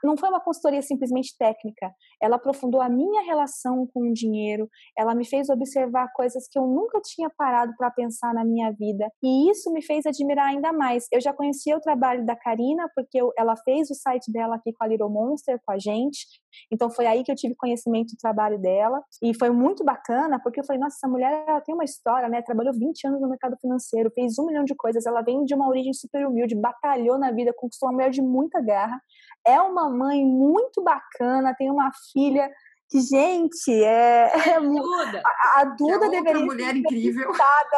não 0.03 0.17
foi 0.17 0.29
uma 0.29 0.39
consultoria 0.39 0.81
simplesmente 0.81 1.35
técnica. 1.37 1.93
Ela 2.21 2.35
aprofundou 2.35 2.81
a 2.81 2.89
minha 2.89 3.21
relação 3.23 3.87
com 3.93 4.09
o 4.09 4.13
dinheiro, 4.13 4.69
ela 4.97 5.15
me 5.15 5.25
fez 5.25 5.49
observar 5.49 6.11
coisas 6.13 6.47
que 6.49 6.57
eu 6.57 6.67
nunca 6.67 6.99
tinha 7.01 7.29
parado 7.29 7.73
para 7.77 7.89
pensar 7.91 8.33
na 8.33 8.43
minha 8.43 8.71
vida. 8.71 9.09
E 9.23 9.49
isso 9.49 9.71
me 9.71 9.81
fez 9.81 10.05
admirar 10.05 10.47
ainda 10.47 10.71
mais. 10.73 11.07
Eu 11.11 11.21
já 11.21 11.33
conhecia 11.33 11.77
o 11.77 11.81
trabalho 11.81 12.25
da 12.25 12.35
Karina, 12.35 12.89
porque 12.95 13.19
eu, 13.19 13.31
ela 13.37 13.55
fez 13.57 13.89
o 13.89 13.95
site 13.95 14.31
dela 14.31 14.55
aqui 14.55 14.73
com 14.73 14.83
a 14.83 14.87
Little 14.87 15.09
Monster, 15.09 15.59
com 15.65 15.71
a 15.71 15.79
gente. 15.79 16.25
Então 16.71 16.89
foi 16.89 17.05
aí 17.05 17.23
que 17.23 17.31
eu 17.31 17.35
tive 17.35 17.55
conhecimento 17.55 18.11
do 18.11 18.17
trabalho 18.17 18.59
dela. 18.59 19.01
E 19.21 19.33
foi 19.33 19.49
muito 19.49 19.83
bacana, 19.83 20.39
porque 20.41 20.59
eu 20.59 20.63
falei, 20.65 20.79
nossa, 20.79 20.97
essa 20.97 21.07
mulher 21.07 21.43
ela 21.47 21.61
tem 21.61 21.73
uma 21.73 21.83
história, 21.83 22.27
né? 22.29 22.41
Trabalhou 22.41 22.73
20 22.73 23.07
anos 23.07 23.21
no 23.21 23.29
mercado 23.29 23.57
financeiro, 23.59 24.11
fez 24.13 24.37
um 24.37 24.45
milhão 24.45 24.63
de 24.63 24.75
coisas. 24.75 25.05
Ela 25.05 25.21
vem 25.21 25.43
de 25.45 25.53
uma 25.53 25.67
origem 25.67 25.93
super 25.93 26.25
humilde, 26.27 26.55
batalhou 26.55 27.17
na 27.17 27.31
vida, 27.31 27.53
conquistou 27.55 27.89
uma 27.89 27.93
mulher 27.93 28.09
de 28.09 28.21
muita 28.21 28.61
garra. 28.61 29.01
É 29.45 29.61
uma 29.61 29.89
mãe 29.89 30.25
muito 30.25 30.81
bacana, 30.81 31.55
tem 31.57 31.69
uma 31.69 31.91
filha 32.11 32.49
que, 32.89 33.01
gente, 33.01 33.71
é. 33.83 34.31
é 34.49 34.59
Duda. 34.59 35.21
A, 35.25 35.61
a 35.61 35.63
Duda 35.65 36.05
é 36.05 36.09
deveria 36.09 36.45
mulher 36.45 36.73
ser 36.73 36.77
incrível. 36.77 37.31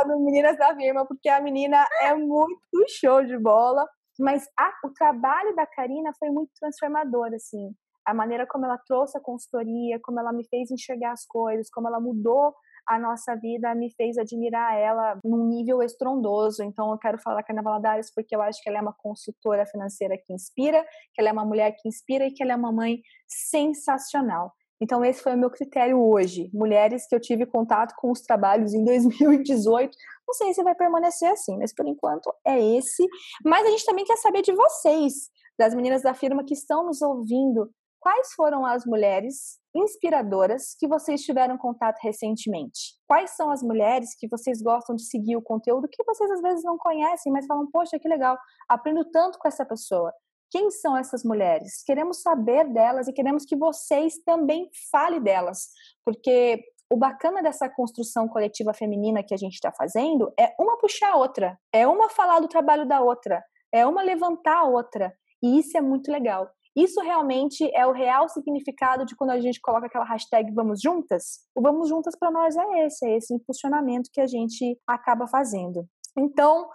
no 0.07 0.19
Meninas 0.25 0.57
da 0.57 0.75
Firma, 0.75 1.05
porque 1.05 1.29
a 1.29 1.39
menina 1.39 1.87
é 2.01 2.13
muito 2.13 2.59
show 2.89 3.23
de 3.23 3.37
bola. 3.37 3.87
Mas 4.19 4.45
a, 4.57 4.71
o 4.85 4.91
trabalho 4.91 5.55
da 5.55 5.65
Karina 5.65 6.11
foi 6.19 6.29
muito 6.29 6.51
transformador, 6.59 7.33
assim. 7.33 7.73
A 8.05 8.13
maneira 8.13 8.45
como 8.45 8.65
ela 8.65 8.77
trouxe 8.77 9.17
a 9.17 9.21
consultoria, 9.21 9.99
como 10.01 10.19
ela 10.19 10.31
me 10.31 10.45
fez 10.47 10.69
enxergar 10.69 11.11
as 11.11 11.25
coisas, 11.25 11.69
como 11.69 11.87
ela 11.87 11.99
mudou 11.99 12.53
a 12.87 12.99
nossa 12.99 13.35
vida 13.35 13.73
me 13.73 13.91
fez 13.91 14.17
admirar 14.17 14.77
ela 14.77 15.19
num 15.23 15.45
nível 15.47 15.81
estrondoso. 15.81 16.63
Então, 16.63 16.91
eu 16.91 16.97
quero 16.97 17.17
falar 17.19 17.43
Carna 17.43 17.61
Valadares 17.61 18.11
porque 18.13 18.35
eu 18.35 18.41
acho 18.41 18.61
que 18.61 18.69
ela 18.69 18.77
é 18.77 18.81
uma 18.81 18.93
consultora 18.93 19.65
financeira 19.65 20.17
que 20.17 20.33
inspira, 20.33 20.85
que 21.13 21.21
ela 21.21 21.29
é 21.29 21.31
uma 21.33 21.45
mulher 21.45 21.71
que 21.71 21.87
inspira 21.87 22.25
e 22.25 22.31
que 22.31 22.43
ela 22.43 22.53
é 22.53 22.55
uma 22.55 22.71
mãe 22.71 23.01
sensacional. 23.27 24.53
Então, 24.79 25.03
esse 25.05 25.21
foi 25.21 25.33
o 25.33 25.37
meu 25.37 25.49
critério 25.49 26.01
hoje. 26.01 26.49
Mulheres 26.53 27.07
que 27.07 27.15
eu 27.15 27.19
tive 27.19 27.45
contato 27.45 27.95
com 27.97 28.11
os 28.11 28.21
trabalhos 28.21 28.73
em 28.73 28.83
2018. 28.83 29.97
Não 30.27 30.33
sei 30.33 30.53
se 30.53 30.63
vai 30.63 30.75
permanecer 30.75 31.31
assim, 31.31 31.57
mas 31.57 31.73
por 31.73 31.87
enquanto 31.87 32.33
é 32.45 32.59
esse. 32.77 33.07
Mas 33.43 33.65
a 33.65 33.69
gente 33.69 33.85
também 33.85 34.03
quer 34.03 34.17
saber 34.17 34.41
de 34.41 34.53
vocês, 34.53 35.29
das 35.57 35.73
meninas 35.73 36.01
da 36.01 36.13
firma 36.13 36.43
que 36.43 36.53
estão 36.53 36.85
nos 36.85 37.01
ouvindo. 37.01 37.69
Quais 37.99 38.33
foram 38.33 38.65
as 38.65 38.85
mulheres 38.85 39.59
inspiradoras 39.75 40.75
que 40.79 40.87
vocês 40.87 41.21
tiveram 41.21 41.57
contato 41.57 41.99
recentemente? 42.01 42.95
Quais 43.07 43.31
são 43.31 43.51
as 43.51 43.61
mulheres 43.61 44.15
que 44.17 44.27
vocês 44.27 44.61
gostam 44.61 44.95
de 44.95 45.03
seguir 45.03 45.35
o 45.35 45.41
conteúdo 45.41 45.89
que 45.91 46.03
vocês 46.05 46.31
às 46.31 46.41
vezes 46.41 46.63
não 46.63 46.77
conhecem, 46.77 47.31
mas 47.31 47.45
falam, 47.45 47.69
poxa, 47.69 47.99
que 47.99 48.07
legal, 48.07 48.37
aprendo 48.69 49.03
tanto 49.11 49.37
com 49.37 49.47
essa 49.47 49.65
pessoa. 49.65 50.13
Quem 50.49 50.71
são 50.71 50.95
essas 50.95 51.23
mulheres? 51.23 51.83
Queremos 51.83 52.21
saber 52.21 52.71
delas 52.71 53.07
e 53.07 53.13
queremos 53.13 53.43
que 53.43 53.57
vocês 53.57 54.15
também 54.23 54.69
falem 54.89 55.21
delas, 55.21 55.67
porque 56.05 56.63
o 56.89 56.95
bacana 56.95 57.41
dessa 57.41 57.67
construção 57.67 58.27
coletiva 58.27 58.73
feminina 58.73 59.23
que 59.23 59.33
a 59.33 59.37
gente 59.37 59.55
está 59.55 59.71
fazendo 59.71 60.31
é 60.39 60.53
uma 60.59 60.77
puxar 60.77 61.13
a 61.13 61.17
outra, 61.17 61.59
é 61.73 61.87
uma 61.87 62.09
falar 62.09 62.39
do 62.39 62.47
trabalho 62.47 62.87
da 62.87 63.01
outra, 63.01 63.43
é 63.73 63.85
uma 63.85 64.03
levantar 64.03 64.59
a 64.59 64.67
outra. 64.67 65.13
E 65.43 65.59
isso 65.59 65.77
é 65.77 65.81
muito 65.81 66.11
legal. 66.11 66.49
Isso 66.75 66.99
realmente 67.01 67.69
é 67.73 67.85
o 67.87 67.93
real 67.93 68.27
significado 68.27 69.05
de 69.05 69.15
quando 69.15 69.31
a 69.31 69.39
gente 69.39 69.61
coloca 69.61 69.87
aquela 69.87 70.05
hashtag 70.05 70.51
Vamos 70.53 70.81
Juntas? 70.81 71.39
O 71.55 71.61
Vamos 71.61 71.89
Juntas 71.89 72.17
para 72.17 72.29
nós 72.29 72.55
é 72.55 72.85
esse, 72.85 73.05
é 73.05 73.17
esse 73.17 73.33
impulsionamento 73.33 74.09
que 74.11 74.19
a 74.19 74.27
gente 74.27 74.77
acaba 74.85 75.27
fazendo. 75.27 75.87
Então, 76.17 76.69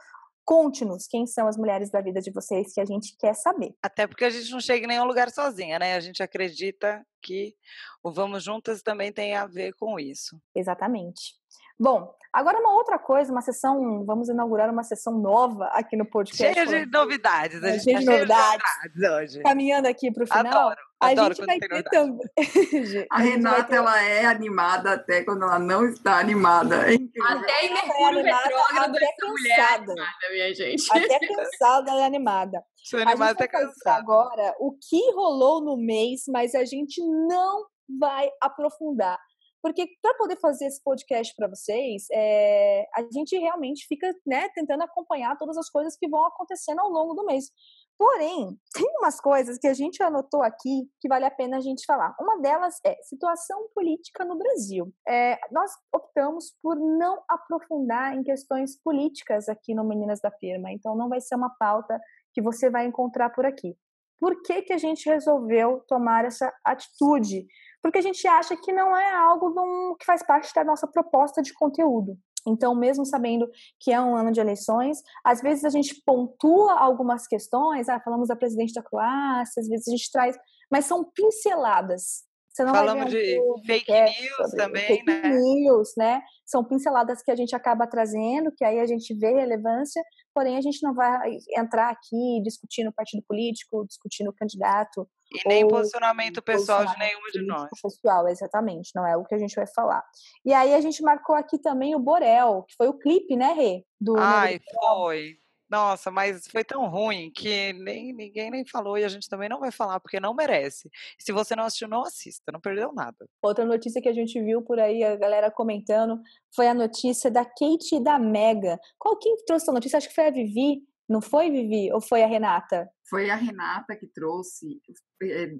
Conte-nos 0.51 1.07
quem 1.07 1.29
são 1.29 1.47
as 1.47 1.57
mulheres 1.57 1.93
da 1.93 2.01
vida 2.01 2.21
de 2.21 2.33
vocês 2.33 2.73
que 2.75 2.81
a 2.81 2.85
gente 2.85 3.15
quer 3.17 3.35
saber. 3.35 3.73
Até 3.81 4.05
porque 4.07 4.25
a 4.25 4.31
gente 4.31 4.51
não 4.51 4.61
chega 4.61 4.85
em 4.85 4.89
nenhum 4.89 5.05
lugar 5.05 5.31
sozinha, 5.31 5.79
né? 5.79 5.95
A 5.95 6.01
gente 6.01 6.25
acredita 6.25 7.07
que 7.23 7.55
o 8.03 8.11
Vamos 8.11 8.43
Juntas 8.43 8.83
também 8.83 9.13
tem 9.13 9.37
a 9.37 9.47
ver 9.47 9.73
com 9.75 9.97
isso. 10.01 10.41
Exatamente. 10.53 11.40
Bom, 11.81 12.15
agora 12.31 12.59
uma 12.59 12.75
outra 12.75 12.99
coisa, 12.99 13.33
uma 13.33 13.41
sessão, 13.41 14.05
vamos 14.05 14.29
inaugurar 14.29 14.71
uma 14.71 14.83
sessão 14.83 15.19
nova 15.19 15.65
aqui 15.73 15.97
no 15.97 16.05
podcast. 16.05 16.53
Cheia 16.53 16.67
de 16.67 16.91
novidades, 16.91 17.65
a 17.65 17.71
gente 17.71 17.85
cheia 17.85 17.99
de 18.01 18.05
novidades. 18.05 18.63
de 18.93 19.01
novidades 19.01 19.35
hoje. 19.35 19.43
Caminhando 19.43 19.89
aqui 19.89 20.13
para 20.13 20.25
o 20.25 20.27
final. 20.27 20.47
Adoro. 20.47 20.81
A 21.01 21.07
Adoro 21.07 21.35
gente 21.35 21.47
vai 21.47 21.59
ter 21.59 21.83
também. 21.85 22.21
a, 23.11 23.17
a 23.17 23.19
Renata, 23.21 23.65
ter... 23.65 23.77
ela 23.77 24.03
é 24.03 24.27
animada 24.27 24.93
até 24.93 25.25
quando 25.25 25.45
ela 25.45 25.59
não 25.59 25.87
está 25.87 26.19
animada. 26.19 26.77
É 26.77 26.97
até 26.97 27.67
em 27.67 27.73
Mercúrio 27.73 28.19
é 28.19 28.31
retrógrado 28.31 28.97
até 28.97 29.05
essa 29.07 29.27
mulher 29.27 29.59
é 29.59 29.75
animada, 29.77 30.05
minha 30.31 30.55
gente. 30.55 30.87
Até 30.91 31.19
cansada 31.19 31.93
e 31.93 32.03
animada. 32.03 32.63
Sou 32.77 33.01
animada 33.01 33.31
até 33.31 33.49
cansada. 33.49 33.97
Agora, 33.97 34.55
o 34.61 34.73
que 34.73 35.01
rolou 35.15 35.63
no 35.63 35.79
mês, 35.79 36.25
mas 36.29 36.55
a 36.55 36.67
gente 36.67 37.01
não 37.27 37.65
vai 37.99 38.29
aprofundar. 38.43 39.19
Porque 39.63 39.87
para 40.01 40.15
poder 40.15 40.37
fazer 40.37 40.67
esse 40.67 40.83
podcast 40.83 41.35
para 41.37 41.49
vocês, 41.49 42.07
é, 42.13 42.87
a 42.95 43.03
gente 43.13 43.37
realmente 43.39 43.87
fica 43.87 44.13
né, 44.27 44.49
tentando 44.55 44.83
acompanhar 44.83 45.37
todas 45.37 45.57
as 45.57 45.69
coisas 45.69 45.97
que 45.97 46.09
vão 46.09 46.25
acontecendo 46.27 46.81
ao 46.81 46.89
longo 46.89 47.15
do 47.15 47.25
mês. 47.25 47.51
Porém, 47.99 48.59
tem 48.73 48.87
umas 48.99 49.21
coisas 49.21 49.59
que 49.59 49.67
a 49.69 49.75
gente 49.75 50.03
anotou 50.03 50.43
aqui 50.43 50.91
que 51.01 51.09
vale 51.09 51.27
a 51.27 51.31
pena 51.31 51.59
a 51.59 51.61
gente 51.61 51.85
falar. 51.85 52.15
Uma 52.19 52.41
delas 52.41 52.77
é 52.85 52.97
situação 53.03 53.69
política 53.75 54.25
no 54.25 54.39
Brasil. 54.39 54.91
É, 55.07 55.39
nós 55.53 55.71
optamos 55.95 56.55
por 56.63 56.77
não 56.77 57.23
aprofundar 57.29 58.17
em 58.17 58.23
questões 58.23 58.81
políticas 58.83 59.49
aqui 59.49 59.75
no 59.75 59.85
Meninas 59.85 60.21
da 60.21 60.31
Firma, 60.31 60.73
então 60.73 60.97
não 60.97 61.09
vai 61.09 61.21
ser 61.21 61.35
uma 61.35 61.55
pauta 61.59 62.01
que 62.33 62.41
você 62.41 62.71
vai 62.71 62.87
encontrar 62.87 63.31
por 63.31 63.45
aqui. 63.45 63.77
Por 64.21 64.43
que, 64.43 64.63
que 64.63 64.73
a 64.73 64.79
gente 64.79 65.09
resolveu 65.09 65.83
tomar 65.89 66.25
essa 66.27 66.53
atitude? 66.65 67.47
porque 67.83 67.99
a 67.99 68.03
gente 68.03 68.27
acha 68.27 68.57
que 68.57 68.73
não 68.73 68.97
é 68.97 69.13
algo 69.13 69.97
que 69.97 70.05
faz 70.05 70.23
parte 70.23 70.53
da 70.55 70.65
nossa 70.65 70.87
proposta 70.87 71.43
de 71.43 71.53
conteúdo. 71.53 72.17
Então, 72.47 72.75
mesmo 72.75 73.05
sabendo 73.05 73.49
que 73.79 73.93
é 73.93 74.01
um 74.01 74.17
ano 74.17 74.33
de 74.33 74.41
eleições, 74.41 74.99
às 75.25 75.43
vezes 75.43 75.65
a 75.65 75.69
gente 75.69 76.03
pontua 76.07 76.73
algumas 76.73 77.27
questões, 77.27 77.89
ah, 77.89 78.01
falamos 78.01 78.29
da 78.29 78.37
presidente 78.37 78.73
da 78.73 78.83
classe, 78.83 79.61
às 79.61 79.69
vezes 79.69 79.89
a 79.89 79.91
gente 79.91 80.11
traz, 80.11 80.37
mas 80.71 80.87
são 80.87 81.05
pinceladas. 81.05 82.25
Você 82.53 82.65
não 82.65 82.75
Falamos 82.75 83.11
de 83.11 83.39
fake 83.65 83.93
news 83.93 84.51
também, 84.57 84.87
fake 84.87 85.05
né? 85.07 85.29
news, 85.29 85.93
né? 85.97 86.21
São 86.45 86.65
pinceladas 86.65 87.23
que 87.23 87.31
a 87.31 87.37
gente 87.37 87.55
acaba 87.55 87.87
trazendo, 87.87 88.53
que 88.53 88.65
aí 88.65 88.81
a 88.81 88.87
gente 88.87 89.15
vê 89.15 89.33
relevância, 89.33 90.03
porém 90.35 90.57
a 90.57 90.61
gente 90.61 90.83
não 90.83 90.93
vai 90.93 91.31
entrar 91.57 91.91
aqui 91.91 92.43
discutindo 92.43 92.93
partido 92.93 93.23
político, 93.27 93.87
discutindo 93.87 94.33
candidato. 94.33 95.09
E 95.33 95.49
nem 95.49 95.67
posicionamento 95.67 96.43
pessoal 96.43 96.85
de 96.85 96.99
nenhuma 96.99 97.31
de 97.31 97.47
nós. 97.47 97.71
Pessoal, 97.81 98.27
exatamente, 98.27 98.91
não 98.97 99.07
é 99.07 99.17
o 99.17 99.25
que 99.25 99.35
a 99.37 99.39
gente 99.39 99.55
vai 99.55 99.67
falar. 99.69 100.03
E 100.45 100.53
aí 100.53 100.75
a 100.75 100.81
gente 100.81 101.01
marcou 101.03 101.37
aqui 101.37 101.57
também 101.57 101.95
o 101.95 102.01
Borel, 102.01 102.65
que 102.69 102.75
foi 102.77 102.89
o 102.89 102.99
clipe, 102.99 103.37
né, 103.37 103.53
Rê? 103.53 103.85
Do 104.01 104.17
Ai, 104.19 104.61
foi. 104.75 105.40
Nossa, 105.71 106.11
mas 106.11 106.49
foi 106.49 106.65
tão 106.65 106.89
ruim 106.89 107.31
que 107.31 107.73
nem 107.75 108.13
ninguém 108.13 108.51
nem 108.51 108.67
falou 108.67 108.99
e 108.99 109.05
a 109.05 109.09
gente 109.09 109.29
também 109.29 109.49
não 109.49 109.61
vai 109.61 109.71
falar 109.71 110.01
porque 110.01 110.19
não 110.19 110.35
merece. 110.35 110.91
Se 111.17 111.31
você 111.31 111.55
não 111.55 111.65
assistiu, 111.65 111.87
não 111.87 112.03
assista, 112.03 112.51
não 112.51 112.61
perdeu 112.61 112.93
nada. 112.93 113.29
Outra 113.41 113.65
notícia 113.65 114.03
que 114.03 114.09
a 114.09 114.13
gente 114.13 114.43
viu 114.43 114.63
por 114.63 114.81
aí, 114.81 115.05
a 115.05 115.15
galera 115.15 115.49
comentando, 115.49 116.21
foi 116.55 116.67
a 116.67 116.75
notícia 116.75 117.31
da 117.31 117.45
Kate 117.45 117.95
e 117.95 118.03
da 118.03 118.19
Mega. 118.19 118.79
Qual 118.99 119.17
quem 119.17 119.37
trouxe 119.47 119.71
a 119.71 119.73
notícia? 119.73 119.97
Acho 119.97 120.09
que 120.09 120.15
foi 120.15 120.27
a 120.27 120.33
Vivi. 120.33 120.83
Não 121.09 121.21
foi, 121.21 121.51
Vivi? 121.51 121.93
Ou 121.93 122.01
foi 122.01 122.23
a 122.23 122.27
Renata? 122.27 122.89
Foi 123.09 123.31
a 123.31 123.37
Renata 123.37 123.95
que 123.97 124.07
trouxe. 124.07 124.81
Eh, 125.23 125.55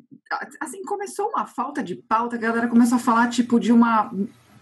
assim, 0.61 0.83
começou 0.83 1.29
uma 1.29 1.47
falta 1.47 1.83
de 1.83 1.97
pauta, 1.97 2.37
a 2.37 2.39
galera 2.39 2.69
começou 2.69 2.97
a 2.97 3.01
falar, 3.01 3.29
tipo, 3.29 3.59
de 3.59 3.73
uma 3.73 4.13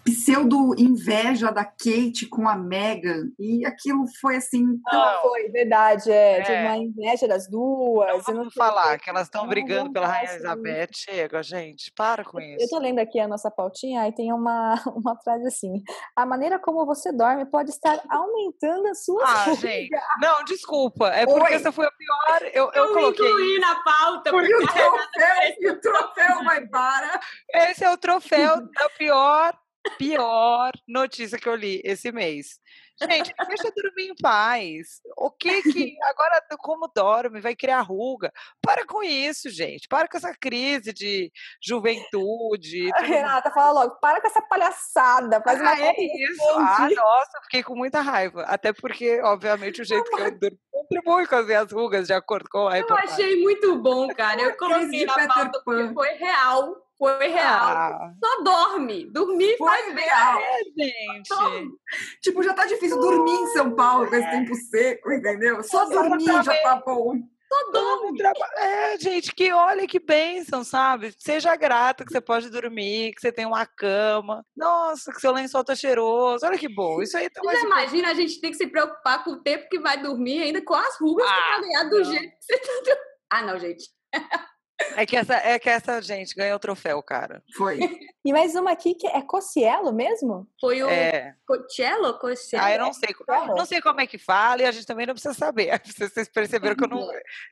pseudo-inveja 0.04 1.50
da 1.50 1.64
Kate 1.64 2.26
com 2.28 2.48
a 2.48 2.56
Megan. 2.56 3.30
E 3.38 3.64
aquilo 3.66 4.04
foi 4.20 4.36
assim. 4.36 4.64
Tão... 4.90 4.98
Não, 4.98 5.22
foi 5.22 5.48
verdade, 5.50 6.10
é, 6.10 6.38
é. 6.38 6.42
De 6.42 6.52
uma 6.52 6.76
inveja 6.76 7.28
das 7.28 7.48
duas. 7.48 8.08
Não 8.08 8.20
vamos 8.20 8.54
falar 8.54 8.98
que 8.98 9.10
elas 9.10 9.24
estão 9.24 9.46
brigando 9.46 9.92
pela 9.92 10.06
Rainha 10.06 10.32
Elizabeth. 10.32 10.88
Chega, 10.94 11.42
gente, 11.42 11.92
para 11.92 12.24
com 12.24 12.40
isso. 12.40 12.64
Eu 12.64 12.68
tô 12.68 12.78
lendo 12.78 12.98
aqui 12.98 13.18
a 13.20 13.28
nossa 13.28 13.50
pautinha 13.50 14.06
e 14.08 14.12
tem 14.12 14.32
uma, 14.32 14.74
uma 14.94 15.16
frase 15.22 15.46
assim: 15.46 15.82
a 16.16 16.24
maneira 16.24 16.58
como 16.58 16.86
você 16.86 17.12
dorme 17.12 17.44
pode 17.46 17.70
estar 17.70 18.00
aumentando 18.08 18.88
a 18.88 18.94
sua 18.94 19.24
Ah, 19.24 19.54
gente. 19.60 19.90
Não, 20.20 20.44
desculpa. 20.44 21.08
É 21.08 21.26
porque 21.26 21.52
Oi. 21.52 21.54
essa 21.54 21.72
foi 21.72 21.86
a 21.86 21.90
pior. 21.90 22.50
Eu, 22.52 22.70
eu, 22.74 22.84
eu 22.86 22.94
coloquei. 22.94 23.26
incluí 23.26 23.58
na 23.58 23.82
pauta. 23.82 24.30
Porque 24.30 24.54
o 24.54 24.66
troféu, 24.66 25.72
o 25.72 25.80
troféu 25.80 26.44
vai 26.44 26.66
para. 26.66 27.20
Esse 27.52 27.84
é 27.84 27.92
o 27.92 27.96
troféu 27.96 28.56
da 28.56 28.88
pior 28.96 29.54
pior 29.90 30.72
notícia 30.86 31.38
que 31.38 31.48
eu 31.48 31.54
li 31.54 31.80
esse 31.84 32.12
mês. 32.12 32.60
Gente, 33.00 33.32
deixa 33.46 33.70
dormir 33.70 34.08
em 34.08 34.14
paz. 34.16 35.00
O 35.16 35.30
que 35.30 35.62
que. 35.62 35.96
Agora, 36.02 36.42
como 36.58 36.88
dorme, 36.88 37.40
vai 37.40 37.54
criar 37.54 37.80
ruga. 37.80 38.32
Para 38.60 38.84
com 38.84 39.04
isso, 39.04 39.48
gente. 39.50 39.86
Para 39.86 40.08
com 40.08 40.16
essa 40.16 40.34
crise 40.34 40.92
de 40.92 41.30
juventude. 41.62 42.90
Renata, 42.98 43.52
fala 43.52 43.84
logo. 43.84 43.96
Para 44.00 44.20
com 44.20 44.26
essa 44.26 44.42
palhaçada. 44.42 45.40
Faz 45.42 45.60
uma 45.60 45.70
ah, 45.70 45.80
é 45.80 45.94
isso. 45.96 46.42
Ah, 46.56 46.88
nossa, 46.90 47.40
fiquei 47.44 47.62
com 47.62 47.76
muita 47.76 48.00
raiva. 48.00 48.42
Até 48.42 48.72
porque, 48.72 49.20
obviamente, 49.22 49.80
o 49.80 49.84
jeito 49.84 50.10
que 50.10 50.20
eu 50.20 50.36
durmo 50.36 50.58
contribui 50.72 51.26
com 51.26 51.36
as 51.36 51.46
minhas 51.46 51.72
rugas, 51.72 52.06
de 52.08 52.12
acordo 52.12 52.48
com 52.50 52.66
a 52.66 52.74
reportagem. 52.74 53.08
Eu 53.08 53.12
achei 53.12 53.42
muito 53.42 53.78
bom, 53.80 54.08
cara. 54.08 54.40
Eu 54.40 54.56
coloquei 54.56 55.06
na 55.06 55.28
pauta 55.28 55.62
porque 55.64 55.94
foi 55.94 56.14
real 56.14 56.87
foi 56.98 57.28
real. 57.28 57.66
Ah. 57.68 58.12
Só 58.22 58.42
dorme. 58.42 59.10
Dormir 59.12 59.56
foi 59.56 59.68
faz 59.68 59.94
real. 59.94 60.38
bem. 60.76 60.90
É, 60.90 61.14
gente. 61.14 61.72
Tipo, 62.20 62.42
já 62.42 62.52
tá 62.52 62.66
difícil 62.66 62.98
dormir 62.98 63.32
em 63.32 63.46
São 63.48 63.74
Paulo 63.74 64.08
com 64.08 64.16
esse 64.16 64.30
tempo 64.30 64.54
seco, 64.54 65.12
entendeu? 65.12 65.62
Só 65.62 65.88
dormir 65.88 66.42
já 66.42 66.62
tá 66.62 66.82
bom. 66.84 67.14
Só 67.48 67.70
dorme. 67.72 68.20
É, 68.56 68.98
gente, 68.98 69.34
que 69.34 69.50
olha 69.52 69.86
que 69.86 69.98
bênção, 69.98 70.62
sabe? 70.62 71.14
Seja 71.18 71.56
grata 71.56 72.04
que 72.04 72.12
você 72.12 72.20
pode 72.20 72.50
dormir, 72.50 73.14
que 73.14 73.20
você 73.22 73.32
tem 73.32 73.46
uma 73.46 73.64
cama. 73.64 74.44
Nossa, 74.54 75.10
que 75.12 75.20
seu 75.20 75.32
lençol 75.32 75.64
tá 75.64 75.74
cheiroso. 75.74 76.44
Olha 76.44 76.58
que 76.58 76.68
bom. 76.68 77.00
Isso 77.00 77.16
aí 77.16 77.30
tá 77.30 77.40
mais. 77.42 77.62
imagina 77.62 78.10
a 78.10 78.14
gente 78.14 78.38
ter 78.40 78.50
que 78.50 78.56
se 78.56 78.66
preocupar 78.66 79.24
com 79.24 79.30
o 79.30 79.42
tempo 79.42 79.66
que 79.70 79.78
vai 79.78 80.02
dormir, 80.02 80.42
ainda 80.42 80.62
com 80.62 80.74
as 80.74 81.00
rugas 81.00 81.26
ah, 81.26 81.32
que 81.32 81.50
vai 81.50 81.60
ganhar 81.60 81.84
do 81.84 82.04
jeito 82.04 82.28
que 82.28 82.44
você 82.44 82.58
tá 82.58 83.00
Ah, 83.30 83.42
não, 83.42 83.58
gente. 83.58 83.84
É 84.96 85.06
que, 85.06 85.16
essa, 85.16 85.34
é 85.34 85.58
que 85.58 85.68
essa 85.68 86.00
gente 86.02 86.34
ganhou 86.34 86.56
o 86.56 86.60
troféu, 86.60 87.02
cara. 87.02 87.42
Foi. 87.56 87.78
E 88.24 88.32
mais 88.32 88.54
uma 88.54 88.72
aqui 88.72 88.94
que 88.94 89.06
é 89.06 89.22
Cocielo 89.22 89.90
mesmo? 89.90 90.46
Foi 90.60 90.82
o 90.82 90.88
é. 90.88 91.34
Cocielo? 91.46 92.18
Cocielo? 92.18 92.62
Ah, 92.62 92.72
eu 92.72 92.78
não 92.78 92.92
sei. 92.92 93.08
Não 93.56 93.64
sei 93.64 93.80
como 93.80 94.02
é 94.02 94.06
que 94.06 94.18
fala 94.18 94.60
e 94.60 94.64
a 94.66 94.70
gente 94.70 94.84
também 94.84 95.06
não 95.06 95.14
precisa 95.14 95.32
saber. 95.32 95.80
Vocês 95.96 96.28
perceberam 96.28 96.76
que 96.76 96.84
eu 96.84 96.88
não. 96.88 97.08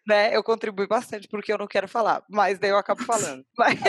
Né, 0.07 0.37
eu 0.37 0.45
contribuí 0.45 0.87
bastante 0.87 1.29
porque 1.29 1.51
eu 1.51 1.57
não 1.57 1.67
quero 1.67 1.89
falar, 1.89 2.23
mas 2.29 2.59
daí 2.59 2.71
eu 2.71 2.77
acabo 2.77 3.03
falando. 3.05 3.43
mas, 3.57 3.81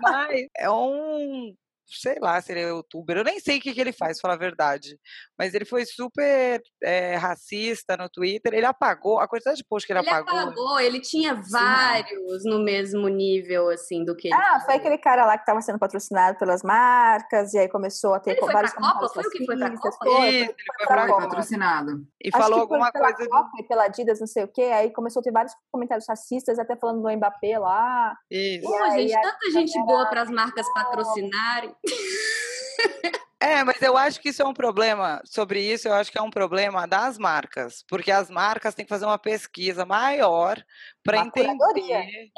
mas 0.00 0.46
é 0.56 0.70
um 0.70 1.52
sei 1.88 2.16
lá 2.20 2.40
se 2.40 2.52
ele 2.52 2.60
é 2.60 2.68
youtuber, 2.68 3.16
eu 3.16 3.24
nem 3.24 3.40
sei 3.40 3.58
o 3.58 3.60
que, 3.60 3.72
que 3.72 3.80
ele 3.80 3.92
faz, 3.92 4.20
falar 4.20 4.34
a 4.34 4.38
verdade. 4.38 4.98
Mas 5.38 5.54
ele 5.54 5.64
foi 5.64 5.84
super 5.86 6.60
é, 6.82 7.16
racista 7.16 7.96
no 7.96 8.08
Twitter, 8.08 8.54
ele 8.54 8.66
apagou, 8.66 9.18
a 9.18 9.28
quantidade 9.28 9.58
de 9.58 9.64
posts 9.64 9.86
que 9.86 9.92
ele, 9.92 10.00
ele 10.00 10.08
apagou. 10.08 10.32
Ele 10.32 10.42
apagou, 10.42 10.80
ele 10.80 11.00
tinha 11.00 11.34
vários 11.50 12.42
Sim. 12.42 12.50
no 12.50 12.62
mesmo 12.62 13.08
nível, 13.08 13.70
assim, 13.70 14.04
do 14.04 14.16
que 14.16 14.28
ele. 14.28 14.34
Ah, 14.34 14.60
foi 14.64 14.74
aquele 14.74 14.98
cara 14.98 15.24
lá 15.24 15.36
que 15.36 15.42
estava 15.42 15.60
sendo 15.60 15.78
patrocinado 15.78 16.38
pelas 16.38 16.62
marcas, 16.62 17.54
e 17.54 17.58
aí 17.58 17.68
começou 17.68 18.14
a 18.14 18.20
ter 18.20 18.32
ele 18.32 18.40
vários 18.52 18.72
foi 18.72 18.80
pra 18.80 18.92
Copa? 18.92 19.08
Foi 19.08 19.24
o 19.24 19.30
que 19.30 19.46
foi 19.46 19.56
pra 19.56 19.70
Copa? 19.70 19.96
Foi, 20.02 20.28
Isso, 20.28 20.50
ele 20.50 20.54
foi 20.76 20.86
pra 20.86 21.06
Copa. 21.06 21.22
patrocinado. 21.22 22.06
E 22.22 22.28
Acho 22.28 22.38
falou 22.38 22.60
alguma 22.60 22.92
pela 22.92 23.12
coisa. 23.12 23.30
Copa 23.30 23.50
do... 23.56 23.62
e 23.62 23.68
pela 23.68 23.84
Adidas, 23.84 24.20
não 24.20 24.26
sei 24.26 24.44
o 24.44 24.48
quê, 24.48 24.62
aí 24.62 24.92
começou 24.92 25.20
a 25.20 25.22
ter 25.22 25.32
vários 25.32 25.54
comentários 25.70 26.06
racistas, 26.08 26.58
até 26.58 26.76
falando 26.76 27.02
do 27.02 27.16
Mbappé 27.16 27.58
lá. 27.58 28.16
Isso. 28.30 28.68
Pô, 28.68 28.90
gente, 28.90 29.20
tanta 29.20 29.50
gente 29.52 29.78
boa 29.84 30.06
para 30.06 30.22
as 30.22 30.30
marcas 30.30 30.66
patrocinarem. 30.72 31.74
É, 33.40 33.62
mas 33.62 33.80
eu 33.80 33.96
acho 33.96 34.20
que 34.20 34.30
isso 34.30 34.42
é 34.42 34.44
um 34.44 34.52
problema. 34.52 35.22
Sobre 35.24 35.60
isso, 35.60 35.86
eu 35.86 35.94
acho 35.94 36.10
que 36.10 36.18
é 36.18 36.22
um 36.22 36.30
problema 36.30 36.86
das 36.86 37.16
marcas, 37.16 37.84
porque 37.88 38.10
as 38.10 38.28
marcas 38.28 38.74
têm 38.74 38.84
que 38.84 38.88
fazer 38.88 39.04
uma 39.04 39.18
pesquisa 39.18 39.86
maior 39.86 40.60
para 41.04 41.18
entender. 41.18 41.56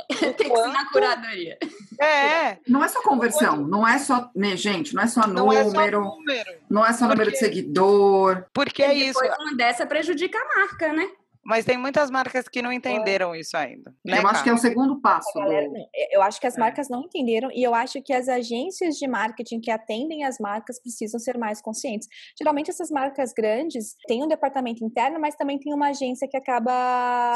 Tem 0.08 0.34
que 0.34 0.44
ser 0.44 0.68
na 0.68 0.90
curadoria. 0.90 1.58
É. 1.98 2.58
Não 2.68 2.84
é 2.84 2.88
só 2.88 3.02
conversão, 3.02 3.56
não 3.56 3.86
é 3.88 3.98
só, 3.98 4.30
né, 4.36 4.56
gente, 4.56 4.94
não 4.94 5.02
é 5.02 5.06
só 5.06 5.26
não 5.26 5.46
número, 5.46 5.60
é 5.60 5.64
só 5.64 5.88
número, 6.00 6.44
não 6.68 6.86
é 6.86 6.92
só 6.92 7.08
número 7.08 7.30
de 7.30 7.38
seguidor. 7.38 8.44
Porque 8.52 8.82
é 8.82 8.92
isso. 8.92 9.18
Depois 9.20 9.38
uma 9.40 9.56
dessa 9.56 9.86
prejudica 9.86 10.38
a 10.38 10.60
marca, 10.60 10.92
né? 10.92 11.08
Mas 11.44 11.64
tem 11.64 11.78
muitas 11.78 12.10
marcas 12.10 12.46
que 12.48 12.60
não 12.60 12.72
entenderam 12.72 13.34
isso 13.34 13.56
ainda. 13.56 13.94
Né, 14.04 14.18
eu 14.18 14.28
acho 14.28 14.44
que 14.44 14.50
é 14.50 14.52
o 14.52 14.58
segundo 14.58 15.00
passo. 15.00 15.32
Galera, 15.34 15.68
do... 15.68 15.74
Eu 16.10 16.22
acho 16.22 16.40
que 16.40 16.46
as 16.46 16.56
marcas 16.56 16.88
não 16.88 17.02
entenderam 17.02 17.50
e 17.52 17.62
eu 17.62 17.74
acho 17.74 18.02
que 18.02 18.12
as 18.12 18.28
agências 18.28 18.96
de 18.96 19.08
marketing 19.08 19.60
que 19.60 19.70
atendem 19.70 20.24
as 20.24 20.38
marcas 20.38 20.80
precisam 20.80 21.18
ser 21.18 21.38
mais 21.38 21.62
conscientes. 21.62 22.08
Geralmente 22.38 22.70
essas 22.70 22.90
marcas 22.90 23.32
grandes 23.32 23.94
têm 24.06 24.22
um 24.22 24.28
departamento 24.28 24.84
interno, 24.84 25.18
mas 25.18 25.34
também 25.34 25.58
tem 25.58 25.72
uma 25.72 25.88
agência 25.88 26.28
que 26.28 26.36
acaba 26.36 26.72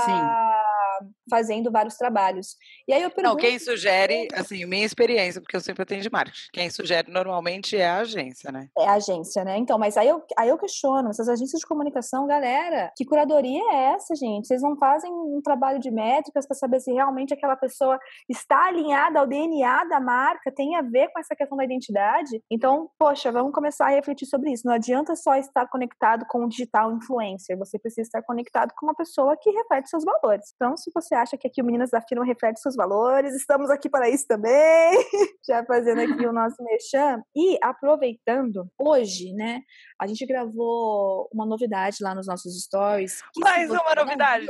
Sim. 0.04 1.08
fazendo 1.30 1.72
vários 1.72 1.96
trabalhos. 1.96 2.56
E 2.86 2.92
aí 2.92 3.02
eu 3.02 3.10
pergunto... 3.10 3.36
Não, 3.36 3.40
quem 3.40 3.58
sugere, 3.58 4.28
assim, 4.34 4.66
minha 4.66 4.84
experiência, 4.84 5.40
porque 5.40 5.56
eu 5.56 5.60
sempre 5.60 5.82
atendo 5.82 6.02
de 6.02 6.10
marketing, 6.10 6.48
quem 6.52 6.68
sugere 6.68 7.10
normalmente 7.10 7.76
é 7.76 7.88
a 7.88 7.98
agência, 8.00 8.52
né? 8.52 8.68
É 8.78 8.86
a 8.86 8.94
agência, 8.94 9.44
né? 9.44 9.56
Então, 9.56 9.78
mas 9.78 9.96
aí 9.96 10.08
eu, 10.08 10.22
aí 10.38 10.48
eu 10.48 10.58
questiono, 10.58 11.08
essas 11.08 11.28
agências 11.28 11.60
de 11.60 11.66
comunicação, 11.66 12.26
galera, 12.26 12.92
que 12.96 13.04
curadoria 13.04 13.62
é 13.72 13.93
essa, 13.94 14.14
gente? 14.14 14.46
Vocês 14.46 14.62
não 14.62 14.76
fazem 14.76 15.10
um 15.12 15.40
trabalho 15.42 15.78
de 15.78 15.90
métricas 15.90 16.46
para 16.46 16.56
saber 16.56 16.80
se 16.80 16.92
realmente 16.92 17.34
aquela 17.34 17.56
pessoa 17.56 17.98
está 18.28 18.66
alinhada 18.66 19.20
ao 19.20 19.26
DNA 19.26 19.84
da 19.84 20.00
marca, 20.00 20.52
tem 20.54 20.76
a 20.76 20.82
ver 20.82 21.08
com 21.12 21.20
essa 21.20 21.34
questão 21.34 21.56
da 21.56 21.64
identidade? 21.64 22.42
Então, 22.50 22.88
poxa, 22.98 23.30
vamos 23.32 23.52
começar 23.52 23.86
a 23.86 23.90
refletir 23.90 24.26
sobre 24.26 24.52
isso. 24.52 24.66
Não 24.66 24.74
adianta 24.74 25.16
só 25.16 25.36
estar 25.36 25.66
conectado 25.68 26.24
com 26.28 26.44
o 26.44 26.48
digital 26.48 26.92
influencer, 26.92 27.58
você 27.58 27.78
precisa 27.78 28.02
estar 28.02 28.22
conectado 28.22 28.72
com 28.76 28.86
uma 28.86 28.94
pessoa 28.94 29.36
que 29.40 29.50
reflete 29.50 29.88
seus 29.88 30.04
valores. 30.04 30.52
Então, 30.54 30.76
se 30.76 30.90
você 30.94 31.14
acha 31.14 31.36
que 31.36 31.46
aqui 31.46 31.62
o 31.62 31.64
Meninas 31.64 31.90
da 31.90 32.00
Firma 32.00 32.24
reflete 32.24 32.60
seus 32.60 32.76
valores, 32.76 33.34
estamos 33.34 33.70
aqui 33.70 33.88
para 33.88 34.08
isso 34.08 34.26
também. 34.26 34.52
Já 35.46 35.64
fazendo 35.64 36.00
aqui 36.00 36.26
o 36.26 36.32
nosso 36.32 36.56
mexam. 36.62 37.22
E 37.34 37.58
aproveitando, 37.62 38.66
hoje, 38.78 39.32
né, 39.32 39.60
a 40.00 40.06
gente 40.06 40.24
gravou 40.26 41.28
uma 41.32 41.46
novidade 41.46 41.98
lá 42.00 42.14
nos 42.14 42.26
nossos 42.26 42.62
stories. 42.62 43.20
Mais 43.38 43.70
uma 43.84 43.94
novidade! 43.94 44.46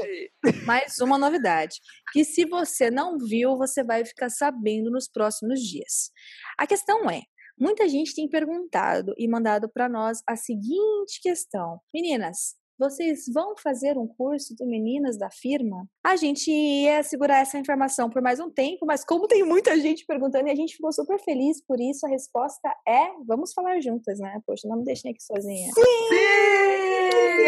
Mais 0.64 0.98
uma 0.98 1.18
novidade. 1.18 1.80
Que 2.12 2.24
se 2.24 2.44
você 2.44 2.90
não 2.90 3.18
viu, 3.18 3.56
você 3.56 3.82
vai 3.82 4.04
ficar 4.04 4.30
sabendo 4.30 4.90
nos 4.90 5.08
próximos 5.08 5.60
dias. 5.60 6.10
A 6.58 6.66
questão 6.66 7.10
é, 7.10 7.22
Muita 7.56 7.88
gente 7.88 8.16
tem 8.16 8.28
perguntado 8.28 9.14
e 9.16 9.28
mandado 9.28 9.68
para 9.68 9.88
nós 9.88 10.18
a 10.26 10.34
seguinte 10.34 11.20
questão: 11.22 11.80
Meninas, 11.94 12.56
vocês 12.76 13.26
vão 13.32 13.54
fazer 13.56 13.96
um 13.96 14.08
curso 14.08 14.56
do 14.56 14.66
Meninas 14.66 15.16
da 15.16 15.30
Firma? 15.30 15.88
A 16.04 16.16
gente 16.16 16.50
ia 16.50 17.02
segurar 17.04 17.38
essa 17.38 17.56
informação 17.56 18.10
por 18.10 18.20
mais 18.20 18.40
um 18.40 18.50
tempo, 18.50 18.84
mas 18.84 19.04
como 19.04 19.28
tem 19.28 19.44
muita 19.44 19.78
gente 19.78 20.04
perguntando 20.04 20.48
e 20.48 20.50
a 20.50 20.56
gente 20.56 20.74
ficou 20.74 20.92
super 20.92 21.20
feliz 21.20 21.64
por 21.64 21.80
isso, 21.80 22.04
a 22.04 22.08
resposta 22.08 22.68
é: 22.86 23.12
vamos 23.24 23.52
falar 23.52 23.80
juntas, 23.80 24.18
né? 24.18 24.40
Poxa, 24.44 24.66
não 24.66 24.78
me 24.78 24.84
deixem 24.84 25.12
aqui 25.12 25.22
sozinha. 25.22 25.72
Sim! 25.72 26.08
Sim! 26.08 26.73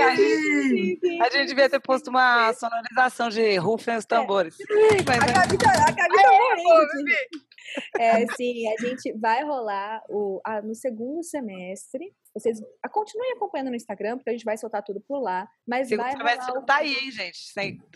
A, 0.01 0.15
gente, 0.15 1.23
a 1.23 1.31
gente 1.31 1.49
devia 1.49 1.69
ter 1.69 1.81
posto 1.81 2.09
uma 2.11 2.53
sonorização 2.53 3.29
de 3.29 3.57
rufem 3.57 3.97
os 3.97 4.05
tambores. 4.05 4.59
É. 4.61 4.65
Sim, 4.65 5.05
mas 5.07 5.19
a 5.19 5.33
Gabi 5.33 5.59
tá, 5.59 5.71
a 5.71 5.91
Gabi 5.93 6.17
tá 6.23 6.31
morrendo. 6.57 7.05
É, 7.99 8.25
sim, 8.37 8.67
a 8.69 8.81
gente 8.81 9.13
vai 9.19 9.45
rolar 9.45 10.01
o, 10.09 10.41
no 10.63 10.75
segundo 10.75 11.23
semestre 11.23 12.11
vocês 12.37 12.61
continuem 12.93 13.33
acompanhando 13.33 13.71
no 13.71 13.77
Instagram, 13.77 14.19
porque 14.19 14.29
a 14.29 14.33
gente 14.33 14.45
vai 14.45 14.59
soltar 14.59 14.83
tudo 14.83 15.01
por 15.01 15.21
lá. 15.21 15.49
Mas 15.67 15.89
Segundo 15.89 16.23
vai 16.23 16.37
rolar... 16.37 16.63
tá 16.65 16.77
aí, 16.77 16.95
hein, 16.95 17.11
gente? 17.11 17.39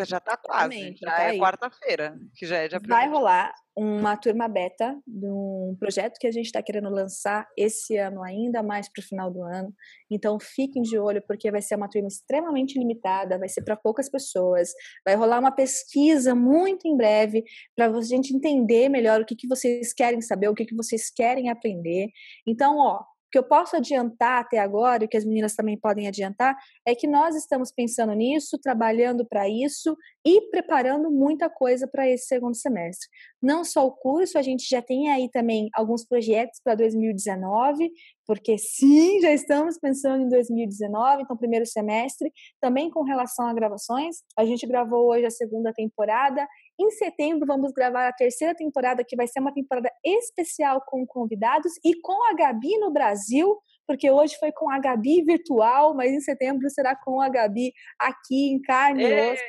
Já 0.07 0.19
tá 0.19 0.37
quase. 0.37 0.97
Já 0.97 1.11
tá 1.11 1.23
é 1.25 1.39
quarta-feira, 1.39 2.19
que 2.35 2.47
já 2.47 2.57
é 2.57 2.69
dia 2.69 2.81
Vai 2.87 3.07
rolar 3.09 3.53
uma 3.77 4.17
turma 4.17 4.49
beta 4.49 4.99
de 5.07 5.27
um 5.27 5.77
projeto 5.79 6.19
que 6.19 6.27
a 6.27 6.33
gente 6.33 6.47
está 6.47 6.63
querendo 6.63 6.89
lançar 6.89 7.47
esse 7.57 7.97
ano 7.97 8.23
ainda 8.23 8.63
mais 8.63 8.89
para 8.89 9.01
o 9.01 9.05
final 9.05 9.31
do 9.31 9.43
ano. 9.43 9.73
Então 10.11 10.39
fiquem 10.41 10.83
de 10.83 10.99
olho 10.99 11.23
porque 11.27 11.51
vai 11.51 11.63
ser 11.63 11.77
uma 11.77 11.89
turma 11.89 12.09
extremamente 12.09 12.79
limitada, 12.79 13.39
vai 13.39 13.49
ser 13.49 13.63
para 13.63 13.77
poucas 13.77 14.09
pessoas. 14.09 14.71
Vai 15.05 15.15
rolar 15.17 15.39
uma 15.39 15.53
pesquisa 15.53 16.35
muito 16.35 16.89
em 16.89 16.97
breve 16.97 17.45
para 17.77 17.87
a 17.87 18.03
gente 18.03 18.35
entender 18.35 18.89
melhor 18.89 19.21
o 19.21 19.25
que, 19.25 19.37
que 19.37 19.47
vocês 19.47 19.93
querem 19.93 20.21
saber, 20.21 20.49
o 20.49 20.55
que, 20.55 20.65
que 20.65 20.77
vocês 20.77 21.11
querem 21.11 21.51
aprender. 21.51 22.09
Então, 22.47 22.77
ó, 22.79 23.03
que 23.31 23.39
eu 23.39 23.43
posso 23.43 23.77
adiantar 23.77 24.41
até 24.41 24.59
agora, 24.59 25.05
e 25.05 25.09
que 25.09 25.17
as 25.17 25.25
meninas 25.25 25.55
também 25.55 25.79
podem 25.79 26.09
adiantar, 26.09 26.57
é 26.87 26.95
que 26.95 27.07
nós 27.07 27.37
estamos 27.37 27.73
pensando 27.73 28.13
nisso, 28.13 28.59
trabalhando 28.59 29.27
para 29.27 29.49
isso 29.49 29.97
e 30.25 30.51
preparando 30.51 31.11
muita 31.11 31.49
coisa 31.49 31.87
para 31.87 32.09
esse 32.09 32.27
segundo 32.27 32.55
semestre. 32.55 33.09
Não 33.43 33.65
só 33.65 33.87
o 33.87 33.93
curso, 33.93 34.39
a 34.39 34.43
gente 34.43 34.67
já 34.69 34.83
tem 34.83 35.11
aí 35.11 35.31
também 35.31 35.69
alguns 35.75 36.05
projetos 36.05 36.61
para 36.63 36.75
2019, 36.75 37.91
porque 38.27 38.57
sim, 38.59 39.21
já 39.21 39.33
estamos 39.33 39.77
pensando 39.79 40.23
em 40.23 40.29
2019, 40.29 41.23
então 41.23 41.37
primeiro 41.37 41.67
semestre, 41.67 42.33
também 42.61 42.91
com 42.91 43.03
relação 43.03 43.47
a 43.47 43.53
gravações. 43.53 44.19
A 44.39 44.45
gente 44.45 44.67
gravou 44.67 45.11
hoje 45.11 45.27
a 45.27 45.31
segunda 45.31 45.73
temporada. 45.73 46.47
Em 46.81 46.91
setembro 46.93 47.47
vamos 47.47 47.73
gravar 47.73 48.09
a 48.09 48.13
terceira 48.13 48.55
temporada, 48.55 49.05
que 49.05 49.15
vai 49.15 49.27
ser 49.27 49.39
uma 49.39 49.53
temporada 49.53 49.91
especial 50.03 50.83
com 50.87 51.07
convidados 51.07 51.73
e 51.85 52.01
com 52.01 52.25
a 52.31 52.35
Gabi 52.35 52.79
no 52.79 52.91
Brasil, 52.91 53.59
porque 53.87 54.11
hoje 54.11 54.39
foi 54.39 54.51
com 54.51 54.71
a 54.71 54.79
Gabi 54.79 55.23
virtual, 55.23 55.95
mas 55.95 56.11
em 56.11 56.21
setembro 56.21 56.71
será 56.71 56.97
com 56.97 57.21
a 57.21 57.29
Gabi 57.29 57.75
aqui 57.99 58.53
em 58.53 58.63
carne 58.63 59.05
e 59.05 59.33
osso. 59.33 59.43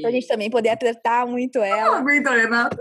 Pra 0.00 0.08
a 0.08 0.12
gente 0.12 0.26
também 0.26 0.50
poder 0.50 0.70
apertar 0.70 1.24
muito 1.24 1.60
ela. 1.60 1.92
Não 1.92 1.98
aguenta, 1.98 2.30
Renata. 2.32 2.76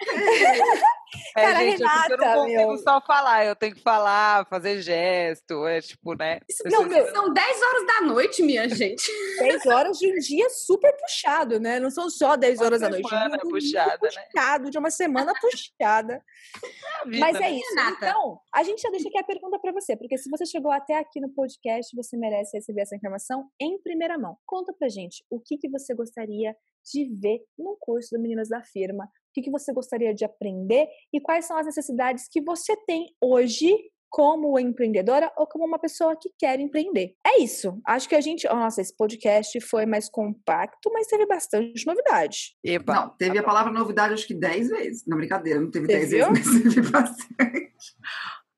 É, 1.34 1.40
Cara, 1.40 1.58
gente, 1.60 1.78
Renata, 1.78 2.12
eu 2.12 2.18
não 2.18 2.34
consigo 2.34 2.68
meu. 2.68 2.78
só 2.78 3.00
falar, 3.00 3.46
eu 3.46 3.56
tenho 3.56 3.74
que 3.74 3.80
falar, 3.80 4.46
fazer 4.46 4.82
gesto, 4.82 5.66
é 5.66 5.80
tipo, 5.80 6.14
né? 6.14 6.40
Não, 6.66 6.84
meu, 6.84 7.10
são 7.10 7.32
10 7.32 7.62
horas 7.62 7.86
da 7.86 8.00
noite, 8.02 8.42
minha 8.42 8.68
gente. 8.68 9.10
10 9.38 9.66
horas 9.66 9.98
de 9.98 10.12
um 10.12 10.18
dia 10.18 10.48
super 10.50 10.94
puxado, 10.96 11.58
né? 11.58 11.80
Não 11.80 11.90
são 11.90 12.10
só 12.10 12.36
10 12.36 12.60
horas 12.60 12.80
da 12.80 12.90
noite. 12.90 13.08
Semana 13.08 13.36
um 13.36 13.48
puxada, 13.48 13.98
né? 14.02 14.24
puxado, 14.32 14.70
de 14.70 14.78
uma 14.78 14.90
semana 14.90 15.32
puxada. 15.40 16.22
Vida, 17.06 17.20
Mas 17.20 17.36
é 17.36 17.40
né? 17.40 17.52
isso. 17.52 17.74
Renata. 17.74 18.06
Então, 18.06 18.40
a 18.52 18.62
gente 18.62 18.82
já 18.82 18.90
deixa 18.90 19.08
aqui 19.08 19.18
a 19.18 19.24
pergunta 19.24 19.58
para 19.58 19.72
você, 19.72 19.96
porque 19.96 20.18
se 20.18 20.28
você 20.28 20.44
chegou 20.44 20.70
até 20.70 20.98
aqui 20.98 21.20
no 21.20 21.30
podcast, 21.30 21.94
você 21.96 22.16
merece 22.16 22.56
receber 22.56 22.82
essa 22.82 22.96
informação 22.96 23.48
em 23.60 23.80
primeira 23.80 24.18
mão. 24.18 24.36
Conta 24.44 24.74
pra 24.74 24.88
gente 24.88 25.24
o 25.30 25.40
que, 25.40 25.56
que 25.56 25.70
você 25.70 25.94
gostaria 25.94 26.54
de 26.92 27.04
ver 27.20 27.40
no 27.58 27.76
curso 27.78 28.16
do 28.16 28.20
Meninas 28.20 28.48
da 28.48 28.62
Firma, 28.62 29.08
o 29.40 29.42
que, 29.42 29.50
você 29.50 29.72
gostaria 29.72 30.14
de 30.14 30.24
aprender 30.24 30.86
e 31.12 31.20
quais 31.20 31.46
são 31.46 31.56
as 31.56 31.66
necessidades 31.66 32.28
que 32.30 32.40
você 32.40 32.76
tem 32.86 33.06
hoje 33.20 33.72
como 34.10 34.58
empreendedora 34.58 35.30
ou 35.36 35.46
como 35.46 35.66
uma 35.66 35.78
pessoa 35.78 36.16
que 36.16 36.30
quer 36.38 36.58
empreender. 36.60 37.14
É 37.26 37.40
isso. 37.42 37.80
Acho 37.86 38.08
que 38.08 38.14
a 38.14 38.20
gente. 38.20 38.46
Nossa, 38.48 38.80
esse 38.80 38.96
podcast 38.96 39.60
foi 39.60 39.86
mais 39.86 40.08
compacto, 40.08 40.90
mas 40.92 41.06
teve 41.06 41.26
bastante 41.26 41.86
novidade. 41.86 42.56
Epa, 42.64 42.94
não, 42.94 43.08
teve 43.10 43.38
a 43.38 43.42
palavra 43.42 43.72
novidade 43.72 44.14
acho 44.14 44.26
que 44.26 44.34
10 44.34 44.68
vezes. 44.70 45.06
Não, 45.06 45.16
brincadeira, 45.16 45.60
não 45.60 45.70
teve 45.70 45.86
10 45.86 46.10
vezes, 46.10 46.28
mas 46.28 46.74
teve 46.74 46.90
bastante. 46.90 47.96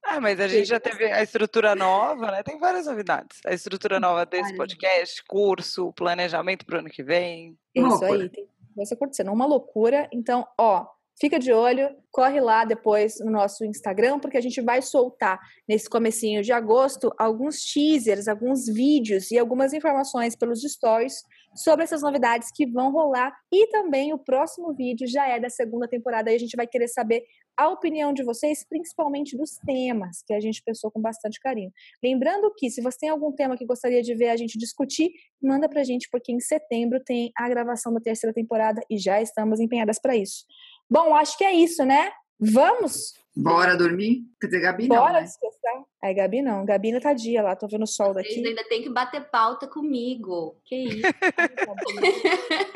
Ah, 0.04 0.20
mas 0.20 0.40
a 0.40 0.48
gente 0.48 0.66
já 0.66 0.80
teve 0.80 1.04
a 1.04 1.22
estrutura 1.22 1.74
nova, 1.74 2.30
né? 2.30 2.42
Tem 2.42 2.58
várias 2.58 2.86
novidades. 2.86 3.38
A 3.44 3.52
estrutura 3.52 4.00
nova 4.00 4.24
desse 4.24 4.56
podcast, 4.56 5.22
curso, 5.28 5.92
planejamento 5.92 6.64
para 6.64 6.76
o 6.76 6.78
ano 6.80 6.88
que 6.88 7.02
vem. 7.02 7.56
Isso 7.74 8.04
aí, 8.04 8.28
tem 8.28 8.48
coisa 8.80 8.94
acontecendo. 8.94 9.32
Uma 9.32 9.46
loucura. 9.46 10.08
Então, 10.12 10.46
ó, 10.58 10.86
fica 11.20 11.38
de 11.38 11.52
olho, 11.52 11.90
corre 12.10 12.40
lá 12.40 12.64
depois 12.64 13.20
no 13.20 13.30
nosso 13.30 13.64
Instagram, 13.64 14.18
porque 14.18 14.38
a 14.38 14.40
gente 14.40 14.60
vai 14.62 14.80
soltar 14.80 15.38
nesse 15.68 15.88
comecinho 15.88 16.42
de 16.42 16.50
agosto 16.50 17.12
alguns 17.18 17.60
teasers, 17.62 18.26
alguns 18.26 18.66
vídeos 18.66 19.30
e 19.30 19.38
algumas 19.38 19.74
informações 19.74 20.34
pelos 20.34 20.62
stories 20.62 21.22
sobre 21.54 21.84
essas 21.84 22.00
novidades 22.00 22.48
que 22.54 22.66
vão 22.66 22.90
rolar. 22.90 23.32
E 23.52 23.66
também 23.68 24.14
o 24.14 24.18
próximo 24.18 24.72
vídeo 24.74 25.06
já 25.06 25.28
é 25.28 25.38
da 25.38 25.50
segunda 25.50 25.86
temporada 25.86 26.32
e 26.32 26.36
a 26.36 26.38
gente 26.38 26.56
vai 26.56 26.66
querer 26.66 26.88
saber 26.88 27.22
a 27.60 27.68
opinião 27.68 28.10
de 28.10 28.24
vocês, 28.24 28.64
principalmente 28.66 29.36
dos 29.36 29.58
temas 29.58 30.22
que 30.26 30.32
a 30.32 30.40
gente 30.40 30.62
pensou 30.64 30.90
com 30.90 30.98
bastante 30.98 31.38
carinho. 31.38 31.70
Lembrando 32.02 32.50
que, 32.56 32.70
se 32.70 32.80
você 32.80 33.00
tem 33.00 33.10
algum 33.10 33.30
tema 33.32 33.54
que 33.54 33.66
gostaria 33.66 34.00
de 34.00 34.14
ver 34.14 34.30
a 34.30 34.36
gente 34.36 34.56
discutir, 34.56 35.10
manda 35.42 35.68
pra 35.68 35.84
gente, 35.84 36.08
porque 36.10 36.32
em 36.32 36.40
setembro 36.40 36.98
tem 37.04 37.30
a 37.36 37.46
gravação 37.50 37.92
da 37.92 38.00
terceira 38.00 38.32
temporada 38.32 38.80
e 38.88 38.96
já 38.96 39.20
estamos 39.20 39.60
empenhadas 39.60 39.98
para 40.00 40.16
isso. 40.16 40.46
Bom, 40.88 41.14
acho 41.14 41.36
que 41.36 41.44
é 41.44 41.52
isso, 41.52 41.84
né? 41.84 42.10
Vamos? 42.38 43.12
Bora 43.36 43.76
dormir? 43.76 44.22
Quer 44.40 44.46
dizer, 44.46 44.60
Gabi 44.60 44.88
não, 44.88 44.96
Bora 44.96 45.20
né? 45.20 45.22
descansar. 45.24 45.84
Aí, 46.02 46.14
Gabi 46.14 46.40
não. 46.40 46.64
Gabi 46.64 46.88
ainda 46.88 47.00
tá 47.00 47.12
dia 47.12 47.42
lá, 47.42 47.54
tô 47.54 47.68
vendo 47.68 47.84
o 47.84 47.86
sol 47.86 48.14
daqui. 48.14 48.32
Vocês 48.32 48.46
ainda 48.46 48.64
tem 48.64 48.82
que 48.82 48.88
bater 48.88 49.28
pauta 49.28 49.66
comigo. 49.66 50.56
Que 50.64 50.76
isso? 50.76 51.02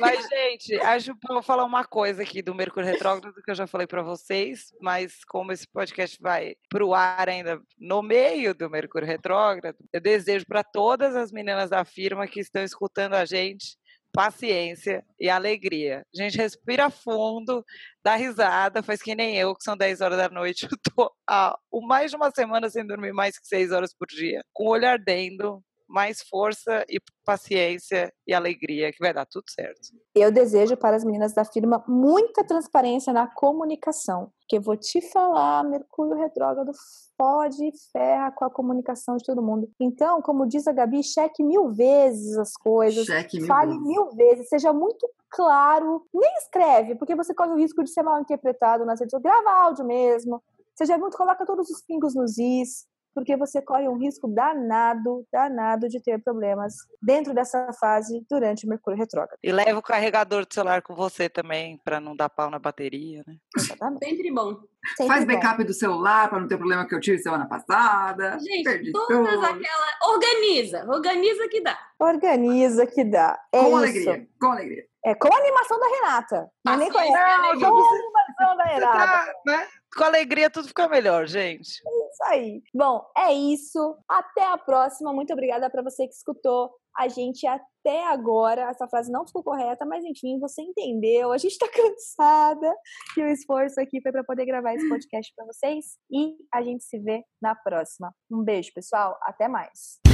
mas, 0.00 0.28
gente, 0.28 0.74
acho 0.76 1.14
que 1.14 1.28
vou 1.32 1.42
falar 1.42 1.64
uma 1.64 1.84
coisa 1.84 2.22
aqui 2.22 2.42
do 2.42 2.54
Mercúrio 2.54 2.88
Retrógrado 2.88 3.42
que 3.42 3.50
eu 3.50 3.54
já 3.54 3.66
falei 3.66 3.86
para 3.86 4.02
vocês, 4.02 4.72
mas 4.80 5.24
como 5.24 5.52
esse 5.52 5.66
podcast 5.66 6.18
vai 6.20 6.54
pro 6.68 6.94
ar 6.94 7.28
ainda 7.28 7.60
no 7.78 8.02
meio 8.02 8.54
do 8.54 8.70
Mercúrio 8.70 9.06
Retrógrado, 9.06 9.76
eu 9.92 10.00
desejo 10.00 10.44
para 10.46 10.62
todas 10.62 11.14
as 11.16 11.32
meninas 11.32 11.70
da 11.70 11.84
firma 11.84 12.26
que 12.26 12.40
estão 12.40 12.62
escutando 12.62 13.14
a 13.14 13.24
gente 13.24 13.76
paciência 14.14 15.04
e 15.18 15.28
alegria. 15.28 16.06
A 16.14 16.22
gente 16.22 16.38
respira 16.38 16.88
fundo, 16.88 17.64
dá 18.02 18.14
risada, 18.14 18.80
faz 18.80 19.02
que 19.02 19.12
nem 19.12 19.36
eu, 19.36 19.56
que 19.56 19.64
são 19.64 19.76
10 19.76 20.00
horas 20.00 20.16
da 20.16 20.28
noite. 20.28 20.66
Eu 20.70 20.78
tô 20.94 21.12
há 21.28 21.58
mais 21.82 22.12
de 22.12 22.16
uma 22.16 22.30
semana 22.30 22.70
sem 22.70 22.86
dormir 22.86 23.12
mais 23.12 23.36
que 23.36 23.46
6 23.46 23.72
horas 23.72 23.92
por 23.92 24.06
dia, 24.06 24.40
com 24.52 24.66
o 24.66 24.70
olho 24.70 24.86
ardendo, 24.86 25.60
mais 25.88 26.22
força 26.22 26.84
e 26.88 26.98
paciência 27.24 28.12
e 28.26 28.34
alegria, 28.34 28.92
que 28.92 28.98
vai 28.98 29.12
dar 29.12 29.26
tudo 29.26 29.44
certo. 29.48 29.80
Eu 30.14 30.30
desejo 30.30 30.76
para 30.76 30.96
as 30.96 31.04
meninas 31.04 31.32
da 31.32 31.44
firma 31.44 31.84
muita 31.86 32.44
transparência 32.44 33.12
na 33.12 33.26
comunicação, 33.26 34.30
que 34.48 34.56
eu 34.56 34.62
vou 34.62 34.76
te 34.76 35.00
falar, 35.00 35.64
Mercúrio 35.64 36.16
retrógrado 36.16 36.72
pode 37.16 37.70
ferra 37.92 38.32
com 38.32 38.44
a 38.44 38.50
comunicação 38.50 39.16
de 39.16 39.24
todo 39.24 39.42
mundo. 39.42 39.70
Então, 39.80 40.20
como 40.20 40.46
diz 40.46 40.66
a 40.66 40.72
Gabi, 40.72 41.02
cheque 41.02 41.42
mil 41.42 41.72
vezes 41.72 42.36
as 42.36 42.52
coisas, 42.54 43.06
Cheque 43.06 43.38
mil 43.38 43.46
fale 43.46 43.70
vezes. 43.70 43.86
mil 43.86 44.10
vezes, 44.10 44.48
seja 44.48 44.72
muito 44.72 45.08
claro, 45.30 46.06
nem 46.12 46.34
escreve, 46.36 46.94
porque 46.94 47.14
você 47.14 47.34
corre 47.34 47.52
o 47.52 47.56
risco 47.56 47.82
de 47.82 47.90
ser 47.90 48.02
mal 48.02 48.20
interpretado 48.20 48.84
nas 48.84 49.00
redes 49.00 49.10
sociais, 49.10 49.42
grava 49.42 49.64
áudio 49.64 49.84
mesmo, 49.84 50.42
seja 50.74 50.96
muito, 50.98 51.16
coloca 51.16 51.46
todos 51.46 51.68
os 51.70 51.82
pingos 51.82 52.14
nos 52.14 52.38
is, 52.38 52.86
porque 53.14 53.36
você 53.36 53.62
corre 53.62 53.88
um 53.88 53.96
risco 53.96 54.26
danado, 54.28 55.24
danado 55.32 55.88
de 55.88 56.00
ter 56.00 56.22
problemas 56.22 56.74
dentro 57.00 57.32
dessa 57.32 57.72
fase 57.72 58.24
durante 58.28 58.66
o 58.66 58.68
Mercúrio 58.68 58.98
retrógrado. 58.98 59.38
E 59.42 59.52
leva 59.52 59.78
o 59.78 59.82
carregador 59.82 60.44
do 60.44 60.52
celular 60.52 60.82
com 60.82 60.94
você 60.94 61.28
também, 61.28 61.78
para 61.84 62.00
não 62.00 62.16
dar 62.16 62.28
pau 62.28 62.50
na 62.50 62.58
bateria, 62.58 63.22
né? 63.26 63.36
Exatamente. 63.56 64.04
Sempre 64.04 64.32
bom. 64.32 64.56
Sempre 64.96 65.06
Faz 65.06 65.24
bom. 65.24 65.32
backup 65.32 65.64
do 65.64 65.72
celular 65.72 66.28
para 66.28 66.40
não 66.40 66.48
ter 66.48 66.56
problema 66.58 66.86
que 66.86 66.94
eu 66.94 67.00
tive 67.00 67.18
semana 67.18 67.46
passada. 67.46 68.38
Gente, 68.38 68.64
Perdi 68.64 68.92
todas 68.92 69.08
tudo. 69.08 69.44
aquela. 69.44 70.12
Organiza, 70.12 70.84
organiza 70.88 71.48
que 71.48 71.62
dá. 71.62 71.78
Organiza 71.98 72.86
que 72.86 73.04
dá. 73.04 73.38
É 73.52 73.60
com 73.60 73.66
isso. 73.68 73.76
alegria, 73.76 74.28
com 74.40 74.46
alegria. 74.46 74.84
É 75.06 75.14
com 75.14 75.32
a 75.32 75.36
animação 75.36 75.78
da 75.78 75.86
Renata. 75.86 76.50
Não 76.64 76.72
é 76.72 76.76
nem 76.78 76.88
e 76.88 76.90
Não, 76.90 76.96
com 76.96 76.98
a 76.98 77.94
animação 77.94 78.56
da 78.56 78.64
Você 78.64 78.70
Renata. 78.72 78.98
tá, 78.98 79.34
né? 79.46 79.68
Com 79.94 80.04
alegria 80.04 80.50
tudo 80.50 80.68
fica 80.68 80.88
melhor, 80.88 81.26
gente. 81.26 81.68
Isso 81.68 82.24
aí. 82.24 82.62
Bom, 82.74 83.04
é 83.16 83.32
isso. 83.32 83.96
Até 84.08 84.44
a 84.50 84.56
próxima. 84.56 85.12
Muito 85.12 85.32
obrigada 85.32 85.68
para 85.68 85.82
você 85.82 86.06
que 86.06 86.14
escutou 86.14 86.70
a 86.96 87.06
gente 87.08 87.46
até 87.46 88.06
agora. 88.06 88.70
Essa 88.70 88.88
frase 88.88 89.12
não 89.12 89.26
ficou 89.26 89.42
correta, 89.42 89.84
mas 89.84 90.04
enfim, 90.04 90.38
você 90.40 90.62
entendeu. 90.62 91.32
A 91.32 91.38
gente 91.38 91.58
tá 91.58 91.66
cansada 91.70 92.74
e 93.18 93.22
o 93.22 93.28
esforço 93.28 93.78
aqui 93.80 94.00
foi 94.00 94.10
para 94.10 94.24
poder 94.24 94.46
gravar 94.46 94.74
esse 94.74 94.88
podcast 94.88 95.32
para 95.36 95.44
vocês. 95.44 95.98
E 96.10 96.34
a 96.52 96.62
gente 96.62 96.82
se 96.82 96.98
vê 96.98 97.22
na 97.42 97.54
próxima. 97.54 98.10
Um 98.30 98.42
beijo, 98.42 98.72
pessoal. 98.74 99.18
Até 99.22 99.48
mais. 99.48 100.13